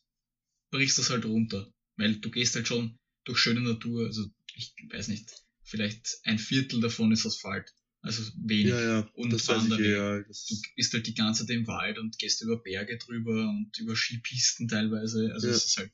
brichst 0.72 0.98
das 0.98 1.10
halt 1.10 1.26
runter. 1.26 1.72
Weil 1.98 2.16
du 2.16 2.32
gehst 2.32 2.56
halt 2.56 2.68
schon 2.68 2.98
durch 3.26 3.40
schöne 3.40 3.62
Natur, 3.62 4.06
also 4.08 4.26
ich 4.56 4.74
weiß 4.90 5.08
nicht, 5.08 5.32
vielleicht 5.64 6.20
ein 6.24 6.40
Viertel 6.40 6.82
davon 6.82 7.12
ist 7.12 7.26
Asphalt. 7.26 7.74
Also 8.02 8.24
wenig. 8.36 8.68
Ja, 8.72 8.82
ja. 8.82 9.10
Und 9.14 9.32
das 9.32 9.48
Wanderwege. 9.48 9.96
ja. 9.96 10.20
Das, 10.24 10.46
du 10.46 10.56
bist 10.76 10.94
halt 10.94 11.08
die 11.08 11.14
ganze 11.16 11.46
Zeit 11.46 11.56
im 11.56 11.66
Wald 11.68 11.98
und 12.00 12.18
gehst 12.20 12.42
über 12.42 12.62
Berge 12.62 12.98
drüber 12.98 13.48
und 13.50 13.72
über 13.80 13.96
Skipisten 13.96 14.68
teilweise. 14.68 15.32
Also 15.34 15.48
Ja. 15.48 15.54
es 15.54 15.66
ist 15.66 15.78
halt, 15.78 15.92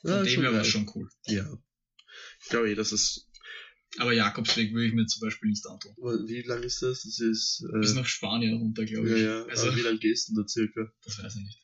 von 0.00 0.10
ja, 0.10 0.22
dem 0.22 0.40
her 0.40 0.52
war 0.54 0.62
es 0.62 0.68
schon 0.68 0.90
cool. 0.94 1.10
Ja. 1.26 1.58
Ich 2.42 2.48
glaube 2.48 2.70
eh, 2.70 2.74
das 2.74 2.92
ist. 2.92 3.28
Aber 3.98 4.14
Jakobsweg 4.14 4.72
würde 4.72 4.86
ich 4.86 4.94
mir 4.94 5.04
zum 5.06 5.20
Beispiel 5.20 5.50
nicht 5.50 5.66
antun. 5.66 5.94
Wie 6.26 6.40
lang 6.40 6.62
ist 6.62 6.80
das? 6.80 7.02
Das 7.02 7.20
ist. 7.20 7.62
Äh, 7.74 7.80
Bis 7.80 7.92
nach 7.94 8.06
Spanien 8.06 8.56
runter, 8.56 8.86
glaube 8.86 9.10
ja, 9.10 9.16
ich. 9.16 9.22
ja. 9.22 9.44
Also, 9.44 9.66
aber 9.68 9.76
wie 9.76 9.82
lang 9.82 9.98
gehst 9.98 10.30
du 10.30 10.34
da 10.40 10.48
circa? 10.48 10.90
das 11.04 11.18
weiß 11.22 11.36
ich 11.36 11.42
nicht. 11.42 11.62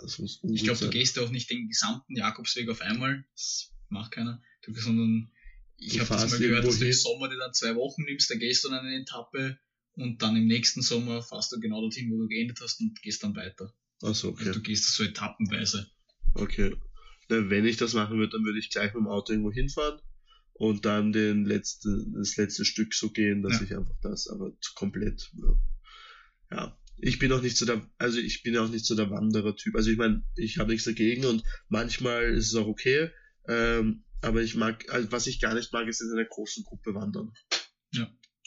Das 0.00 0.18
muss 0.20 0.40
Ich 0.44 0.62
glaube, 0.62 0.78
du 0.78 0.90
gehst 0.90 1.16
ja 1.16 1.22
auch 1.24 1.30
nicht 1.30 1.50
den 1.50 1.68
gesamten 1.68 2.14
Jakobsweg 2.16 2.68
auf 2.68 2.80
einmal. 2.80 3.24
Das 3.32 3.72
macht 3.88 4.12
keiner. 4.12 4.40
Du, 4.62 4.72
sondern 4.74 5.32
ich 5.78 6.00
habe 6.00 6.08
das 6.08 6.30
mal 6.30 6.38
gehört, 6.38 6.66
dass 6.66 6.78
du 6.78 6.86
im 6.86 6.92
Sommer 6.92 7.28
dir 7.28 7.38
dann 7.38 7.52
zwei 7.52 7.74
Wochen 7.76 8.02
nimmst, 8.04 8.30
da 8.30 8.34
gehst 8.36 8.64
du 8.64 8.68
dann 8.68 8.84
eine 8.86 9.00
Etappe 9.00 9.58
und 9.96 10.22
dann 10.22 10.36
im 10.36 10.46
nächsten 10.46 10.82
Sommer 10.82 11.22
fährst 11.22 11.52
du 11.52 11.60
genau 11.60 11.80
dorthin, 11.80 12.10
wo 12.10 12.18
du 12.18 12.28
geendet 12.28 12.58
hast 12.60 12.80
und 12.80 13.00
gehst 13.02 13.22
dann 13.22 13.36
weiter. 13.36 13.72
Achso, 14.02 14.28
Also 14.28 14.30
okay. 14.30 14.52
du 14.52 14.60
gehst 14.62 14.92
so 14.94 15.04
etappenweise. 15.04 15.86
Okay. 16.34 16.74
Na, 17.28 17.48
wenn 17.48 17.64
ich 17.64 17.76
das 17.76 17.94
machen 17.94 18.18
würde, 18.18 18.32
dann 18.32 18.44
würde 18.44 18.58
ich 18.58 18.70
gleich 18.70 18.92
mit 18.94 19.02
dem 19.02 19.08
Auto 19.08 19.32
irgendwo 19.32 19.52
hinfahren 19.52 20.00
und 20.52 20.84
dann 20.84 21.12
den 21.12 21.44
letzte, 21.44 22.04
das 22.14 22.36
letzte 22.36 22.64
Stück 22.64 22.94
so 22.94 23.10
gehen, 23.10 23.42
dass 23.42 23.54
Ja. 23.60 23.62
ich 23.62 23.76
einfach 23.76 23.96
das, 24.02 24.28
aber 24.28 24.52
komplett. 24.74 25.30
Ja. 25.40 26.56
ja. 26.56 26.78
Ich 26.98 27.18
bin 27.18 27.32
auch 27.32 27.42
nicht 27.42 27.56
so 27.56 27.66
der, 27.66 27.84
also 27.98 28.18
ich 28.18 28.42
bin 28.42 28.56
auch 28.56 28.68
nicht 28.68 28.84
so 28.84 28.94
der 28.94 29.10
Wanderer-Typ. 29.10 29.74
Also 29.74 29.90
ich 29.90 29.96
meine, 29.96 30.22
ich 30.36 30.58
habe 30.58 30.70
nichts 30.70 30.84
dagegen 30.86 31.24
und 31.24 31.42
manchmal 31.68 32.24
ist 32.34 32.48
es 32.48 32.54
auch 32.54 32.68
okay. 32.68 33.10
Ähm, 33.48 34.03
aber 34.24 34.42
ich 34.42 34.54
mag, 34.54 34.88
also 34.92 35.10
was 35.12 35.26
ich 35.26 35.40
gar 35.40 35.54
nicht 35.54 35.72
mag, 35.72 35.86
ist 35.88 36.00
in 36.00 36.10
einer 36.12 36.24
großen 36.28 36.64
Gruppe 36.64 36.94
wandern. 36.94 37.32
Ja. 37.92 38.04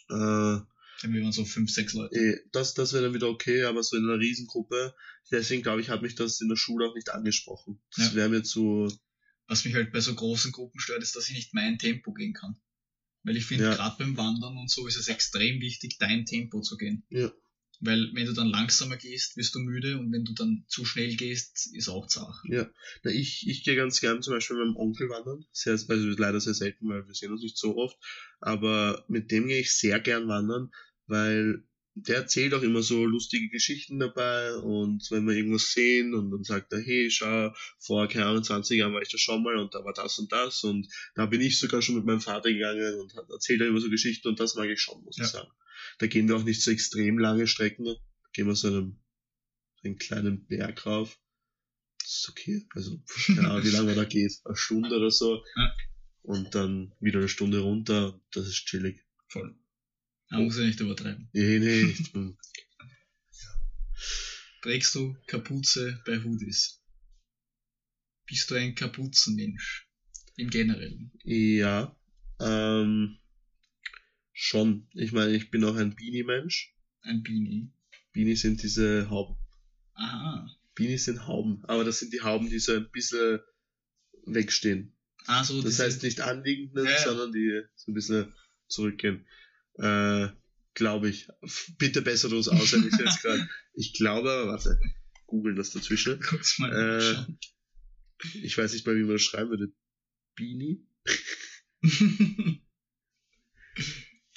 Äh, 0.09 0.61
Dann 1.01 1.13
wir 1.13 1.21
waren 1.21 1.31
so 1.31 1.45
fünf, 1.45 1.71
sechs 1.71 1.93
Leute. 1.93 2.15
Eh, 2.15 2.39
das, 2.51 2.73
das 2.73 2.93
wäre 2.93 3.03
dann 3.03 3.13
wieder 3.13 3.29
okay, 3.29 3.63
aber 3.63 3.83
so 3.83 3.95
in 3.97 4.03
einer 4.03 4.19
Riesengruppe, 4.19 4.95
deswegen 5.31 5.61
glaube 5.63 5.81
ich, 5.81 5.89
hat 5.89 6.01
mich 6.01 6.15
das 6.15 6.41
in 6.41 6.49
der 6.49 6.55
Schule 6.55 6.87
auch 6.89 6.95
nicht 6.95 7.09
angesprochen. 7.09 7.79
Das 7.95 8.09
Ja. 8.09 8.15
wäre 8.15 8.29
mir 8.29 8.43
zu, 8.43 8.91
Was 9.49 9.63
mich 9.63 9.75
halt 9.75 9.93
bei 9.93 10.01
so 10.01 10.13
großen 10.13 10.51
Gruppen 10.51 10.79
stört, 10.81 11.01
ist, 11.01 11.15
dass 11.15 11.29
ich 11.29 11.35
nicht 11.35 11.53
mein 11.53 11.77
Tempo 11.79 12.11
gehen 12.11 12.33
kann. 12.33 12.59
Weil 13.23 13.37
ich 13.37 13.45
finde, 13.45 13.63
Ja. 13.65 13.75
gerade 13.75 13.95
beim 13.97 14.17
Wandern 14.17 14.57
und 14.57 14.69
so 14.69 14.87
ist 14.87 14.97
es 14.97 15.07
extrem 15.07 15.61
wichtig, 15.61 15.97
dein 15.99 16.25
Tempo 16.25 16.59
zu 16.61 16.75
gehen. 16.75 17.05
Ja. 17.09 17.31
Weil 17.79 18.09
wenn 18.13 18.25
du 18.25 18.33
dann 18.33 18.47
langsamer 18.47 18.97
gehst, 18.97 19.37
wirst 19.37 19.53
du 19.53 19.59
müde 19.59 19.99
und 19.99 20.11
wenn 20.11 20.25
du 20.25 20.33
dann 20.33 20.65
zu 20.67 20.83
schnell 20.83 21.15
gehst, 21.15 21.69
ist 21.75 21.89
auch 21.89 22.07
zart. 22.07 22.35
ja. 22.45 22.69
Na, 23.03 23.11
ich, 23.11 23.47
ich 23.47 23.63
gehe 23.63 23.75
ganz 23.75 24.01
gern 24.01 24.21
zum 24.21 24.33
Beispiel 24.33 24.57
mit 24.57 24.65
meinem 24.67 24.77
Onkel 24.77 25.09
wandern. 25.09 25.45
Sehr, 25.51 25.73
also 25.73 25.93
leider 26.17 26.39
sehr 26.39 26.53
selten, 26.55 26.89
weil 26.89 27.05
wir 27.07 27.13
sehen 27.13 27.31
uns 27.31 27.41
nicht 27.43 27.57
so 27.57 27.77
oft. 27.77 27.97
Aber 28.39 29.05
mit 29.07 29.31
dem 29.31 29.47
gehe 29.47 29.59
ich 29.59 29.71
sehr 29.73 29.99
gern 29.99 30.27
wandern, 30.27 30.71
weil 31.05 31.63
der 31.99 32.17
erzählt 32.17 32.53
auch 32.53 32.61
immer 32.61 32.83
so 32.83 33.05
lustige 33.05 33.49
Geschichten 33.49 33.97
dabei 33.97 34.53
und 34.57 35.09
wenn 35.09 35.25
wir 35.25 35.33
irgendwas 35.35 35.71
sehen 35.71 36.13
und 36.13 36.29
dann 36.29 36.43
sagt 36.43 36.71
er, 36.71 36.79
hey, 36.79 37.09
schau, 37.09 37.51
vor, 37.79 38.07
keine 38.07 38.27
Ahnung, 38.27 38.43
20 38.43 38.77
Jahren 38.77 38.93
war 38.93 39.01
ich 39.01 39.09
da 39.09 39.17
schon 39.17 39.41
mal 39.41 39.57
und 39.57 39.73
da 39.73 39.83
war 39.83 39.93
das 39.93 40.19
und 40.19 40.31
das 40.31 40.63
und 40.63 40.87
da 41.15 41.25
bin 41.25 41.41
ich 41.41 41.57
sogar 41.57 41.81
schon 41.81 41.95
mit 41.95 42.05
meinem 42.05 42.21
Vater 42.21 42.53
gegangen 42.53 42.99
und 42.99 43.15
hat 43.15 43.27
erzählt 43.31 43.61
er 43.61 43.67
immer 43.67 43.81
so 43.81 43.89
Geschichten 43.89 44.27
und 44.27 44.39
das 44.39 44.53
mag 44.53 44.69
ich 44.69 44.79
schon, 44.79 45.03
muss 45.03 45.17
Ja. 45.17 45.25
ich 45.25 45.31
sagen. 45.31 45.49
Da 45.99 46.07
gehen 46.07 46.27
wir 46.27 46.35
auch 46.37 46.43
nicht 46.43 46.61
so 46.61 46.71
extrem 46.71 47.17
lange 47.17 47.47
Strecken, 47.47 47.85
da 47.85 47.95
gehen 48.33 48.47
wir 48.47 48.55
so 48.55 48.67
einen, 48.67 48.99
so 49.81 49.87
einen 49.87 49.97
kleinen 49.97 50.45
Berg 50.47 50.85
rauf. 50.85 51.19
Das 51.99 52.09
ist 52.19 52.29
okay, 52.29 52.65
also 52.73 53.01
keine 53.25 53.49
Ahnung, 53.49 53.63
wie 53.65 53.69
lange 53.69 53.87
man 53.87 53.95
da 53.95 54.03
geht, 54.05 54.33
eine 54.45 54.55
Stunde 54.55 54.95
oder 54.95 55.11
so 55.11 55.43
Ja. 55.55 55.75
und 56.23 56.55
dann 56.55 56.93
wieder 56.99 57.19
eine 57.19 57.29
Stunde 57.29 57.59
runter, 57.59 58.19
das 58.31 58.47
ist 58.47 58.65
chillig. 58.65 59.03
Voll. 59.29 59.57
Man 60.29 60.43
muss 60.45 60.57
ja 60.57 60.63
nicht 60.65 60.79
übertreiben. 60.79 61.29
Nee, 61.33 61.59
nee, 61.59 61.95
bin- 62.13 62.37
Trägst 64.61 64.95
du 64.95 65.15
Kapuze 65.27 66.01
bei 66.05 66.17
Hoodies? 66.23 66.81
Bist 68.25 68.49
du 68.51 68.55
ein 68.55 68.75
Kapuzenmensch? 68.75 69.87
Im 70.35 70.49
Generellen. 70.49 71.11
Ja, 71.23 71.95
ähm, 72.39 73.17
schon. 74.37 74.87
Ich 74.93 75.11
meine, 75.11 75.35
ich 75.35 75.49
bin 75.49 75.63
auch 75.63 75.75
ein 75.75 75.95
Beanie-Mensch. 75.95 76.75
Ein 77.01 77.23
Beanie. 77.23 77.71
Beanies 78.13 78.41
sind 78.41 78.61
diese 78.61 79.09
Hauben. 79.09 79.35
Aha. 79.95 80.47
Beanies 80.75 81.05
sind 81.05 81.25
Hauben, 81.25 81.63
aber 81.65 81.83
das 81.83 81.99
sind 81.99 82.13
die 82.13 82.21
Hauben, 82.21 82.49
die 82.49 82.59
so 82.59 82.73
ein 82.73 82.89
bisschen 82.91 83.39
wegstehen. 84.25 84.95
Ah, 85.25 85.43
so 85.43 85.61
Das 85.61 85.79
heißt 85.79 86.03
nicht 86.03 86.21
anliegend, 86.21 86.73
Ja, 86.75 87.03
sondern 87.03 87.31
die 87.31 87.63
so 87.75 87.91
ein 87.91 87.95
bisschen 87.95 88.33
zurückgehen. 88.67 89.25
Äh, 89.73 90.27
glaube 90.75 91.09
ich. 91.09 91.27
Bitte 91.79 92.03
besser 92.03 92.31
uns 92.31 92.47
aus, 92.47 92.73
wenn 92.73 92.87
ich 92.87 92.99
jetzt 92.99 93.21
gerade. 93.23 93.49
Ich 93.73 93.93
glaube, 93.93 94.31
aber 94.31 94.51
warte, 94.51 94.79
googeln 95.25 95.55
das 95.55 95.71
dazwischen. 95.71 96.21
kurz 96.21 96.59
mal 96.59 96.71
Äh. 96.71 97.25
Ich 98.43 98.57
weiß 98.57 98.73
nicht 98.73 98.85
mal, 98.85 98.95
wie 98.95 99.01
man 99.01 99.13
das 99.13 99.23
schreiben 99.23 99.49
würde. 99.49 99.73
Beanie? 100.35 100.85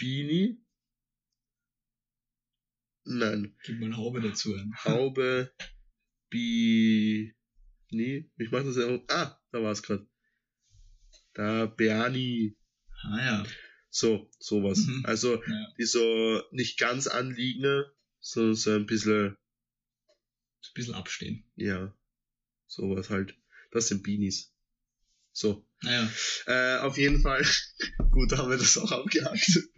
Beanie? 0.00 0.58
Nein. 3.04 3.56
Gib 3.64 3.80
mal 3.80 3.96
Haube 3.96 4.20
dazu 4.20 4.54
ein. 4.54 4.72
Haube, 4.84 5.52
Bi. 6.30 7.34
Ich 7.90 8.50
mach 8.50 8.62
das 8.62 8.78
einfach. 8.78 9.04
Ah, 9.08 9.40
da 9.52 9.62
war's 9.62 9.82
grad. 9.82 10.06
Da, 11.34 11.66
Beani. 11.66 12.56
Ah 13.02 13.18
ja. 13.18 13.46
So, 13.88 14.30
sowas. 14.38 14.78
Mhm. 14.86 15.02
Also, 15.04 15.42
ja. 15.42 15.74
die 15.78 15.84
so 15.84 16.42
nicht 16.52 16.78
ganz 16.78 17.08
anliegende, 17.08 17.92
sondern 18.20 18.54
so 18.54 18.70
ein 18.70 18.86
bisschen, 18.86 19.30
Ein 19.30 20.74
bisschen 20.74 20.94
abstehen. 20.94 21.50
ja, 21.56 21.92
sowas 22.66 23.10
halt. 23.10 23.36
Das 23.72 23.88
sind 23.88 24.02
Beanies. 24.04 24.54
So. 25.32 25.66
Naja, 25.82 26.10
Äh, 26.46 26.78
auf 26.78 26.98
jeden 26.98 27.20
Fall. 27.20 27.44
Gut, 28.10 28.32
da 28.32 28.38
haben 28.38 28.50
wir 28.50 28.58
das 28.58 28.76
auch 28.78 28.92
abgehakt. 28.92 29.60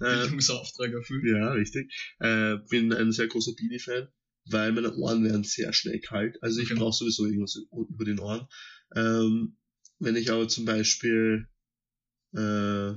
Äh, 0.00 0.22
Bildungsauftrag 0.22 0.90
erfüllt. 0.94 1.24
ja, 1.26 1.50
richtig. 1.52 1.92
Äh, 2.20 2.56
bin 2.70 2.90
ein 2.90 3.12
sehr 3.12 3.26
großer 3.26 3.52
Beanie-Fan, 3.54 4.08
weil 4.46 4.72
meine 4.72 4.94
Ohren 4.94 5.22
werden 5.24 5.44
sehr 5.44 5.74
schnell 5.74 6.00
kalt. 6.00 6.42
Also 6.42 6.60
ich 6.62 6.70
Okay. 6.70 6.78
brauche 6.80 6.96
sowieso 6.96 7.26
irgendwas 7.26 7.54
über 7.70 8.04
den 8.06 8.18
Ohren. 8.18 8.48
Ähm, 8.96 9.58
wenn 9.98 10.16
ich 10.16 10.30
aber 10.30 10.48
zum 10.48 10.64
Beispiel, 10.64 11.48
äh, 12.34 12.92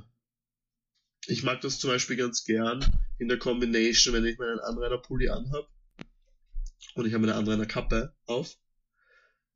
ich 1.27 1.43
mag 1.43 1.59
das 1.59 1.77
zum 1.79 1.89
Beispiel 1.89 2.15
ganz 2.15 2.45
gern 2.45 2.85
in 3.19 3.27
der 3.27 3.37
Combination, 3.37 4.13
wenn 4.13 4.23
ich 4.23 4.37
meinen 4.37 4.59
Anrainer-Pulli 4.59 5.27
anhab 5.27 5.69
und 6.95 7.05
ich 7.05 7.13
habe 7.13 7.25
meine 7.25 7.35
Anrainer-Kappe 7.35 8.15
auf 8.27 8.55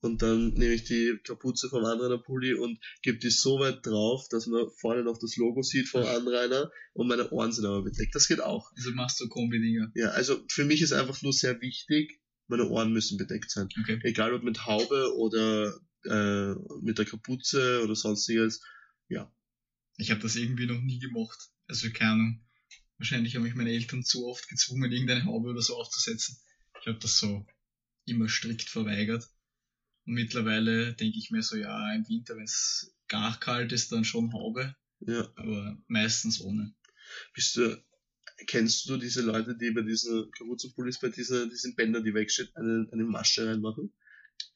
und 0.05 0.21
dann 0.21 0.53
nehme 0.53 0.73
ich 0.73 0.85
die 0.85 1.19
Kapuze 1.23 1.67
vom 1.69 1.83
Anrainer-Pulli 1.83 2.53
und 2.53 2.79
gebe 3.01 3.17
die 3.17 3.29
so 3.29 3.59
weit 3.59 3.85
drauf, 3.85 4.27
dass 4.29 4.47
man 4.47 4.69
vorne 4.79 5.03
noch 5.03 5.17
das 5.17 5.35
Logo 5.35 5.61
sieht 5.61 5.89
vom 5.89 6.03
Anrainer 6.03 6.71
und 6.93 7.07
meine 7.07 7.29
Ohren 7.31 7.51
sind 7.51 7.65
aber 7.65 7.83
bedeckt. 7.83 8.15
Das 8.15 8.27
geht 8.27 8.41
auch. 8.41 8.71
Also 8.77 8.91
machst 8.91 9.19
du 9.19 9.27
Kombi-Dinger. 9.27 9.91
Ja, 9.95 10.09
also 10.11 10.41
für 10.49 10.63
mich 10.63 10.81
ist 10.81 10.93
einfach 10.93 11.21
nur 11.21 11.33
sehr 11.33 11.59
wichtig, 11.59 12.21
meine 12.47 12.69
Ohren 12.69 12.93
müssen 12.93 13.17
bedeckt 13.17 13.51
sein. 13.51 13.67
Okay. 13.81 13.99
Egal 14.03 14.33
ob 14.33 14.43
mit 14.43 14.65
Haube 14.65 15.15
oder 15.17 15.77
äh, 16.05 16.53
mit 16.81 16.97
der 16.97 17.05
Kapuze 17.05 17.81
oder 17.83 17.95
sonstiges. 17.95 18.61
Ich 19.97 20.11
habe 20.11 20.19
das 20.19 20.35
irgendwie 20.35 20.65
noch 20.65 20.81
nie 20.81 20.99
gemacht. 20.99 21.39
Also 21.67 21.89
keine 21.89 22.11
Ahnung. 22.11 22.45
Wahrscheinlich 22.97 23.35
haben 23.35 23.43
mich 23.43 23.55
meine 23.55 23.71
Eltern 23.71 24.03
zu 24.03 24.27
oft 24.27 24.47
gezwungen, 24.49 24.91
irgendeine 24.91 25.25
Haube 25.25 25.49
oder 25.49 25.61
so 25.61 25.75
aufzusetzen. 25.75 26.37
Ich 26.81 26.87
habe 26.87 26.99
das 26.99 27.17
so 27.17 27.45
immer 28.05 28.29
strikt 28.29 28.69
verweigert. 28.69 29.29
Und 30.05 30.13
mittlerweile 30.13 30.93
denke 30.93 31.17
ich 31.17 31.31
mir 31.31 31.41
so, 31.41 31.55
ja, 31.55 31.93
im 31.93 32.07
Winter, 32.07 32.35
wenn 32.35 32.43
es 32.43 32.93
gar 33.07 33.39
kalt 33.39 33.71
ist, 33.71 33.91
dann 33.91 34.05
schon 34.05 34.33
Haube, 34.33 34.75
Ja. 34.99 35.27
aber 35.35 35.77
meistens 35.87 36.41
ohne. 36.41 36.73
Bist 37.33 37.55
du, 37.57 37.83
kennst 38.47 38.87
du 38.89 38.97
diese 38.97 39.21
Leute, 39.21 39.55
die 39.55 39.71
bei 39.71 39.81
diesen 39.81 40.29
Kapuzenpullis 40.31 40.99
bei 40.99 41.09
dieser, 41.09 41.47
diesen 41.47 41.75
Bändern, 41.75 42.03
die 42.03 42.13
wegsteht, 42.13 42.55
eine, 42.55 42.87
eine 42.91 43.03
Masche 43.03 43.47
reinmachen? 43.47 43.93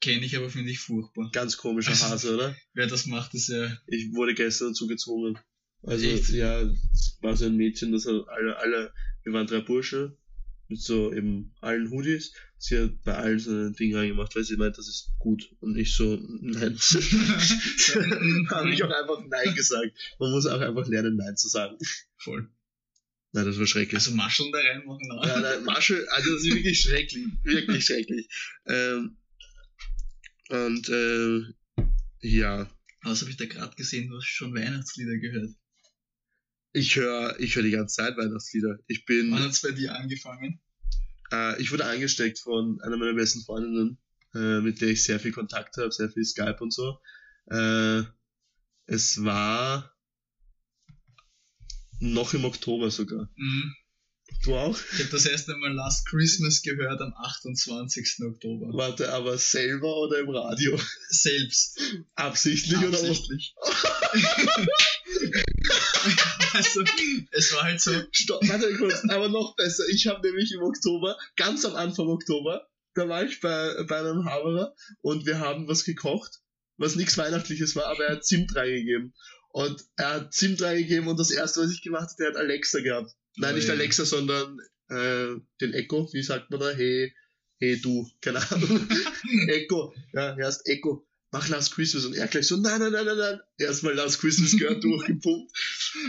Kenne 0.00 0.24
ich 0.24 0.36
aber, 0.36 0.50
finde 0.50 0.70
ich 0.70 0.78
furchtbar. 0.78 1.30
Ganz 1.32 1.56
komischer 1.56 1.90
Also- 1.90 2.04
Hase, 2.06 2.34
oder? 2.34 2.56
Wer 2.74 2.86
das 2.86 3.06
macht, 3.06 3.34
ist 3.34 3.48
ja 3.48 3.76
Ich 3.86 4.12
wurde 4.12 4.34
gestern 4.34 4.68
dazu 4.68 4.86
gezwungen. 4.86 5.38
Also, 5.82 6.06
Echt? 6.06 6.28
ja, 6.30 6.60
es 6.60 7.18
war 7.22 7.36
so 7.36 7.46
ein 7.46 7.56
Mädchen, 7.56 7.90
das 7.92 8.04
hat 8.04 8.28
alle, 8.28 8.56
alle, 8.58 8.92
wir 9.24 9.32
waren 9.32 9.46
drei 9.46 9.60
Bursche, 9.60 10.16
mit 10.70 10.80
so 10.80 11.12
eben 11.12 11.52
allen 11.60 11.90
Hoodies. 11.90 12.32
Sie 12.58 12.78
hat 12.78 13.02
bei 13.02 13.14
allen 13.14 13.38
so 13.38 13.50
ein 13.50 13.74
Ding 13.74 13.94
reingemacht, 13.94 14.34
weil 14.36 14.44
sie 14.44 14.56
meint, 14.56 14.78
das 14.78 14.88
ist 14.88 15.12
gut. 15.18 15.50
Und 15.60 15.76
ich 15.76 15.94
so, 15.94 16.16
nein. 16.40 16.76
Habe 18.50 18.70
ich 18.72 18.82
auch 18.82 18.90
einfach 18.90 19.24
Nein 19.28 19.54
gesagt. 19.54 19.92
Man 20.18 20.30
muss 20.30 20.46
auch 20.46 20.60
einfach 20.60 20.86
lernen, 20.86 21.16
Nein 21.16 21.36
zu 21.36 21.48
sagen. 21.48 21.76
voll. 22.16 22.48
Nein, 23.32 23.44
das 23.44 23.58
war 23.58 23.66
schrecklich. 23.66 23.94
Also 23.94 24.12
Mascheln 24.12 24.50
da 24.52 24.58
reinmachen, 24.58 25.06
na. 25.08 25.26
Ja, 25.26 25.40
nein, 25.40 25.64
Marshall, 25.64 26.06
also 26.08 26.32
das 26.32 26.42
ist 26.42 26.54
wirklich 26.54 26.80
schrecklich. 26.80 27.26
Wirklich 27.44 27.84
schrecklich. 27.84 28.28
Ähm, 28.66 29.16
und 30.48 30.88
äh, 30.88 31.42
ja, 32.22 32.68
Was 33.02 33.20
habe 33.20 33.30
ich 33.30 33.36
da 33.36 33.46
gerade 33.46 33.74
gesehen? 33.76 34.08
Du 34.08 34.16
hast 34.16 34.26
schon 34.26 34.54
Weihnachtslieder 34.54 35.16
gehört. 35.18 35.50
Ich 36.72 36.96
höre 36.96 37.38
ich 37.40 37.56
hör 37.56 37.62
die 37.62 37.70
ganze 37.70 37.96
Zeit 37.96 38.16
Weihnachtslieder. 38.16 38.78
Ich 38.86 39.04
bin, 39.04 39.30
Wann 39.32 39.42
hat's 39.44 39.62
bei 39.62 39.72
dir 39.72 39.94
angefangen? 39.94 40.60
äh, 41.32 41.60
ich 41.60 41.72
wurde 41.72 41.84
angesteckt 41.84 42.38
von 42.38 42.80
einer 42.82 42.96
meiner 42.96 43.14
besten 43.14 43.42
Freundinnen, 43.42 43.98
äh, 44.34 44.60
mit 44.60 44.80
der 44.80 44.88
ich 44.88 45.04
sehr 45.04 45.20
viel 45.20 45.32
Kontakt 45.32 45.76
habe, 45.76 45.92
sehr 45.92 46.10
viel 46.10 46.24
Skype 46.24 46.58
und 46.60 46.72
so. 46.72 46.98
Äh, 47.50 48.02
es 48.86 49.22
war 49.24 49.94
noch 52.00 52.34
im 52.34 52.44
Oktober 52.44 52.90
sogar. 52.90 53.28
Mhm. 53.36 53.74
Du 54.44 54.56
auch? 54.56 54.78
Ich 54.92 55.00
habe 55.00 55.10
das 55.10 55.26
erste 55.26 55.54
Mal 55.56 55.72
Last 55.72 56.06
Christmas 56.06 56.62
gehört 56.62 57.00
am 57.00 57.12
28. 57.14 58.20
Oktober. 58.26 58.68
Warte, 58.72 59.12
aber 59.12 59.36
selber 59.36 59.96
oder 59.96 60.20
im 60.20 60.30
Radio? 60.30 60.80
Selbst. 61.08 61.80
Absichtlich, 62.14 62.78
oder? 62.78 62.98
Absichtlich. 62.98 63.54
also, 66.54 66.84
es 67.30 67.54
war 67.54 67.62
halt 67.64 67.80
so, 67.80 67.92
Stopp, 68.12 68.46
warte 68.48 68.74
kurz, 68.76 69.04
aber 69.08 69.28
noch 69.28 69.56
besser. 69.56 69.84
Ich 69.88 70.06
habe 70.06 70.26
nämlich 70.26 70.52
im 70.52 70.62
Oktober, 70.62 71.16
ganz 71.36 71.64
am 71.64 71.74
Anfang 71.74 72.08
Oktober, 72.08 72.66
da 72.94 73.08
war 73.08 73.24
ich 73.24 73.40
bei, 73.40 73.84
bei 73.88 74.00
einem 74.00 74.24
Haberer 74.24 74.74
und 75.00 75.26
wir 75.26 75.38
haben 75.38 75.68
was 75.68 75.84
gekocht, 75.84 76.40
was 76.76 76.96
nichts 76.96 77.18
Weihnachtliches 77.18 77.76
war, 77.76 77.86
aber 77.86 78.04
er 78.04 78.16
hat 78.16 78.24
Zimt 78.24 78.54
reingegeben. 78.56 79.14
Und 79.50 79.84
er 79.96 80.14
hat 80.14 80.34
Zimt 80.34 80.62
reingegeben 80.62 81.08
und 81.08 81.18
das 81.18 81.30
erste, 81.30 81.60
was 81.60 81.72
ich 81.72 81.82
gemacht 81.82 82.10
habe, 82.10 82.14
der 82.18 82.28
hat 82.28 82.36
Alexa 82.36 82.80
gehabt. 82.80 83.12
Nein, 83.36 83.52
Oh 83.52 83.56
nicht 83.56 83.66
je. 83.66 83.72
Alexa, 83.72 84.04
sondern 84.04 84.58
äh, 84.88 85.36
den 85.60 85.74
Echo, 85.74 86.08
wie 86.12 86.22
sagt 86.22 86.50
man 86.50 86.60
da? 86.60 86.70
Hey, 86.70 87.14
hey 87.58 87.80
du, 87.80 88.08
keine 88.20 88.38
Ahnung. 88.50 88.88
Echo, 89.48 89.94
ja, 90.12 90.36
erst 90.36 90.66
Echo, 90.66 91.06
mach 91.30 91.48
Last 91.48 91.72
Christmas 91.74 92.04
und 92.04 92.14
er 92.14 92.28
gleich 92.28 92.46
so, 92.46 92.56
nein, 92.56 92.80
nein, 92.80 92.92
nein, 92.92 93.06
nein, 93.06 93.18
nein. 93.18 93.40
Erstmal 93.58 93.94
Last 93.94 94.20
Christmas 94.20 94.56
gehört 94.56 94.82
durchgepumpt, 94.84 95.52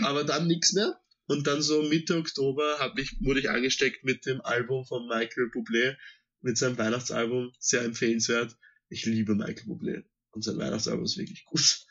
aber 0.02 0.24
dann 0.24 0.46
nichts 0.46 0.72
mehr. 0.72 0.98
Und 1.26 1.46
dann 1.46 1.62
so 1.62 1.82
Mitte 1.82 2.16
Oktober 2.16 2.78
hab 2.78 2.98
ich, 2.98 3.16
wurde 3.20 3.40
ich 3.40 3.48
angesteckt 3.48 4.04
mit 4.04 4.26
dem 4.26 4.40
Album 4.40 4.84
von 4.84 5.06
Michael 5.06 5.50
Bublé, 5.54 5.96
mit 6.40 6.58
seinem 6.58 6.76
Weihnachtsalbum, 6.76 7.52
sehr 7.58 7.82
empfehlenswert. 7.82 8.56
Ich 8.88 9.06
liebe 9.06 9.34
Michael 9.34 9.66
Bublé 9.66 10.04
und 10.32 10.42
sein 10.42 10.58
Weihnachtsalbum 10.58 11.04
ist 11.04 11.16
wirklich 11.16 11.44
gut. 11.44 11.86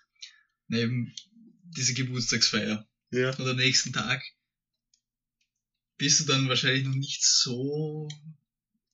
neben 0.68 1.14
diese 1.78 1.94
Geburtstagsfeier 1.94 2.88
Ja, 3.12 3.30
und 3.36 3.48
am 3.48 3.56
nächsten 3.56 3.94
Tag 3.94 4.22
bist 5.98 6.20
du 6.20 6.26
dann 6.26 6.50
wahrscheinlich 6.50 6.84
noch 6.84 6.96
nicht 6.96 7.24
so 7.24 8.10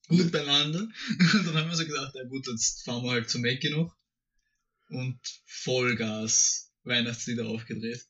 gut 0.08 0.32
beieinander. 0.32 0.80
Und 1.20 1.48
dann 1.48 1.56
haben 1.56 1.70
wir 1.70 1.76
so 1.76 1.86
gedacht, 1.86 2.14
ja 2.16 2.24
gut, 2.26 2.48
jetzt 2.48 2.84
fahren 2.84 3.04
wir 3.04 3.12
halt 3.12 3.30
zum 3.30 3.42
Mackie 3.42 3.70
noch 3.70 3.96
und 4.90 5.20
Vollgas 5.46 6.72
Weihnachtslieder 6.84 7.48
aufgedreht. 7.48 8.06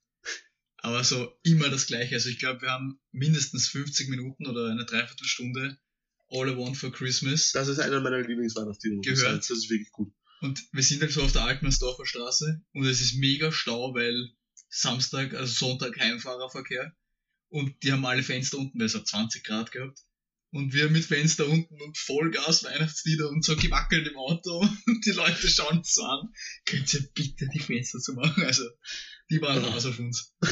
Aber 0.78 1.04
so 1.04 1.34
immer 1.44 1.70
das 1.70 1.88
gleiche. 1.88 2.16
Also 2.16 2.30
ich 2.30 2.40
glaube, 2.40 2.62
wir 2.62 2.72
haben 2.72 3.00
mindestens 3.12 3.68
50 3.70 4.10
Minuten 4.10 4.46
oder 4.46 4.70
eine 4.70 4.86
Dreiviertelstunde 4.86 5.78
All 6.30 6.50
I 6.50 6.58
Want 6.58 6.78
for 6.78 6.92
Christmas. 6.92 7.52
das 7.52 7.68
ist 7.68 7.80
einer 7.80 8.02
meiner 8.02 8.20
Lieblingsweihnachtslieder. 8.20 9.02
Gehört. 9.02 9.40
Das 9.40 9.50
ist 9.50 9.70
wirklich 9.70 9.92
gut. 9.92 10.14
Und 10.42 10.62
wir 10.72 10.84
sind 10.84 11.02
halt 11.02 11.12
so 11.12 11.24
auf 11.24 11.32
der 11.32 11.44
Altmannsdorfer 11.44 12.06
Straße 12.06 12.62
und 12.74 12.86
es 12.86 13.02
ist 13.02 13.16
mega 13.16 13.52
Stau, 13.52 13.94
weil 13.96 14.30
Samstag, 14.70 15.34
also 15.34 15.52
Sonntag 15.52 15.98
Heimfahrerverkehr 15.98 16.96
und 17.50 17.82
die 17.82 17.92
haben 17.92 18.06
alle 18.06 18.24
Fenster 18.24 18.58
unten, 18.58 18.80
weil 18.80 18.86
es 18.86 18.96
hat 18.96 19.08
20 19.08 19.44
Grad 19.44 19.72
gehabt. 19.72 20.00
Und 20.52 20.74
wir 20.74 20.90
mit 20.90 21.04
Fenster 21.04 21.48
unten 21.48 21.82
und 21.82 21.98
Vollgas 21.98 22.64
Weihnachtslieder 22.64 23.30
und 23.30 23.44
so 23.44 23.56
gewackelt 23.56 24.08
im 24.08 24.16
Auto 24.16 24.60
und 24.86 25.06
die 25.06 25.12
Leute 25.12 25.48
schauen 25.50 25.80
uns 25.80 25.94
so 25.94 26.04
an. 26.04 26.30
Könnt 26.66 26.94
ihr 26.94 27.02
bitte 27.14 27.48
die 27.54 27.60
Fenster 27.60 28.00
zu 28.00 28.14
machen? 28.14 28.44
Also, 28.44 28.64
die 29.30 29.42
waren 29.42 29.64
raus 29.64 29.86
auf 29.86 30.00
uns. 30.00 30.34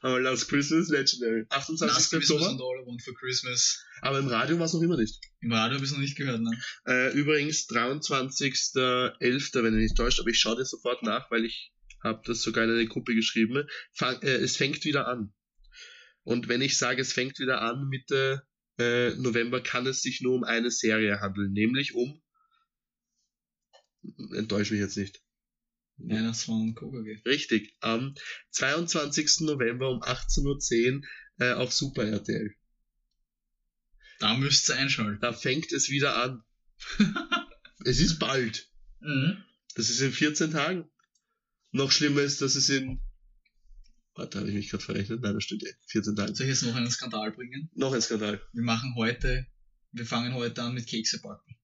Aber 0.00 0.20
Last 0.20 0.48
Christmas, 0.48 0.88
Legendary. 0.88 1.46
28. 1.48 1.86
Last 1.86 2.10
Christmas 2.10 2.30
Oktober. 2.30 2.50
und 2.50 2.60
All 2.60 2.82
I 2.82 2.86
Want 2.86 3.02
for 3.02 3.14
Christmas. 3.14 3.84
Aber 4.00 4.18
im 4.18 4.26
Radio 4.26 4.58
war 4.58 4.66
es 4.66 4.72
noch 4.72 4.82
immer 4.82 4.96
nicht. 4.96 5.20
Im 5.40 5.52
Radio 5.52 5.76
habe 5.76 5.84
ich 5.84 5.90
es 5.90 5.92
noch 5.92 6.02
nicht 6.02 6.16
gehört, 6.16 6.40
ne? 6.40 6.50
Äh, 6.86 7.12
übrigens 7.12 7.68
23.11., 7.68 9.62
wenn 9.62 9.74
ich 9.74 9.82
nicht 9.82 9.96
täuscht, 9.96 10.18
aber 10.18 10.30
ich 10.30 10.40
schaue 10.40 10.56
dir 10.56 10.64
sofort 10.64 11.02
nach, 11.04 11.30
weil 11.30 11.44
ich 11.44 11.72
habe 12.02 12.20
das 12.26 12.42
sogar 12.42 12.64
in 12.64 12.70
eine 12.70 12.86
Gruppe 12.86 13.14
geschrieben. 13.14 13.64
Fang, 13.92 14.20
äh, 14.22 14.34
es 14.34 14.56
fängt 14.56 14.84
wieder 14.84 15.06
an. 15.06 15.32
Und 16.24 16.48
wenn 16.48 16.62
ich 16.62 16.76
sage, 16.76 17.00
es 17.00 17.12
fängt 17.12 17.38
wieder 17.38 17.62
an 17.62 17.88
Mitte 17.88 18.42
äh, 18.82 19.14
November, 19.16 19.62
kann 19.62 19.86
es 19.86 20.02
sich 20.02 20.20
nur 20.20 20.34
um 20.34 20.44
eine 20.44 20.70
Serie 20.70 21.20
handeln, 21.20 21.52
nämlich 21.52 21.94
um 21.94 22.22
enttäusch 24.34 24.70
mich 24.70 24.80
jetzt 24.80 24.96
nicht. 24.96 25.22
Weihnachtsmann 25.96 26.60
und 26.62 26.74
KKG. 26.74 27.22
Richtig, 27.28 27.76
am 27.80 28.14
22. 28.50 29.40
November 29.40 29.90
um 29.90 30.02
18.10 30.02 30.96
Uhr 30.96 31.02
äh, 31.38 31.52
auf 31.52 31.72
Super 31.72 32.04
RTL. 32.04 32.54
Da 34.18 34.34
müsst 34.34 34.68
ihr 34.68 34.76
einschalten. 34.76 35.20
Da 35.20 35.32
fängt 35.32 35.72
es 35.72 35.88
wieder 35.88 36.16
an. 36.16 36.42
es 37.84 38.00
ist 38.00 38.18
bald. 38.18 38.68
Mhm. 39.00 39.42
Das 39.74 39.90
ist 39.90 40.00
in 40.00 40.12
14 40.12 40.52
Tagen. 40.52 40.90
Noch 41.70 41.90
schlimmer 41.90 42.22
ist, 42.22 42.42
dass 42.42 42.54
es 42.54 42.68
in. 42.68 43.00
Warte, 44.14 44.38
habe 44.40 44.48
ich 44.48 44.54
mich 44.54 44.70
gerade 44.70 44.84
verrechnet? 44.84 45.22
Nein, 45.22 45.34
das 45.34 45.44
stimmt 45.44 45.64
eh. 45.64 45.74
14 45.86 46.16
Tagen. 46.16 46.34
Soll 46.34 46.46
ich 46.46 46.52
jetzt 46.52 46.62
noch 46.62 46.74
einen 46.74 46.90
Skandal 46.90 47.32
bringen? 47.32 47.70
Noch 47.74 47.92
ein 47.92 48.02
Skandal. 48.02 48.42
Wir 48.52 48.62
machen 48.62 48.94
heute, 48.96 49.46
wir 49.92 50.06
fangen 50.06 50.34
heute 50.34 50.62
an 50.62 50.74
mit 50.74 50.86
Kekse 50.86 51.20
backen. 51.20 51.56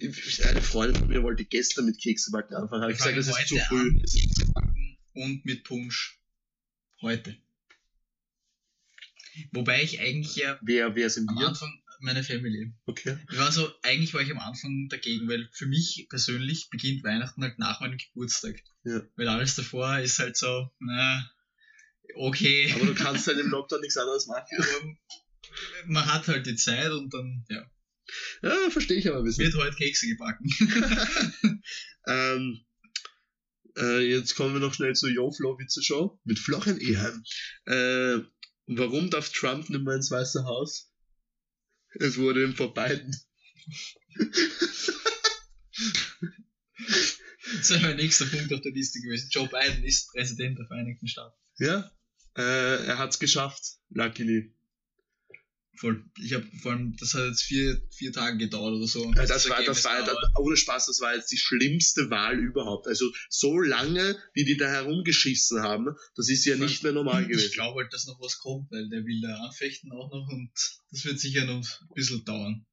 Eine 0.00 0.62
Freundin 0.62 0.96
von 0.96 1.08
mir 1.08 1.22
wollte 1.22 1.44
gestern 1.44 1.86
mit 1.86 2.00
Kekse 2.00 2.30
backen 2.30 2.54
anfangen. 2.54 2.82
Habe 2.82 2.92
ich 2.92 2.98
gesagt, 2.98 3.16
das 3.16 3.28
ist 3.28 3.48
zu 3.48 3.58
früh. 3.58 3.92
Mit 3.92 4.10
Kekse 4.10 4.52
backen 4.52 4.98
und 5.12 5.44
mit 5.44 5.64
Punsch. 5.64 6.18
Heute. 7.00 7.36
Wobei 9.52 9.82
ich 9.82 10.00
eigentlich 10.00 10.36
ja 10.36 10.58
Wer, 10.62 10.94
wer 10.94 11.10
sind 11.10 11.28
am 11.28 11.38
wir? 11.38 11.48
Anfang 11.48 11.70
meine 12.00 12.22
Family. 12.22 12.72
Okay. 12.86 13.18
Ich 13.30 13.38
war 13.38 13.50
so, 13.50 13.68
eigentlich 13.82 14.14
war 14.14 14.20
ich 14.20 14.30
am 14.30 14.38
Anfang 14.38 14.88
dagegen, 14.88 15.28
weil 15.28 15.48
für 15.52 15.66
mich 15.66 16.06
persönlich 16.08 16.68
beginnt 16.70 17.02
Weihnachten 17.02 17.42
halt 17.42 17.58
nach 17.58 17.80
meinem 17.80 17.98
Geburtstag. 17.98 18.62
Ja. 18.84 19.02
Weil 19.16 19.28
alles 19.28 19.56
davor 19.56 19.98
ist 19.98 20.18
halt 20.18 20.36
so, 20.36 20.70
na, 20.78 21.30
okay. 22.16 22.72
Aber 22.74 22.86
du 22.86 22.94
kannst 22.94 23.26
halt 23.26 23.38
im 23.38 23.50
Lockdown 23.50 23.80
nichts 23.80 23.96
anderes 23.96 24.26
machen. 24.26 24.46
Aber 24.58 24.96
man 25.86 26.06
hat 26.12 26.28
halt 26.28 26.46
die 26.46 26.56
Zeit 26.56 26.90
und 26.90 27.12
dann, 27.12 27.44
ja, 27.48 27.64
Ja, 28.42 28.70
verstehe 28.70 28.98
ich 28.98 29.08
aber 29.08 29.18
ein 29.18 29.24
bisschen. 29.24 29.44
wird 29.44 29.54
heute 29.56 29.76
Kekse 29.76 30.06
gebacken. 30.08 30.48
Ähm, 32.06 32.60
äh, 33.78 34.00
jetzt 34.00 34.34
kommen 34.36 34.52
wir 34.52 34.60
noch 34.60 34.74
schnell 34.74 34.94
zur 34.94 35.08
Yo 35.08 35.30
Flow 35.32 35.58
Witze 35.58 35.82
Show 35.82 36.20
mit 36.24 36.38
Florian 36.38 36.78
Eheim. 36.78 37.24
Äh, 37.64 38.18
warum 38.66 39.08
darf 39.08 39.30
Trump 39.32 39.70
nicht 39.70 39.82
mehr 39.82 39.94
ins 39.94 40.10
Weiße 40.10 40.44
Haus? 40.44 40.92
Es 41.94 42.18
wurde 42.18 42.44
ihm 42.44 42.54
vor 42.54 42.74
beiden. 42.74 43.16
Das 47.56 47.70
wäre 47.70 47.80
mein 47.80 47.96
nächster 47.96 48.26
Punkt 48.26 48.52
auf 48.52 48.60
der 48.60 48.72
Liste 48.72 49.00
gewesen. 49.00 49.28
Joe 49.30 49.48
Biden 49.48 49.82
ist 49.84 50.10
Präsident 50.12 50.58
der 50.58 50.66
Vereinigten 50.66 51.08
Staaten. 51.08 51.38
Ja, 51.58 51.90
äh, 52.36 52.86
er 52.86 52.98
hat's 52.98 53.18
geschafft. 53.18 53.78
Luckily. 53.90 54.52
Voll. 55.76 56.04
Ich 56.22 56.32
habe 56.32 56.46
vor 56.62 56.72
allem, 56.72 56.94
das 57.00 57.14
hat 57.14 57.26
jetzt 57.26 57.42
vier, 57.42 57.80
vier 57.90 58.12
Tage 58.12 58.38
gedauert 58.38 58.74
oder 58.74 58.86
so. 58.86 59.10
Das 59.12 59.28
Das 59.28 59.48
war, 59.48 59.56
Ergebnis 59.56 59.82
das 59.82 59.92
war, 59.92 60.04
das, 60.04 60.16
ohne 60.38 60.56
Spaß, 60.56 60.86
das 60.86 61.00
war 61.00 61.16
jetzt 61.16 61.32
die 61.32 61.36
schlimmste 61.36 62.10
Wahl 62.10 62.38
überhaupt. 62.38 62.86
Also 62.86 63.10
so 63.28 63.58
lange, 63.58 64.16
wie 64.34 64.44
die 64.44 64.56
da 64.56 64.68
herumgeschissen 64.68 65.62
haben, 65.62 65.88
das 66.14 66.28
ist 66.28 66.44
ja 66.44 66.54
nicht 66.56 66.84
mehr 66.84 66.92
normal 66.92 67.22
Ich 67.22 67.28
gewesen. 67.28 67.52
glaube 67.54 67.82
halt, 67.82 67.92
dass 67.92 68.06
noch 68.06 68.20
was 68.20 68.38
kommt, 68.38 68.70
weil 68.70 68.88
der 68.88 69.04
will 69.04 69.20
da 69.20 69.34
anfechten 69.38 69.90
auch 69.90 70.12
noch 70.12 70.28
und 70.30 70.52
das 70.92 71.04
wird 71.04 71.18
sicher 71.18 71.44
noch 71.44 71.56
ein 71.56 71.94
bisschen 71.94 72.24
dauern. 72.24 72.66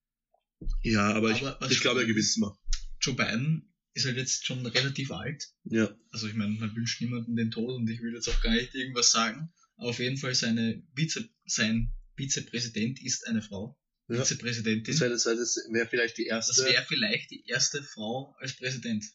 Ja, 0.83 1.07
aber, 1.13 1.33
Aber 1.35 1.65
ich, 1.65 1.71
ich 1.71 1.79
glaube, 1.79 2.01
er 2.01 2.05
spannend 2.05 2.07
gewinnt 2.07 2.37
mal. 2.37 2.57
Joe 3.01 3.15
Biden 3.15 3.70
ist 3.93 4.05
halt 4.05 4.17
jetzt 4.17 4.45
schon 4.45 4.65
relativ 4.65 5.11
alt. 5.11 5.49
Ja. 5.65 5.93
Also 6.11 6.27
ich 6.27 6.33
meine, 6.33 6.51
man 6.53 6.75
wünscht 6.75 7.01
niemandem 7.01 7.35
den 7.35 7.51
Tod 7.51 7.75
und 7.75 7.89
ich 7.89 8.01
will 8.01 8.13
jetzt 8.13 8.29
auch 8.29 8.41
gar 8.41 8.53
nicht 8.53 8.73
irgendwas 8.73 9.11
sagen. 9.11 9.51
Aber 9.77 9.89
auf 9.89 9.99
jeden 9.99 10.17
Fall 10.17 10.33
seine 10.35 10.81
Vize, 10.95 11.29
sein 11.45 11.91
Vizepräsident 12.15 13.01
ist 13.01 13.27
eine 13.27 13.41
Frau. 13.41 13.77
Ja. 14.07 14.19
Vizepräsidentin. 14.23 14.93
Das 14.93 15.01
wäre 15.01 15.11
das, 15.11 15.25
wär, 15.25 15.35
das 15.35 15.57
wär 15.71 15.87
vielleicht 15.87 16.17
die 16.17 16.25
Das 16.27 16.49
erste. 16.49 16.65
wäre 16.71 16.85
vielleicht 16.87 17.31
die 17.31 17.45
erste 17.45 17.83
Frau 17.83 18.35
als 18.39 18.55
Präsident. 18.55 19.05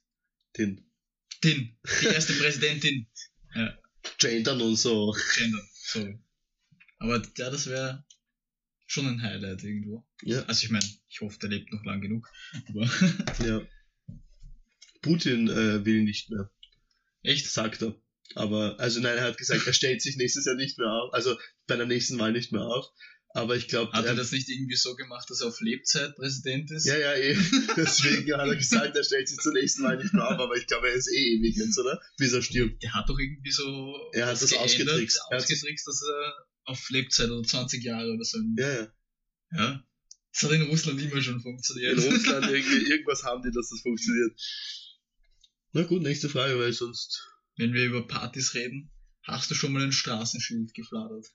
den 0.56 0.82
Din. 1.44 1.76
Die 2.00 2.06
erste 2.06 2.32
Präsidentin. 2.34 3.06
Gendern 4.18 4.60
und 4.62 4.76
so. 4.76 5.14
Gender. 5.36 5.62
Sorry. 5.72 6.18
Aber 6.98 7.22
ja, 7.36 7.50
das 7.50 7.66
wäre 7.66 8.04
schon 8.86 9.06
ein 9.06 9.20
Highlight 9.22 9.62
irgendwo. 9.62 10.06
Ja. 10.22 10.42
Also 10.44 10.64
ich 10.64 10.70
meine, 10.70 10.88
ich 11.08 11.20
hoffe, 11.20 11.38
der 11.40 11.50
lebt 11.50 11.70
noch 11.72 11.84
lang 11.84 12.00
genug. 12.00 12.26
Aber 12.68 12.90
Ja. 13.46 13.60
Putin 15.06 15.48
äh, 15.48 15.84
will 15.84 16.02
nicht 16.02 16.30
mehr, 16.30 16.50
echt? 17.22 17.48
sagt 17.50 17.82
er. 17.82 17.94
Aber, 18.34 18.78
also 18.80 19.00
nein, 19.00 19.16
er 19.16 19.24
hat 19.24 19.38
gesagt, 19.38 19.66
er 19.66 19.72
stellt 19.72 20.02
sich 20.02 20.16
nächstes 20.16 20.44
Jahr 20.46 20.56
nicht 20.56 20.78
mehr 20.78 20.90
auf, 20.90 21.14
also 21.14 21.36
bei 21.68 21.76
der 21.76 21.86
nächsten 21.86 22.18
Wahl 22.18 22.32
nicht 22.32 22.52
mehr 22.52 22.62
auf. 22.62 22.86
Aber 23.34 23.54
ich 23.54 23.68
glaube, 23.68 23.92
Hat 23.92 24.06
er 24.06 24.14
das 24.14 24.32
nicht 24.32 24.48
irgendwie 24.48 24.76
so 24.76 24.96
gemacht, 24.96 25.28
dass 25.28 25.42
er 25.42 25.48
auf 25.48 25.60
Lebzeit 25.60 26.16
Präsident 26.16 26.70
ist? 26.70 26.86
ja, 26.86 26.96
ja, 26.96 27.12
eh. 27.14 27.36
Deswegen 27.76 28.32
hat 28.32 28.48
er 28.48 28.56
gesagt, 28.56 28.96
er 28.96 29.04
stellt 29.04 29.28
sich 29.28 29.36
zur 29.38 29.52
nächsten 29.52 29.82
Wahl 29.84 29.98
nicht 29.98 30.14
mehr 30.14 30.26
auf, 30.26 30.38
aber 30.40 30.56
ich 30.56 30.66
glaube, 30.66 30.88
er 30.88 30.94
ist 30.94 31.08
eh 31.12 31.34
ewig 31.36 31.54
jetzt, 31.54 31.78
oder? 31.78 32.00
Bis 32.16 32.32
er 32.32 32.40
stirbt. 32.42 32.82
Der 32.82 32.94
hat 32.94 33.08
doch 33.10 33.18
irgendwie 33.18 33.50
so 33.50 33.94
Er 34.14 34.26
hat 34.26 34.40
das 34.40 34.52
ausgetrickst. 34.54 35.18
Er 35.30 35.36
hat- 35.36 35.42
ausgetrickst, 35.42 35.86
dass 35.86 36.02
er 36.02 36.34
auf 36.64 36.88
Lebzeit 36.90 37.28
oder 37.30 37.46
20 37.46 37.84
Jahre 37.84 38.10
oder 38.12 38.24
so. 38.24 38.38
Ja, 38.56 38.68
ja. 38.72 38.92
ja. 39.52 39.84
Das 40.32 40.42
hat 40.42 40.52
in 40.52 40.62
Russland 40.62 41.00
immer 41.00 41.20
schon 41.20 41.40
funktioniert. 41.40 41.98
In 41.98 42.04
Russland 42.10 42.46
irgendwie, 42.50 42.90
irgendwas 42.90 43.22
haben 43.22 43.42
die, 43.42 43.52
dass 43.54 43.68
das 43.68 43.80
funktioniert. 43.80 44.32
Na 45.76 45.82
gut, 45.82 46.00
nächste 46.00 46.30
Frage, 46.30 46.58
weil 46.58 46.72
sonst. 46.72 47.22
Wenn 47.58 47.74
wir 47.74 47.84
über 47.84 48.06
Partys 48.06 48.54
reden, 48.54 48.90
hast 49.24 49.50
du 49.50 49.54
schon 49.54 49.74
mal 49.74 49.82
ein 49.82 49.92
Straßenschild 49.92 50.72
gefladert? 50.72 51.26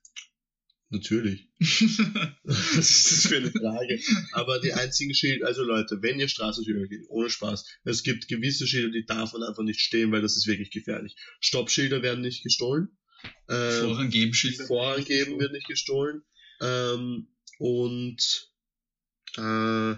Natürlich. 0.89 1.47
Was 1.59 2.89
ist 2.89 3.11
das 3.11 3.27
für 3.27 3.37
eine 3.37 3.51
Frage? 3.51 3.99
Aber 4.31 4.59
die 4.59 4.73
einzigen 4.73 5.13
Schilder, 5.13 5.45
also 5.45 5.61
Leute, 5.61 6.01
wenn 6.01 6.19
ihr 6.19 6.27
Straßenschilder 6.27 6.87
geht, 6.87 7.05
ohne 7.09 7.29
Spaß, 7.29 7.65
es 7.83 8.01
gibt 8.01 8.29
gewisse 8.29 8.65
Schilder, 8.65 8.89
die 8.89 9.05
darf 9.05 9.31
man 9.33 9.43
einfach 9.43 9.61
nicht 9.61 9.79
stehen, 9.79 10.11
weil 10.11 10.23
das 10.23 10.35
ist 10.35 10.47
wirklich 10.47 10.71
gefährlich. 10.71 11.15
Stoppschilder 11.39 12.01
werden 12.01 12.21
nicht 12.21 12.41
gestohlen. 12.43 12.97
Ähm, 13.47 13.83
Vorrang 13.83 14.09
geben 14.09 14.33
Schilder. 14.33 14.65
Vorrang 14.65 15.05
geben 15.05 15.39
wird 15.39 15.51
nicht 15.51 15.67
gestohlen. 15.67 16.23
Ähm, 16.61 17.27
und 17.59 18.51
äh, 19.37 19.95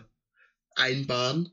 Einbahn, 0.75 1.49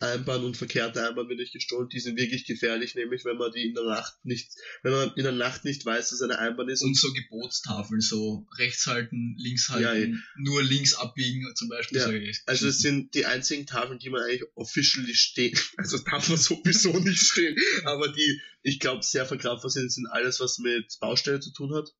Einbahn 0.00 0.44
und 0.44 0.56
verkehrte 0.56 1.06
Einbahn 1.06 1.28
wird 1.28 1.40
nicht 1.40 1.52
gestohlen. 1.52 1.88
Die 1.88 1.98
sind 1.98 2.16
wirklich 2.16 2.44
gefährlich, 2.44 2.94
nämlich 2.94 3.24
wenn 3.24 3.36
man 3.36 3.50
die 3.50 3.66
in 3.66 3.74
der 3.74 3.84
Nacht 3.84 4.14
nicht, 4.24 4.52
wenn 4.82 4.92
man 4.92 5.12
in 5.16 5.24
der 5.24 5.32
Nacht 5.32 5.64
nicht 5.64 5.84
weiß, 5.84 6.10
dass 6.10 6.22
eine 6.22 6.38
Einbahn 6.38 6.68
ist 6.68 6.82
Und 6.82 6.96
so 6.96 7.12
Gebotstafeln, 7.12 8.00
so 8.00 8.46
rechts 8.56 8.86
halten, 8.86 9.34
links 9.38 9.68
halten, 9.68 10.12
Ja, 10.12 10.18
nur 10.36 10.62
links 10.62 10.94
abbiegen 10.94 11.44
zum 11.56 11.68
Beispiel. 11.68 11.98
Ja, 11.98 12.06
so 12.06 12.40
Also 12.46 12.68
es 12.68 12.78
sind 12.78 13.14
die 13.14 13.26
einzigen 13.26 13.66
Tafeln, 13.66 13.98
die 13.98 14.10
man 14.10 14.22
eigentlich 14.22 14.44
officially 14.54 15.14
stehen. 15.14 15.58
Also 15.76 15.98
darf 15.98 16.28
man 16.28 16.38
sowieso 16.38 16.98
nicht 16.98 17.22
stehen. 17.22 17.56
Aber 17.84 18.08
die, 18.12 18.40
ich 18.62 18.80
glaube, 18.80 19.02
sehr 19.02 19.26
verkraftbar 19.26 19.70
sind, 19.70 19.92
sind 19.92 20.06
alles, 20.06 20.40
was 20.40 20.58
mit 20.58 20.96
Baustelle 21.00 21.40
zu 21.40 21.52
tun 21.52 21.74
hat. 21.74 21.94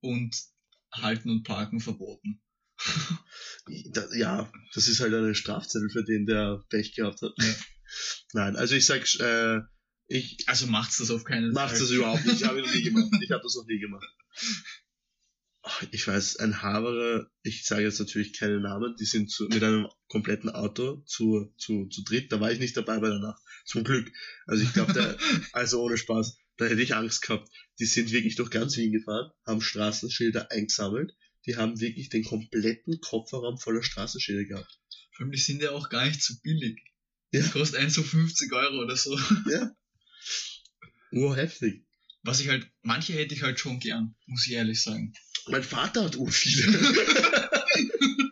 und 0.00 0.36
halten 0.92 1.30
und 1.30 1.42
parken 1.42 1.80
verboten. 1.80 2.40
Ja, 4.14 4.50
das 4.74 4.86
ist 4.86 5.00
halt 5.00 5.12
eine 5.12 5.34
Strafzettel 5.34 5.90
für 5.90 6.04
den, 6.04 6.24
der 6.24 6.64
Pech 6.68 6.94
gehabt 6.94 7.20
hat. 7.22 7.32
Ja. 7.36 7.54
Nein, 8.32 8.56
also 8.56 8.76
ich 8.76 8.86
sag, 8.86 9.02
äh, 9.18 9.60
ich 10.06 10.38
Also 10.46 10.68
macht's 10.68 10.98
das 10.98 11.10
auf 11.10 11.24
keinen 11.24 11.52
Fall. 11.52 11.68
das 11.68 11.90
überhaupt 11.90 12.24
nicht. 12.24 12.42
Ich 12.42 12.44
habe 12.46 12.60
noch 12.62 12.72
nie 12.72 12.82
gemacht. 12.82 13.12
Ich 13.20 13.30
habe 13.32 13.42
das 13.42 13.56
noch 13.56 13.66
nie 13.66 13.80
gemacht. 13.80 14.06
Ach, 15.62 15.82
Ich 15.90 16.06
weiß, 16.06 16.36
ein 16.36 16.62
Haberer, 16.62 17.28
ich 17.42 17.64
sage 17.64 17.82
jetzt 17.82 17.98
natürlich 17.98 18.38
keine 18.38 18.60
Namen, 18.60 18.94
die 19.00 19.04
sind 19.04 19.30
zu, 19.32 19.46
mit 19.48 19.64
einem 19.64 19.88
kompletten 20.06 20.50
Auto 20.50 21.02
zu, 21.06 21.52
zu, 21.58 21.88
zu 21.88 22.04
dritt. 22.04 22.30
Da 22.30 22.38
war 22.40 22.52
ich 22.52 22.60
nicht 22.60 22.76
dabei 22.76 23.00
bei 23.00 23.08
der 23.08 23.18
Nacht. 23.18 23.42
Zum 23.64 23.82
Glück. 23.82 24.08
Also 24.46 24.62
ich 24.62 24.72
glaube, 24.72 24.92
der, 24.92 25.18
also 25.52 25.82
ohne 25.82 25.96
Spaß, 25.96 26.36
da 26.56 26.66
hätte 26.66 26.82
ich 26.82 26.94
Angst 26.94 27.22
gehabt. 27.22 27.48
Die 27.80 27.86
sind 27.86 28.12
wirklich 28.12 28.36
durch 28.36 28.50
ganz 28.50 28.76
Wien 28.76 28.92
gefahren, 28.92 29.32
haben 29.44 29.60
Straßenschilder 29.60 30.52
eingesammelt. 30.52 31.16
Die 31.46 31.56
haben 31.56 31.80
wirklich 31.80 32.08
den 32.08 32.24
kompletten 32.24 33.00
Kofferraum 33.00 33.58
voller 33.58 33.82
Straßenschilder 33.82 34.44
gehabt. 34.44 34.78
Vor 35.12 35.24
allem, 35.24 35.32
die 35.32 35.38
sind 35.38 35.62
ja 35.62 35.70
auch 35.70 35.88
gar 35.88 36.06
nicht 36.06 36.22
so 36.22 36.34
billig. 36.42 36.78
Ja. 37.32 37.42
Die 37.42 37.50
kostet 37.50 37.80
eins 37.80 37.94
so 37.94 38.02
50 38.02 38.52
Euro 38.52 38.82
oder 38.82 38.96
so. 38.96 39.18
Urheftig. 41.12 41.84
Was 42.22 42.40
ich 42.40 42.48
halt, 42.48 42.68
manche 42.82 43.12
hätte 43.12 43.34
ich 43.34 43.42
halt 43.42 43.60
schon 43.60 43.78
gern, 43.78 44.16
muss 44.26 44.46
ich 44.46 44.52
ehrlich 44.54 44.82
sagen. 44.82 45.14
Mein 45.46 45.62
Vater 45.62 46.04
hat 46.04 46.16
ur 46.16 46.30
viele. 46.30 46.66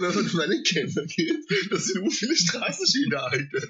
Wenn 0.00 0.14
man 0.14 0.26
in 0.28 0.36
meine 0.36 0.62
Keller 0.62 1.04
geht, 1.06 1.36
das 1.70 1.86
sind 1.86 2.02
ur 2.02 2.10
viele 2.10 2.36
Straßenschilder, 2.36 3.24
Alter. 3.30 3.68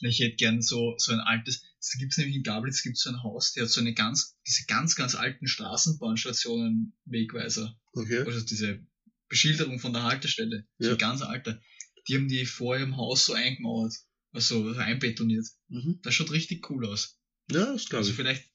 Ich 0.00 0.20
hätte 0.20 0.36
gern 0.36 0.62
so, 0.62 0.94
so 0.98 1.12
ein 1.12 1.20
altes, 1.20 1.62
es 1.80 1.96
gibt 1.98 2.16
nämlich 2.18 2.36
in 2.36 2.42
Gablitz 2.42 2.82
gibt 2.82 2.96
so 2.98 3.10
ein 3.10 3.22
Haus, 3.22 3.52
der 3.52 3.64
hat 3.64 3.70
so 3.70 3.80
eine 3.80 3.94
ganz, 3.94 4.36
diese 4.46 4.64
ganz, 4.66 4.94
ganz 4.94 5.14
alten 5.14 5.46
Straßenbahnstationen 5.48 6.92
Wegweiser. 7.04 7.76
Okay. 7.92 8.20
Also 8.24 8.40
diese 8.44 8.80
Beschilderung 9.28 9.78
von 9.78 9.92
der 9.92 10.04
Haltestelle. 10.04 10.66
So 10.78 10.88
Ja. 10.88 10.92
ein 10.94 10.98
ganz 10.98 11.22
alter. 11.22 11.60
Die 12.08 12.14
haben 12.14 12.28
die 12.28 12.46
vor 12.46 12.78
ihrem 12.78 12.96
Haus 12.96 13.26
so 13.26 13.34
eingemauert. 13.34 13.94
Also 14.32 14.72
so 14.72 14.78
einbetoniert. 14.78 15.46
Mhm. 15.68 16.00
Das 16.02 16.14
schaut 16.14 16.30
richtig 16.30 16.68
cool 16.70 16.86
aus. 16.86 17.18
Ja, 17.50 17.72
das 17.72 17.86
glaube 17.86 17.98
Also 18.00 18.10
ich. 18.10 18.16
vielleicht 18.16 18.47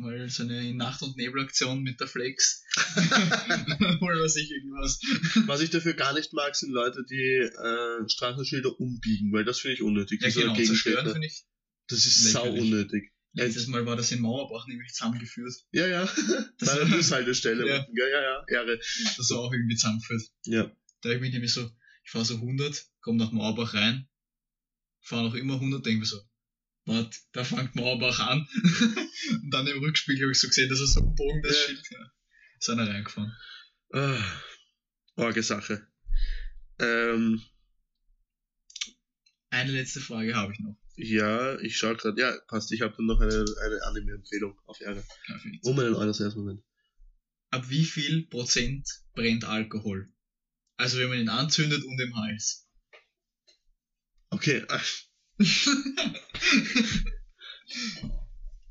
mal 0.00 0.28
so 0.28 0.42
eine 0.42 0.74
Nacht- 0.74 1.02
und 1.02 1.16
Nebelaktion 1.16 1.82
mit 1.82 2.00
der 2.00 2.08
Flex. 2.08 2.64
Oder 4.00 4.20
was 4.24 4.36
ich 4.36 4.50
irgendwas. 4.50 5.00
Was 5.46 5.60
ich 5.60 5.70
dafür 5.70 5.94
gar 5.94 6.14
nicht 6.14 6.32
mag, 6.32 6.56
sind 6.56 6.72
Leute, 6.72 7.04
die 7.08 7.16
äh, 7.16 8.08
Straßenschilder 8.08 8.78
umbiegen, 8.80 9.32
weil 9.32 9.44
das 9.44 9.60
finde 9.60 9.74
ich 9.74 9.82
unnötig. 9.82 10.20
Ja, 10.22 10.28
die 10.28 10.32
so 10.32 10.40
genau, 10.40 10.54
zerstören 10.54 11.12
finde 11.12 11.26
ich. 11.26 11.44
Das 11.88 12.06
ist 12.06 12.32
sau 12.32 12.50
unnötig. 12.50 13.12
Letztes 13.32 13.68
Mal 13.68 13.86
war 13.86 13.96
das 13.96 14.10
in 14.10 14.20
Mauerbach 14.20 14.66
nämlich 14.66 14.92
zusammengeführt. 14.92 15.54
Ja, 15.70 15.86
ja. 15.86 16.04
Das 16.58 16.58
Bei 16.68 16.74
der 16.76 16.84
Bushaltestelle. 16.86 17.68
Ja. 17.68 17.78
unten, 17.78 17.96
Ja, 17.96 18.08
ja, 18.08 18.22
ja. 18.22 18.44
Ehre. 18.48 18.78
Das 18.78 19.30
war 19.30 19.38
auch 19.38 19.52
irgendwie 19.52 19.76
zusammengeführt. 19.76 20.22
Ja. 20.46 20.70
Da 21.02 21.10
ich 21.10 21.20
mich 21.20 21.32
nämlich 21.32 21.52
so, 21.52 21.70
ich 22.04 22.10
fahre 22.10 22.24
so 22.24 22.34
100, 22.34 22.86
komm 23.00 23.16
nach 23.16 23.30
Mauerbach 23.30 23.74
rein, 23.74 24.08
fahre 25.00 25.24
noch 25.24 25.34
immer 25.34 25.54
100, 25.54 25.86
denke 25.86 26.00
mir 26.00 26.06
so, 26.06 26.20
warte, 26.86 27.18
da 27.32 27.44
fängt 27.44 27.74
Mauerbach 27.74 28.18
an. 28.20 28.46
und 29.42 29.50
dann 29.50 29.66
im 29.66 29.78
Rückspiegel 29.78 30.22
habe 30.24 30.32
ich 30.32 30.38
so 30.40 30.48
gesehen, 30.48 30.68
dass 30.68 30.80
er 30.80 30.86
so 30.86 31.00
ein 31.00 31.14
Bogen 31.14 31.42
das 31.42 31.56
Ja. 31.56 31.66
Schild. 31.66 31.86
Ja. 31.90 32.12
Ist 32.58 32.70
einer 32.70 32.88
reingefahren. 32.88 33.36
Ah, 33.92 34.22
Orge 35.16 35.42
Sache. 35.42 35.86
Ähm, 36.78 37.42
Eine 39.50 39.72
letzte 39.72 40.00
Frage 40.00 40.34
habe 40.34 40.52
ich 40.52 40.60
noch. 40.60 40.76
Ja, 40.96 41.58
ich 41.60 41.76
schaue 41.76 41.96
gerade. 41.96 42.20
Ja, 42.20 42.36
passt. 42.48 42.72
Ich 42.72 42.82
habe 42.82 42.94
dann 42.96 43.06
noch 43.06 43.20
eine, 43.20 43.32
eine 43.64 43.82
Anime-Empfehlung 43.84 44.58
auf 44.66 44.80
Ärger. 44.80 45.02
Perfekt. 45.26 45.64
Um 45.64 45.78
einen 45.78 45.94
Eulers 45.94 46.20
ersten 46.20 46.40
Moment. 46.40 46.62
Ab 47.50 47.68
wie 47.68 47.84
viel 47.84 48.26
Prozent 48.28 48.86
brennt 49.14 49.44
Alkohol? 49.44 50.12
Also 50.76 50.98
wenn 50.98 51.08
man 51.08 51.18
ihn 51.18 51.28
anzündet 51.28 51.82
und 51.84 51.98
im 52.00 52.16
Hals. 52.16 52.68
Okay. 54.30 54.64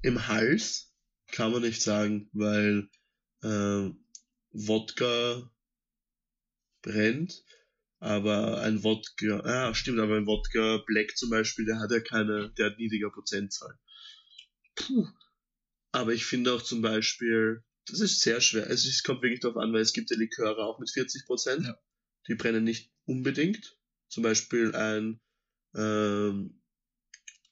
Im 0.01 0.27
Hals 0.27 0.93
kann 1.31 1.51
man 1.51 1.61
nicht 1.63 1.81
sagen, 1.81 2.29
weil 2.33 2.89
ähm, 3.43 4.05
Wodka 4.51 5.51
brennt, 6.81 7.43
aber 7.99 8.61
ein 8.61 8.83
Wodka, 8.83 9.41
ja 9.45 9.73
stimmt, 9.73 9.99
aber 9.99 10.15
ein 10.17 10.27
Wodka 10.27 10.83
Black 10.85 11.17
zum 11.17 11.29
Beispiel, 11.29 11.65
der 11.65 11.79
hat 11.79 11.91
ja 11.91 11.99
keine, 11.99 12.51
der 12.57 12.67
hat 12.67 12.77
niedriger 12.77 13.09
Prozentzahl. 13.09 13.77
Puh. 14.75 15.07
Aber 15.91 16.13
ich 16.13 16.25
finde 16.25 16.53
auch 16.53 16.61
zum 16.61 16.81
Beispiel, 16.81 17.63
das 17.87 17.99
ist 17.99 18.21
sehr 18.21 18.41
schwer. 18.41 18.67
Also 18.67 18.87
es 18.87 19.03
kommt 19.03 19.23
wirklich 19.23 19.39
darauf 19.39 19.57
an, 19.57 19.73
weil 19.73 19.81
es 19.81 19.93
gibt 19.93 20.11
ja 20.11 20.17
Liköre 20.17 20.63
auch 20.63 20.79
mit 20.79 20.91
40 20.91 21.25
Prozent. 21.25 21.65
Ja. 21.65 21.79
Die 22.27 22.35
brennen 22.35 22.63
nicht 22.63 22.91
unbedingt. 23.05 23.77
Zum 24.07 24.23
Beispiel 24.23 24.75
ein, 24.75 25.19
ähm, 25.75 26.58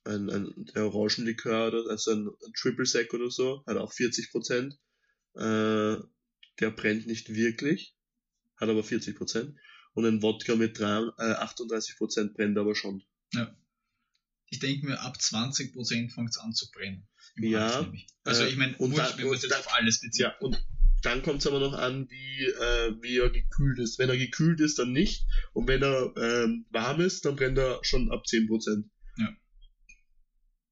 ein, 0.07 0.29
ein 0.29 0.65
der 0.73 0.85
Orangenlikör, 0.85 1.67
oder, 1.67 1.89
also 1.89 2.11
ein, 2.11 2.27
ein 2.27 2.53
Triple 2.59 2.85
Sec 2.85 3.13
oder 3.13 3.29
so, 3.29 3.63
hat 3.67 3.77
auch 3.77 3.91
40 3.93 4.31
Prozent. 4.31 4.73
Äh, 5.35 5.97
der 6.59 6.71
brennt 6.75 7.05
nicht 7.07 7.33
wirklich, 7.35 7.95
hat 8.57 8.69
aber 8.69 8.83
40 8.83 9.15
Prozent. 9.17 9.55
Und 9.93 10.05
ein 10.05 10.21
Wodka 10.21 10.55
mit 10.55 10.79
3, 10.79 11.09
äh, 11.17 11.33
38 11.33 11.97
Prozent 11.97 12.33
brennt 12.35 12.57
aber 12.57 12.75
schon. 12.75 13.03
Ich 14.49 14.59
denke 14.59 14.85
mir, 14.87 15.01
ab 15.01 15.17
20% 15.19 16.13
fängt 16.13 16.29
es 16.29 16.37
an 16.37 16.53
zu 16.53 16.71
brennen. 16.71 17.07
Ja. 17.37 17.91
Also 18.23 18.43
äh, 18.43 18.49
ich 18.49 18.55
meine, 18.55 18.73
da- 18.73 19.17
wenn 19.17 19.25
man 19.27 19.35
es 19.35 19.41
jetzt 19.43 19.51
da- 19.51 19.59
auf 19.59 19.73
alles 19.73 19.99
bezieht. 19.99 20.21
Ja, 20.21 20.37
und 20.39 20.63
dann 21.03 21.21
kommt 21.21 21.41
es 21.41 21.47
aber 21.47 21.59
noch 21.59 21.73
an, 21.73 22.09
wie, 22.09 22.45
äh, 22.45 22.95
wie 23.01 23.17
er 23.19 23.29
gekühlt 23.29 23.77
ist. 23.79 23.99
Wenn 23.99 24.09
er 24.09 24.17
gekühlt 24.17 24.59
ist, 24.61 24.79
dann 24.79 24.91
nicht. 24.93 25.25
Und 25.53 25.67
wenn 25.67 25.83
er 25.83 26.13
ähm, 26.17 26.65
warm 26.71 27.01
ist, 27.01 27.25
dann 27.25 27.35
brennt 27.35 27.57
er 27.57 27.79
schon 27.83 28.09
ab 28.11 28.23
10%. 28.25 28.89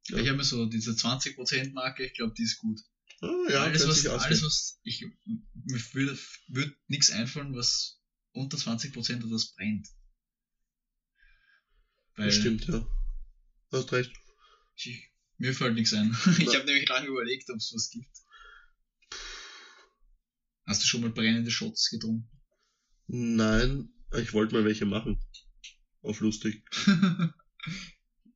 Ja. 0.09 0.17
Ich 0.17 0.27
habe 0.27 0.37
mir 0.37 0.43
so 0.43 0.65
diese 0.67 0.91
20% 0.91 1.73
Marke, 1.73 2.05
ich 2.05 2.13
glaube, 2.13 2.33
die 2.37 2.43
ist 2.43 2.57
gut. 2.59 2.79
Ah, 3.21 3.31
ja, 3.49 3.63
alles, 3.63 3.87
was, 3.87 4.05
alles, 4.05 4.43
was 4.43 4.79
ich, 4.83 5.05
mir 5.23 5.79
würde, 5.93 6.17
würde 6.47 6.75
nichts 6.87 7.11
einfallen, 7.11 7.55
was 7.55 7.99
unter 8.33 8.57
20% 8.57 9.23
oder 9.23 9.31
das 9.31 9.53
brennt. 9.55 9.87
Weil 12.15 12.27
Das 12.27 12.35
stimmt, 12.35 12.67
ja. 12.67 12.85
Du 13.71 13.77
hast 13.77 13.91
recht. 13.91 14.11
Ich, 14.75 15.11
mir 15.37 15.53
fällt 15.53 15.75
nichts 15.75 15.93
ein. 15.93 16.15
Ich 16.39 16.55
habe 16.55 16.65
nämlich 16.65 16.87
lange 16.87 17.07
überlegt, 17.07 17.49
ob 17.49 17.57
es 17.57 17.71
was 17.73 17.89
gibt. 17.89 18.15
Hast 20.65 20.83
du 20.83 20.87
schon 20.87 21.01
mal 21.01 21.11
brennende 21.11 21.51
Shots 21.51 21.89
getrunken? 21.89 22.29
Nein, 23.07 23.89
ich 24.17 24.33
wollte 24.33 24.55
mal 24.55 24.65
welche 24.65 24.85
machen. 24.85 25.19
Auf 26.01 26.19
lustig. 26.19 26.63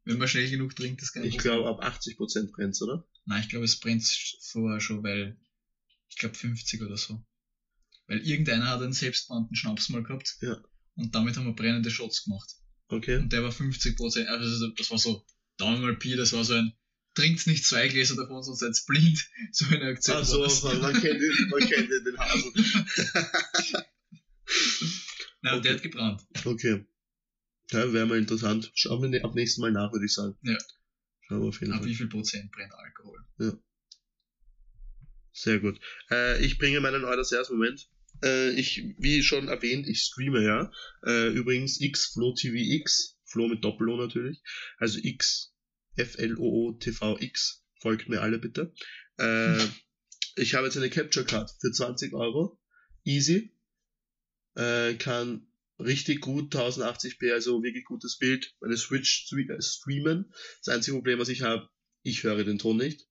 Wenn 0.10 0.18
man 0.18 0.28
schnell 0.28 0.50
genug 0.50 0.76
trinkt, 0.76 1.04
das 1.04 1.12
kann 1.12 1.24
Ich 1.24 1.38
glaube, 1.38 1.70
ab 1.70 1.84
80% 1.84 2.52
brennt's, 2.52 2.82
oder? 2.82 3.08
Nein, 3.26 3.44
ich 3.44 3.50
glaube, 3.50 3.66
es 3.66 3.80
brennt 3.80 4.04
vorher 4.42 4.82
schon, 4.82 5.04
weil 5.04 5.38
ich 6.10 6.16
glaube 6.16 6.34
50 6.34 6.82
oder 6.82 6.98
so. 6.98 7.24
Weil 8.08 8.26
irgendeiner 8.26 8.70
hat 8.72 8.82
einen 8.82 8.92
selbstbrannten 8.92 9.56
Schnaps 9.56 9.90
mal 9.90 10.02
gehabt. 10.02 10.38
Ja. 10.42 10.58
Und 10.96 11.14
damit 11.14 11.38
haben 11.38 11.46
wir 11.46 11.54
brennende 11.54 11.92
Shots 11.92 12.24
gemacht. 12.24 12.56
Okay. 12.88 13.18
Und 13.18 13.32
der 13.32 13.44
war 13.44 13.52
50 13.52 13.98
Prozent, 13.98 14.30
also 14.30 14.70
das 14.70 14.90
war 14.90 14.98
so, 14.98 15.24
Daumen 15.58 15.82
mal 15.82 15.96
Pi, 15.96 16.16
das 16.16 16.34
war 16.34 16.44
so 16.44 16.56
ein, 16.56 16.74
trinkt 17.14 17.46
nicht 17.46 17.64
zwei 17.64 17.88
Gläser 17.88 18.16
davon, 18.16 18.42
sonst 18.42 18.62
seid 18.62 18.76
blind. 18.88 19.30
So 19.52 19.68
eine 19.68 19.86
Aktion. 19.90 20.18
Ach 20.18 20.26
so, 20.26 20.40
man, 20.70 20.82
man 20.82 20.94
kennt 21.00 21.22
den, 21.22 21.50
man 21.52 21.60
kennt 21.60 21.92
den, 21.92 22.04
den 22.04 22.18
Hasen. 22.18 22.52
Nein, 25.44 25.54
und 25.58 25.66
der 25.66 25.74
Okay. 25.74 25.74
hat 25.76 25.84
gebrannt. 25.84 26.26
Okay. 26.46 26.84
Ja, 27.72 27.94
wäre 27.94 28.06
mal 28.08 28.18
interessant. 28.18 28.72
Schauen 28.76 29.02
wir 29.04 29.10
ne- 29.10 29.24
ab 29.24 29.36
nächsten 29.36 29.62
Mal 29.62 29.72
nach, 29.72 29.92
würde 29.92 30.06
ich 30.06 30.14
sagen. 30.14 30.36
Ja. 30.44 30.58
Schauen 31.28 31.42
wir 31.42 31.50
auf 31.50 31.60
jeden 31.62 31.74
Ab 31.74 31.80
Fall. 31.80 31.88
wie 31.90 31.96
viel 31.96 32.08
Prozent 32.10 32.52
brennt 32.52 32.74
Alkohol? 32.74 33.26
Sehr 35.32 35.60
gut. 35.60 35.80
Äh, 36.12 36.44
ich 36.44 36.58
bringe 36.58 36.80
meinen 36.82 37.06
Eulers 37.06 37.32
erst 37.32 37.52
Moment. 37.52 37.90
Äh, 38.24 38.50
ich, 38.60 38.84
wie 38.98 39.24
schon 39.24 39.48
erwähnt, 39.48 39.88
ich 39.88 40.02
streame 40.02 40.44
ja. 40.44 40.72
Äh, 41.06 41.30
übrigens 41.30 41.80
X 41.80 42.08
Flow 42.14 42.34
TV 42.34 42.56
X. 42.56 43.18
Flow 43.26 43.48
mit 43.48 43.64
Doppel-O 43.64 43.96
natürlich. 43.98 44.42
Also 44.78 45.00
X 45.02 45.54
F 45.96 46.18
L 46.18 46.36
O 46.38 46.70
O 46.70 46.72
T 46.74 46.92
V 46.92 47.18
X. 47.20 47.64
Folgt 47.80 48.10
mir 48.10 48.22
alle 48.22 48.40
bitte. 48.40 48.74
Äh, 49.18 49.64
ich 50.36 50.56
habe 50.56 50.66
jetzt 50.66 50.78
eine 50.78 50.90
Capture 50.90 51.26
Card 51.26 51.52
für 51.62 51.72
20 51.72 52.14
Euro. 52.14 52.60
Easy. 53.06 53.56
Äh, 54.56 54.96
kann 54.96 55.48
richtig 55.80 56.22
gut 56.22 56.54
1080p, 56.54 57.32
also 57.32 57.64
wirklich 57.64 57.86
gutes 57.86 58.18
Bild, 58.18 58.54
meine 58.60 58.78
Switch 58.78 59.32
äh, 59.32 59.62
streamen. 59.62 60.32
Das 60.64 60.76
einzige 60.76 60.98
Problem, 60.98 61.20
was 61.20 61.30
ich 61.30 61.42
habe, 61.42 61.70
ich 62.04 62.24
höre 62.24 62.44
den 62.44 62.60
Ton 62.60 62.78
nicht 62.78 63.08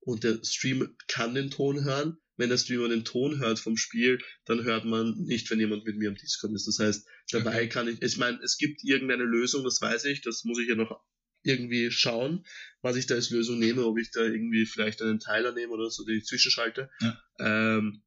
und 0.00 0.24
der 0.24 0.42
Stream 0.44 0.96
kann 1.08 1.34
den 1.34 1.50
Ton 1.50 1.84
hören. 1.84 2.18
Wenn 2.36 2.48
der 2.48 2.58
Streamer 2.58 2.88
den 2.88 3.04
Ton 3.04 3.38
hört 3.40 3.58
vom 3.58 3.76
Spiel, 3.76 4.18
dann 4.46 4.64
hört 4.64 4.84
man 4.84 5.14
nicht, 5.18 5.50
wenn 5.50 5.60
jemand 5.60 5.84
mit 5.84 5.96
mir 5.96 6.08
am 6.08 6.16
Discord 6.16 6.54
ist. 6.54 6.66
Das 6.66 6.78
heißt, 6.78 7.06
dabei 7.30 7.66
kann 7.66 7.88
ich, 7.88 8.00
ich 8.00 8.16
meine, 8.16 8.40
es 8.42 8.56
gibt 8.56 8.82
irgendeine 8.82 9.24
Lösung, 9.24 9.64
das 9.64 9.80
weiß 9.80 10.06
ich, 10.06 10.22
das 10.22 10.42
muss 10.44 10.58
ich 10.58 10.68
ja 10.68 10.74
noch 10.74 10.98
irgendwie 11.44 11.90
schauen, 11.90 12.44
was 12.80 12.96
ich 12.96 13.06
da 13.06 13.16
als 13.16 13.30
Lösung 13.30 13.58
nehme, 13.58 13.84
ob 13.84 13.98
ich 13.98 14.10
da 14.12 14.22
irgendwie 14.22 14.64
vielleicht 14.64 15.02
einen 15.02 15.20
Teiler 15.20 15.52
nehme 15.52 15.72
oder 15.72 15.90
so, 15.90 16.04
den 16.04 16.18
ich 16.18 16.24
zwischenschalte. 16.24 16.90
Ja. 17.00 17.22
Ähm, 17.38 18.02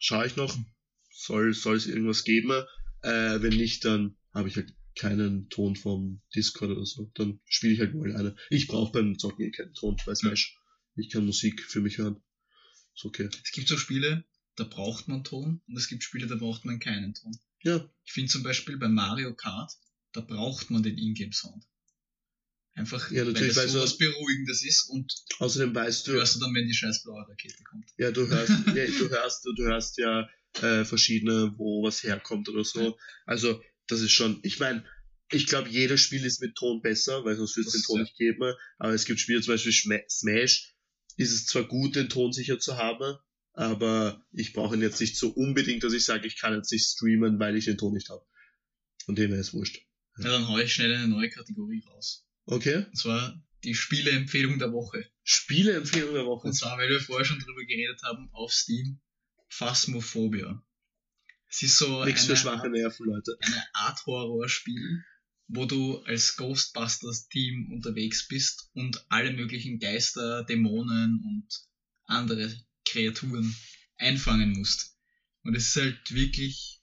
schaue 0.00 0.26
ich 0.26 0.36
noch, 0.36 0.56
soll, 1.10 1.54
soll 1.54 1.76
es 1.76 1.86
irgendwas 1.86 2.24
geben. 2.24 2.50
Äh, 3.02 3.42
wenn 3.42 3.56
nicht, 3.56 3.84
dann 3.84 4.16
habe 4.32 4.48
ich 4.48 4.56
halt 4.56 4.74
keinen 4.96 5.48
Ton 5.48 5.76
vom 5.76 6.20
Discord 6.34 6.70
oder 6.72 6.84
so. 6.84 7.10
Dann 7.14 7.40
spiele 7.46 7.72
ich 7.74 7.80
halt 7.80 7.94
wohl 7.94 8.14
eine. 8.16 8.34
Ich 8.50 8.66
brauche 8.66 8.92
beim 8.92 9.18
Zocken 9.18 9.44
eh 9.46 9.50
keinen 9.50 9.72
Ton 9.74 9.96
bei 10.04 10.14
Smash. 10.14 10.56
Ich 10.96 11.10
kann 11.10 11.24
Musik 11.26 11.62
für 11.62 11.80
mich 11.80 11.98
hören. 11.98 12.20
Ist 12.96 13.04
okay. 13.04 13.28
Es 13.44 13.52
gibt 13.52 13.68
so 13.68 13.76
Spiele, 13.76 14.24
da 14.56 14.64
braucht 14.64 15.06
man 15.06 15.22
Ton 15.22 15.60
und 15.68 15.76
es 15.76 15.86
gibt 15.86 16.02
Spiele, 16.02 16.26
da 16.26 16.34
braucht 16.34 16.64
man 16.64 16.80
keinen 16.80 17.14
Ton. 17.14 17.38
Ja, 17.62 17.88
Ich 18.04 18.12
finde 18.12 18.30
zum 18.30 18.42
Beispiel 18.42 18.76
bei 18.76 18.88
Mario 18.88 19.34
Kart, 19.34 19.72
da 20.12 20.20
braucht 20.20 20.70
man 20.70 20.82
den 20.82 20.98
Ingame-Sound. 20.98 21.64
Einfach, 22.74 23.10
Ja, 23.10 23.24
natürlich, 23.24 23.56
weil 23.56 23.64
das 23.64 23.72
so- 23.72 23.80
was 23.82 23.98
Beruhigendes 23.98 24.64
ist 24.64 24.88
und 24.90 25.12
außerdem 25.40 25.74
weißt 25.74 26.06
du, 26.06 26.12
hörst 26.12 26.36
du 26.36 26.40
dann, 26.40 26.54
wenn 26.54 26.66
die 26.66 26.74
scheiß 26.74 27.02
blaue 27.02 27.26
Rakete 27.28 27.62
kommt. 27.64 27.86
ja, 27.96 28.10
du 28.12 28.26
hörst, 28.28 28.50
ja, 28.76 28.86
du 28.86 29.08
hörst, 29.10 29.44
du 29.44 29.64
hörst 29.64 29.98
ja 29.98 30.28
äh, 30.60 30.84
verschiedene, 30.84 31.54
wo 31.56 31.82
was 31.82 32.02
herkommt 32.02 32.48
oder 32.48 32.64
so. 32.64 32.98
Also, 33.26 33.60
das 33.86 34.00
ist 34.00 34.12
schon, 34.12 34.40
ich 34.42 34.58
meine, 34.58 34.84
ich 35.30 35.46
glaube, 35.46 35.68
jedes 35.68 36.00
Spiel 36.00 36.24
ist 36.24 36.40
mit 36.40 36.54
Ton 36.54 36.80
besser, 36.80 37.24
weil 37.24 37.36
sonst 37.36 37.56
würde 37.56 37.68
es 37.68 37.74
den 37.74 37.82
Ton 37.82 37.96
ja. 37.96 38.02
nicht 38.02 38.16
geben. 38.16 38.54
Aber 38.78 38.92
es 38.92 39.04
gibt 39.04 39.20
Spiele, 39.20 39.40
zum 39.40 39.54
Beispiel 39.54 39.72
Smash, 40.08 40.74
ist 41.16 41.32
es 41.32 41.46
zwar 41.46 41.64
gut, 41.64 41.96
den 41.96 42.08
Ton 42.08 42.32
sicher 42.32 42.58
zu 42.58 42.76
haben, 42.76 43.18
aber 43.52 44.24
ich 44.32 44.52
brauche 44.52 44.76
ihn 44.76 44.82
jetzt 44.82 45.00
nicht 45.00 45.16
so 45.16 45.30
unbedingt, 45.30 45.82
dass 45.82 45.92
ich 45.92 46.04
sage, 46.04 46.26
ich 46.26 46.38
kann 46.38 46.54
jetzt 46.54 46.70
nicht 46.72 46.86
streamen, 46.86 47.38
weil 47.38 47.56
ich 47.56 47.64
den 47.64 47.76
Ton 47.76 47.92
nicht 47.92 48.08
habe. 48.08 48.24
Von 49.04 49.16
dem 49.16 49.32
her 49.32 49.40
ist 49.40 49.52
wurscht. 49.52 49.78
Ja, 50.18 50.30
dann 50.30 50.48
hau 50.48 50.58
ich 50.58 50.72
schnell 50.72 50.94
eine 50.94 51.08
neue 51.08 51.28
Kategorie 51.28 51.82
raus. 51.88 52.26
Okay? 52.46 52.86
Und 52.86 52.96
zwar 52.96 53.42
die 53.64 53.74
Spieleempfehlung 53.74 54.58
der 54.58 54.72
Woche. 54.72 55.10
Spieleempfehlung 55.22 56.14
der 56.14 56.24
Woche. 56.24 56.48
Und 56.48 56.54
zwar, 56.54 56.78
weil 56.78 56.88
wir 56.88 57.00
vorher 57.00 57.24
schon 57.24 57.40
drüber 57.40 57.64
geredet 57.64 58.00
haben, 58.04 58.28
auf 58.32 58.52
Steam, 58.52 59.00
Phasmophobia. 59.48 60.62
Es 61.50 61.62
ist 61.62 61.78
so 61.78 62.04
Nichts 62.04 62.24
für 62.26 62.32
eine 62.32 62.40
schwache 62.40 62.62
Art, 62.64 62.72
Nerven, 62.72 63.06
Leute. 63.06 63.36
eine 63.40 63.64
Art 63.72 64.04
Horrorspiel, 64.06 65.04
wo 65.48 65.64
du 65.64 65.98
als 66.02 66.36
Ghostbusters-Team 66.36 67.72
unterwegs 67.72 68.28
bist 68.28 68.70
und 68.74 69.04
alle 69.08 69.32
möglichen 69.32 69.78
Geister, 69.78 70.44
Dämonen 70.44 71.22
und 71.24 71.48
andere 72.04 72.54
Kreaturen 72.86 73.56
einfangen 73.96 74.52
musst. 74.52 74.96
Und 75.42 75.54
es 75.54 75.68
ist 75.68 75.76
halt 75.76 76.14
wirklich 76.14 76.82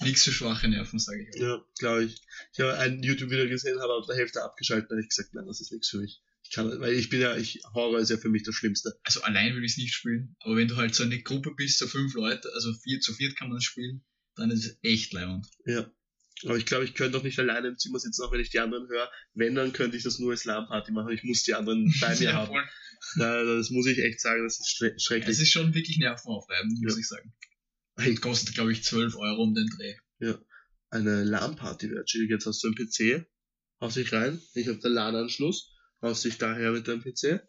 nichts 0.00 0.24
für 0.24 0.32
schwache 0.32 0.68
Nerven, 0.68 0.98
sage 0.98 1.22
ich. 1.22 1.36
auch. 1.36 1.46
Ja, 1.46 1.64
glaube 1.78 2.04
ich. 2.04 2.20
Ich 2.52 2.60
habe 2.60 2.76
ein 2.78 3.02
YouTube-Video 3.02 3.48
gesehen, 3.48 3.80
habe 3.80 3.94
ab 3.94 4.04
der 4.06 4.16
Hälfte 4.16 4.42
abgeschaltet 4.42 4.90
und 4.90 4.96
habe 4.96 5.02
ich 5.02 5.08
gesagt, 5.08 5.32
nein, 5.32 5.46
das 5.46 5.60
ist 5.60 5.72
nichts 5.72 5.88
für 5.88 5.98
mich. 5.98 6.20
Kann, 6.54 6.80
weil 6.80 6.92
ich 6.94 7.08
bin 7.10 7.20
ja, 7.20 7.36
ich, 7.36 7.60
Horror 7.74 7.98
ist 8.00 8.10
ja 8.10 8.16
für 8.16 8.28
mich 8.28 8.42
das 8.44 8.54
Schlimmste. 8.54 8.92
Also 9.02 9.22
allein 9.22 9.54
will 9.56 9.64
ich 9.64 9.72
es 9.72 9.78
nicht 9.78 9.92
spielen, 9.94 10.36
aber 10.40 10.56
wenn 10.56 10.68
du 10.68 10.76
halt 10.76 10.94
so 10.94 11.02
eine 11.02 11.20
Gruppe 11.22 11.52
bist, 11.56 11.78
so 11.78 11.86
fünf 11.86 12.14
Leute, 12.14 12.48
also 12.54 12.72
vier 12.82 13.00
zu 13.00 13.12
viert 13.14 13.36
kann 13.36 13.48
man 13.48 13.58
es 13.58 13.64
spielen, 13.64 14.04
dann 14.36 14.50
ist 14.50 14.64
es 14.64 14.78
echt 14.82 15.12
leibend. 15.12 15.46
Ja. 15.66 15.90
Aber 16.44 16.56
ich 16.56 16.66
glaube, 16.66 16.84
ich 16.84 16.94
könnte 16.94 17.16
auch 17.18 17.22
nicht 17.22 17.38
alleine 17.38 17.68
im 17.68 17.78
Zimmer 17.78 17.98
sitzen, 17.98 18.22
auch 18.22 18.32
wenn 18.32 18.40
ich 18.40 18.50
die 18.50 18.58
anderen 18.58 18.88
höre. 18.88 19.10
Wenn, 19.34 19.54
dann 19.54 19.72
könnte 19.72 19.96
ich 19.96 20.02
das 20.02 20.18
nur 20.18 20.32
als 20.32 20.44
LAN-Party 20.44 20.92
machen. 20.92 21.12
Ich 21.14 21.22
muss 21.22 21.44
die 21.44 21.54
anderen 21.54 21.92
bei 22.00 22.14
mir 22.18 22.32
haben. 22.34 22.48
voll. 22.48 22.64
Ja, 23.16 23.44
das 23.44 23.70
muss 23.70 23.86
ich 23.86 23.98
echt 23.98 24.20
sagen, 24.20 24.42
das 24.44 24.58
ist 24.60 24.76
schre- 24.76 24.94
Es 24.96 25.02
schrecklich. 25.04 25.38
ist 25.38 25.50
schon 25.52 25.74
wirklich 25.74 25.98
nervenaufreibend, 25.98 26.82
muss 26.82 26.94
Ja. 26.94 26.98
ich 27.00 27.08
sagen. 27.08 27.32
Und 27.96 28.20
kostet, 28.20 28.54
glaube 28.54 28.72
ich, 28.72 28.82
12 28.82 29.14
Euro 29.16 29.42
um 29.42 29.54
den 29.54 29.68
Dreh. 29.68 29.94
eine 30.90 31.24
LAN-Party 31.24 31.90
wäre 31.90 32.04
chillig. 32.04 32.30
Jetzt 32.30 32.46
hast 32.46 32.62
du 32.62 32.68
einen 32.68 32.76
PC, 32.76 33.26
haust 33.80 33.96
dich 33.96 34.12
rein. 34.12 34.40
Ich 34.54 34.68
habe 34.68 34.78
den 34.78 34.92
LAN-Anschluss, 34.92 35.73
haust 36.04 36.24
dich 36.24 36.38
daher 36.38 36.70
mit 36.72 36.86
deinem 36.86 37.02
PC. 37.02 37.42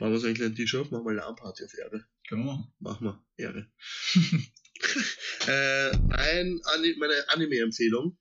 Machen 0.00 0.12
wir 0.12 0.18
so 0.18 0.26
einen 0.26 0.34
kleinen 0.34 0.56
Tisch 0.56 0.74
auf, 0.74 0.90
machen 0.90 1.06
wir 1.06 1.14
LAN-Party 1.14 1.64
auf 1.64 1.74
Ehre. 1.78 2.04
Können 2.28 2.44
wir 2.44 2.52
machen. 2.52 2.72
Machen 2.80 3.06
wir, 3.06 3.24
Ehre. 3.36 3.70
äh, 5.46 5.96
ein, 6.10 6.60
meine 6.98 7.28
Anime-Empfehlung 7.28 8.18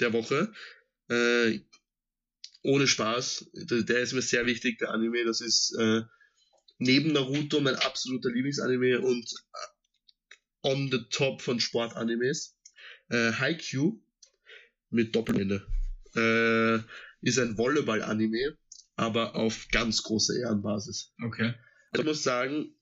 der 0.00 0.12
Woche. 0.12 0.52
Äh, 1.08 1.60
ohne 2.64 2.86
Spaß, 2.86 3.50
der, 3.54 3.82
der 3.82 4.00
ist 4.00 4.12
mir 4.12 4.22
sehr 4.22 4.46
wichtig, 4.46 4.78
der 4.78 4.90
Anime. 4.90 5.24
Das 5.24 5.40
ist 5.40 5.76
äh, 5.78 6.02
neben 6.78 7.12
Naruto 7.12 7.60
mein 7.60 7.76
absoluter 7.76 8.30
Lieblingsanime 8.30 9.00
und 9.00 9.24
äh, 9.24 10.68
on 10.68 10.90
the 10.90 11.04
top 11.10 11.40
von 11.40 11.60
Sportanimes. 11.60 12.56
Äh, 13.10 13.32
Haikyuu 13.32 14.00
mit 14.90 15.14
Doppelende. 15.14 15.66
Äh, 16.16 16.82
ist 17.20 17.38
ein 17.38 17.56
Volleyball-Anime, 17.56 18.58
aber 18.96 19.34
auf 19.36 19.68
ganz 19.70 20.02
großer 20.02 20.34
Ehrenbasis. 20.38 21.12
Okay. 21.24 21.54
Also 21.90 22.02
ich 22.02 22.06
muss 22.06 22.22
sagen, 22.22 22.74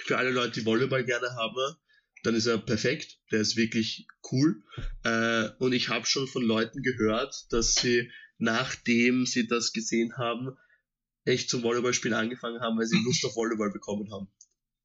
für 0.00 0.16
alle 0.18 0.30
Leute, 0.30 0.60
die 0.60 0.66
Volleyball 0.66 1.04
gerne 1.04 1.34
haben, 1.34 1.76
dann 2.22 2.34
ist 2.34 2.46
er 2.46 2.58
perfekt. 2.58 3.18
Der 3.30 3.40
ist 3.40 3.56
wirklich 3.56 4.06
cool. 4.30 4.62
Äh, 5.04 5.50
und 5.58 5.72
ich 5.72 5.88
habe 5.88 6.06
schon 6.06 6.28
von 6.28 6.42
Leuten 6.42 6.82
gehört, 6.82 7.34
dass 7.50 7.74
sie, 7.74 8.10
nachdem 8.38 9.26
sie 9.26 9.46
das 9.46 9.72
gesehen 9.72 10.16
haben, 10.16 10.56
echt 11.24 11.50
zum 11.50 11.62
Volleyballspielen 11.62 12.16
angefangen 12.16 12.60
haben, 12.60 12.78
weil 12.78 12.86
sie 12.86 13.02
Lust 13.04 13.24
auf 13.24 13.36
Volleyball 13.36 13.70
bekommen 13.72 14.12
haben. 14.12 14.28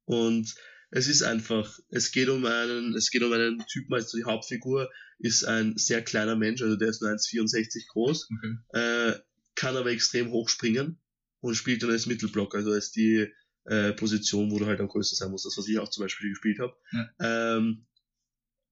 Und 0.04 0.54
es 0.90 1.06
ist 1.06 1.22
einfach, 1.22 1.78
es 1.90 2.12
geht 2.12 2.28
um 2.28 2.44
einen, 2.46 2.94
es 2.94 3.10
geht 3.10 3.22
um 3.22 3.32
einen 3.32 3.64
Typen, 3.66 3.94
also 3.94 4.16
die 4.16 4.24
Hauptfigur 4.24 4.90
ist 5.18 5.44
ein 5.44 5.76
sehr 5.76 6.02
kleiner 6.02 6.36
Mensch, 6.36 6.62
also 6.62 6.76
der 6.76 6.88
ist 6.88 7.02
nur 7.02 7.10
1,64 7.10 7.88
groß, 7.88 8.28
Okay. 8.30 8.56
äh, 8.72 9.18
kann 9.58 9.76
aber 9.76 9.90
extrem 9.90 10.30
hoch 10.30 10.48
springen 10.48 11.00
und 11.40 11.56
spielt 11.56 11.82
dann 11.82 11.90
als 11.90 12.06
Mittelblock, 12.06 12.54
also 12.54 12.70
als 12.70 12.92
die 12.92 13.26
äh, 13.64 13.92
Position, 13.92 14.52
wo 14.52 14.58
du 14.60 14.66
halt 14.66 14.80
am 14.80 14.86
größten 14.86 15.16
sein 15.16 15.30
musst, 15.32 15.46
das 15.46 15.58
was 15.58 15.66
ich 15.66 15.78
auch 15.80 15.90
zum 15.90 16.04
Beispiel 16.04 16.30
gespielt 16.30 16.60
habe. 16.60 16.76
Ähm, 17.20 17.86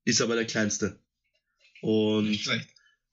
ist 0.04 0.20
aber 0.20 0.36
der 0.36 0.46
kleinste. 0.46 1.00
Und 1.82 2.46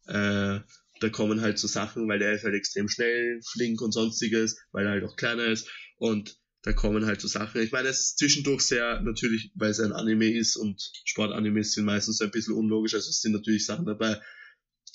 äh, 0.05 0.59
da 0.99 1.09
kommen 1.11 1.41
halt 1.41 1.57
so 1.57 1.67
Sachen, 1.67 2.07
weil 2.07 2.19
der 2.19 2.33
ist 2.33 2.43
halt 2.43 2.53
extrem 2.53 2.87
schnell, 2.87 3.41
flink 3.51 3.81
und 3.81 3.91
sonstiges, 3.91 4.57
weil 4.71 4.85
er 4.85 4.91
halt 4.91 5.03
auch 5.03 5.15
kleiner 5.15 5.45
ist. 5.45 5.67
Und 5.97 6.37
da 6.61 6.73
kommen 6.73 7.07
halt 7.07 7.21
so 7.21 7.27
Sachen. 7.27 7.59
Ich 7.61 7.71
meine, 7.71 7.89
es 7.89 7.99
ist 7.99 8.19
zwischendurch 8.19 8.61
sehr, 8.61 9.01
natürlich, 9.01 9.51
weil 9.55 9.71
es 9.71 9.79
ein 9.79 9.93
Anime 9.93 10.31
ist 10.31 10.55
und 10.57 10.79
Sportanimes 11.05 11.73
sind 11.73 11.85
meistens 11.85 12.21
ein 12.21 12.29
bisschen 12.29 12.53
unlogisch. 12.53 12.93
Also 12.93 13.09
es 13.09 13.19
sind 13.19 13.31
natürlich 13.31 13.65
Sachen 13.65 13.87
dabei, 13.87 14.21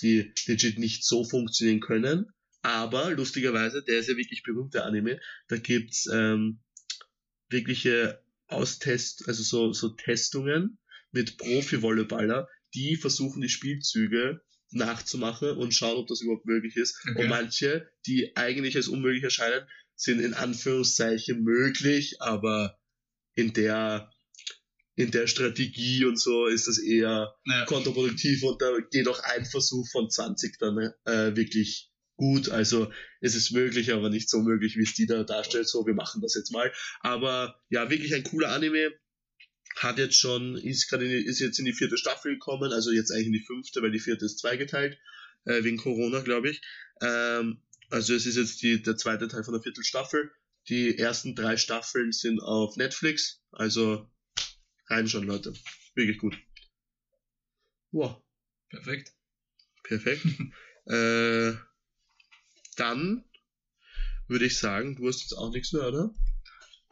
die 0.00 0.32
legit 0.46 0.78
nicht 0.78 1.04
so 1.04 1.24
funktionieren 1.24 1.80
können. 1.80 2.26
Aber 2.68 3.10
lustigerweise, 3.12 3.82
der 3.82 3.98
ist 3.98 4.10
ja 4.10 4.16
wirklich 4.18 4.42
berühmt, 4.42 4.74
der 4.74 4.84
Anime. 4.84 5.18
Da 5.48 5.56
gibt's 5.56 6.06
ähm, 6.12 6.60
wirkliche 7.48 8.22
Austest, 8.46 9.26
also 9.26 9.42
so, 9.42 9.72
so 9.72 9.88
Testungen 9.88 10.78
mit 11.10 11.38
Profi-Volleyballer, 11.38 12.46
die 12.74 12.96
versuchen, 12.96 13.40
die 13.40 13.48
Spielzüge 13.48 14.42
nachzumachen 14.70 15.56
und 15.56 15.72
schauen, 15.72 15.96
ob 15.96 16.08
das 16.08 16.20
überhaupt 16.20 16.44
möglich 16.44 16.76
ist. 16.76 17.00
Okay. 17.08 17.22
Und 17.22 17.28
manche, 17.30 17.88
die 18.06 18.36
eigentlich 18.36 18.76
als 18.76 18.88
unmöglich 18.88 19.22
erscheinen, 19.22 19.66
sind 19.94 20.20
in 20.20 20.34
Anführungszeichen 20.34 21.42
möglich, 21.42 22.20
aber 22.20 22.78
in 23.34 23.54
der 23.54 24.12
in 24.94 25.10
der 25.10 25.26
Strategie 25.26 26.04
und 26.04 26.20
so 26.20 26.46
ist 26.48 26.66
das 26.66 26.78
eher 26.78 27.32
Naja, 27.44 27.64
kontraproduktiv 27.64 28.42
und 28.42 28.60
da 28.60 28.76
geht 28.90 29.08
auch 29.08 29.20
ein 29.20 29.46
Versuch 29.46 29.88
von 29.90 30.10
20 30.10 30.58
dann 30.58 30.92
äh, 31.04 31.36
wirklich 31.36 31.87
gut. 32.18 32.50
Also 32.50 32.92
es 33.22 33.34
ist 33.34 33.52
möglich, 33.52 33.92
aber 33.94 34.10
nicht 34.10 34.28
so 34.28 34.42
möglich, 34.42 34.76
wie 34.76 34.82
es 34.82 34.92
die 34.92 35.06
da 35.06 35.24
darstellt. 35.24 35.66
So, 35.66 35.86
wir 35.86 35.94
machen 35.94 36.20
das 36.20 36.34
jetzt 36.34 36.52
mal. 36.52 36.70
Aber 37.00 37.58
ja, 37.70 37.88
wirklich 37.88 38.14
ein 38.14 38.24
cooler 38.24 38.50
Anime. 38.50 38.92
Hat 39.76 39.98
jetzt 39.98 40.16
schon, 40.16 40.56
ist 40.56 40.90
gerade 40.90 41.06
ist 41.06 41.38
jetzt 41.38 41.58
in 41.58 41.64
die 41.64 41.72
vierte 41.72 41.96
Staffel 41.96 42.32
gekommen, 42.32 42.72
also 42.72 42.90
jetzt 42.90 43.12
eigentlich 43.12 43.28
in 43.28 43.32
die 43.32 43.44
fünfte, 43.44 43.80
weil 43.80 43.92
die 43.92 44.00
vierte 44.00 44.24
ist 44.24 44.40
zweigeteilt, 44.40 44.98
äh, 45.44 45.62
wegen 45.62 45.76
Corona, 45.76 46.20
glaube 46.20 46.50
ich. 46.50 46.60
Ähm, 47.00 47.62
also 47.88 48.14
es 48.14 48.26
ist 48.26 48.36
jetzt 48.36 48.60
die, 48.62 48.82
der 48.82 48.96
zweite 48.96 49.28
Teil 49.28 49.44
von 49.44 49.54
der 49.54 49.62
vierten 49.62 49.84
Staffel. 49.84 50.32
Die 50.68 50.98
ersten 50.98 51.36
drei 51.36 51.56
Staffeln 51.56 52.12
sind 52.12 52.40
auf 52.40 52.76
Netflix, 52.76 53.40
also 53.52 54.10
reinschauen, 54.88 55.26
Leute. 55.26 55.52
Wirklich 55.94 56.18
gut. 56.18 56.36
Wow. 57.92 58.20
perfekt. 58.68 59.12
Perfekt. 59.84 60.26
äh, 60.86 61.54
dann 62.78 63.24
würde 64.28 64.46
ich 64.46 64.58
sagen, 64.58 64.96
du 64.96 65.08
hast 65.08 65.20
jetzt 65.22 65.32
auch 65.34 65.50
nichts 65.52 65.72
mehr, 65.72 65.88
oder? 65.88 66.12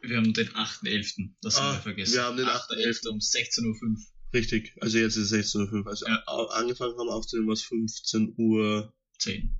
Wir 0.01 0.17
haben 0.17 0.33
den 0.33 0.49
8.11. 0.49 1.33
Das 1.41 1.57
haben 1.59 1.67
Ah, 1.67 1.73
wir 1.75 1.81
vergessen. 1.81 2.13
wir 2.13 2.23
haben 2.23 2.37
den 2.37 2.47
8.11. 2.47 3.07
um 3.09 3.17
16.05 3.19 3.81
Uhr. 3.83 3.97
Richtig. 4.33 4.73
Also 4.81 4.97
jetzt 4.97 5.15
ist 5.15 5.31
es 5.31 5.53
16.05 5.55 5.81
Uhr. 5.83 5.87
Also 5.87 6.05
Ja. 6.07 6.23
angefangen 6.25 6.97
haben 6.97 7.09
aufzunehmen 7.09 7.49
was 7.49 7.61
15 7.63 8.33
Uhr 8.37 8.93
10. 9.19 9.59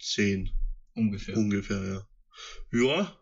10 0.00 0.50
Ungefähr. 0.94 1.36
ungefähr, 1.36 1.84
ja. 1.84 2.08
Ja, 2.72 3.18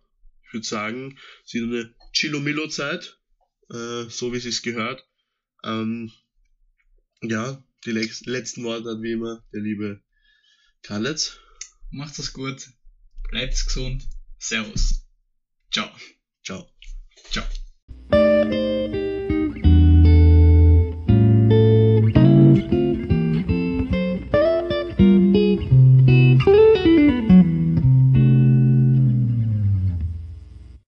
ich 0.47 0.53
würde 0.53 0.67
sagen, 0.67 1.19
es 1.45 1.55
ist 1.55 1.63
eine 1.63 1.95
Chilomillo-Zeit, 2.13 3.19
äh, 3.71 4.05
so 4.09 4.33
wie 4.33 4.37
es 4.37 4.45
sich 4.45 4.63
gehört. 4.63 5.05
Ähm, 5.65 6.13
ja, 7.23 7.65
die 7.85 7.91
letzten 7.93 8.63
Worte 8.65 8.91
hat 8.91 9.03
wie 9.03 9.13
immer 9.13 9.45
der 9.53 9.61
liebe 9.63 10.03
Karletz. 10.83 11.39
Macht's 11.95 12.19
es 12.19 12.33
gut. 12.33 12.73
Bleibt's 13.31 13.67
gesund. 13.67 14.09
Servus. 14.39 15.07
Ciao. 15.71 15.89
Ciao. 16.43 16.69
Ciao. 17.31 17.47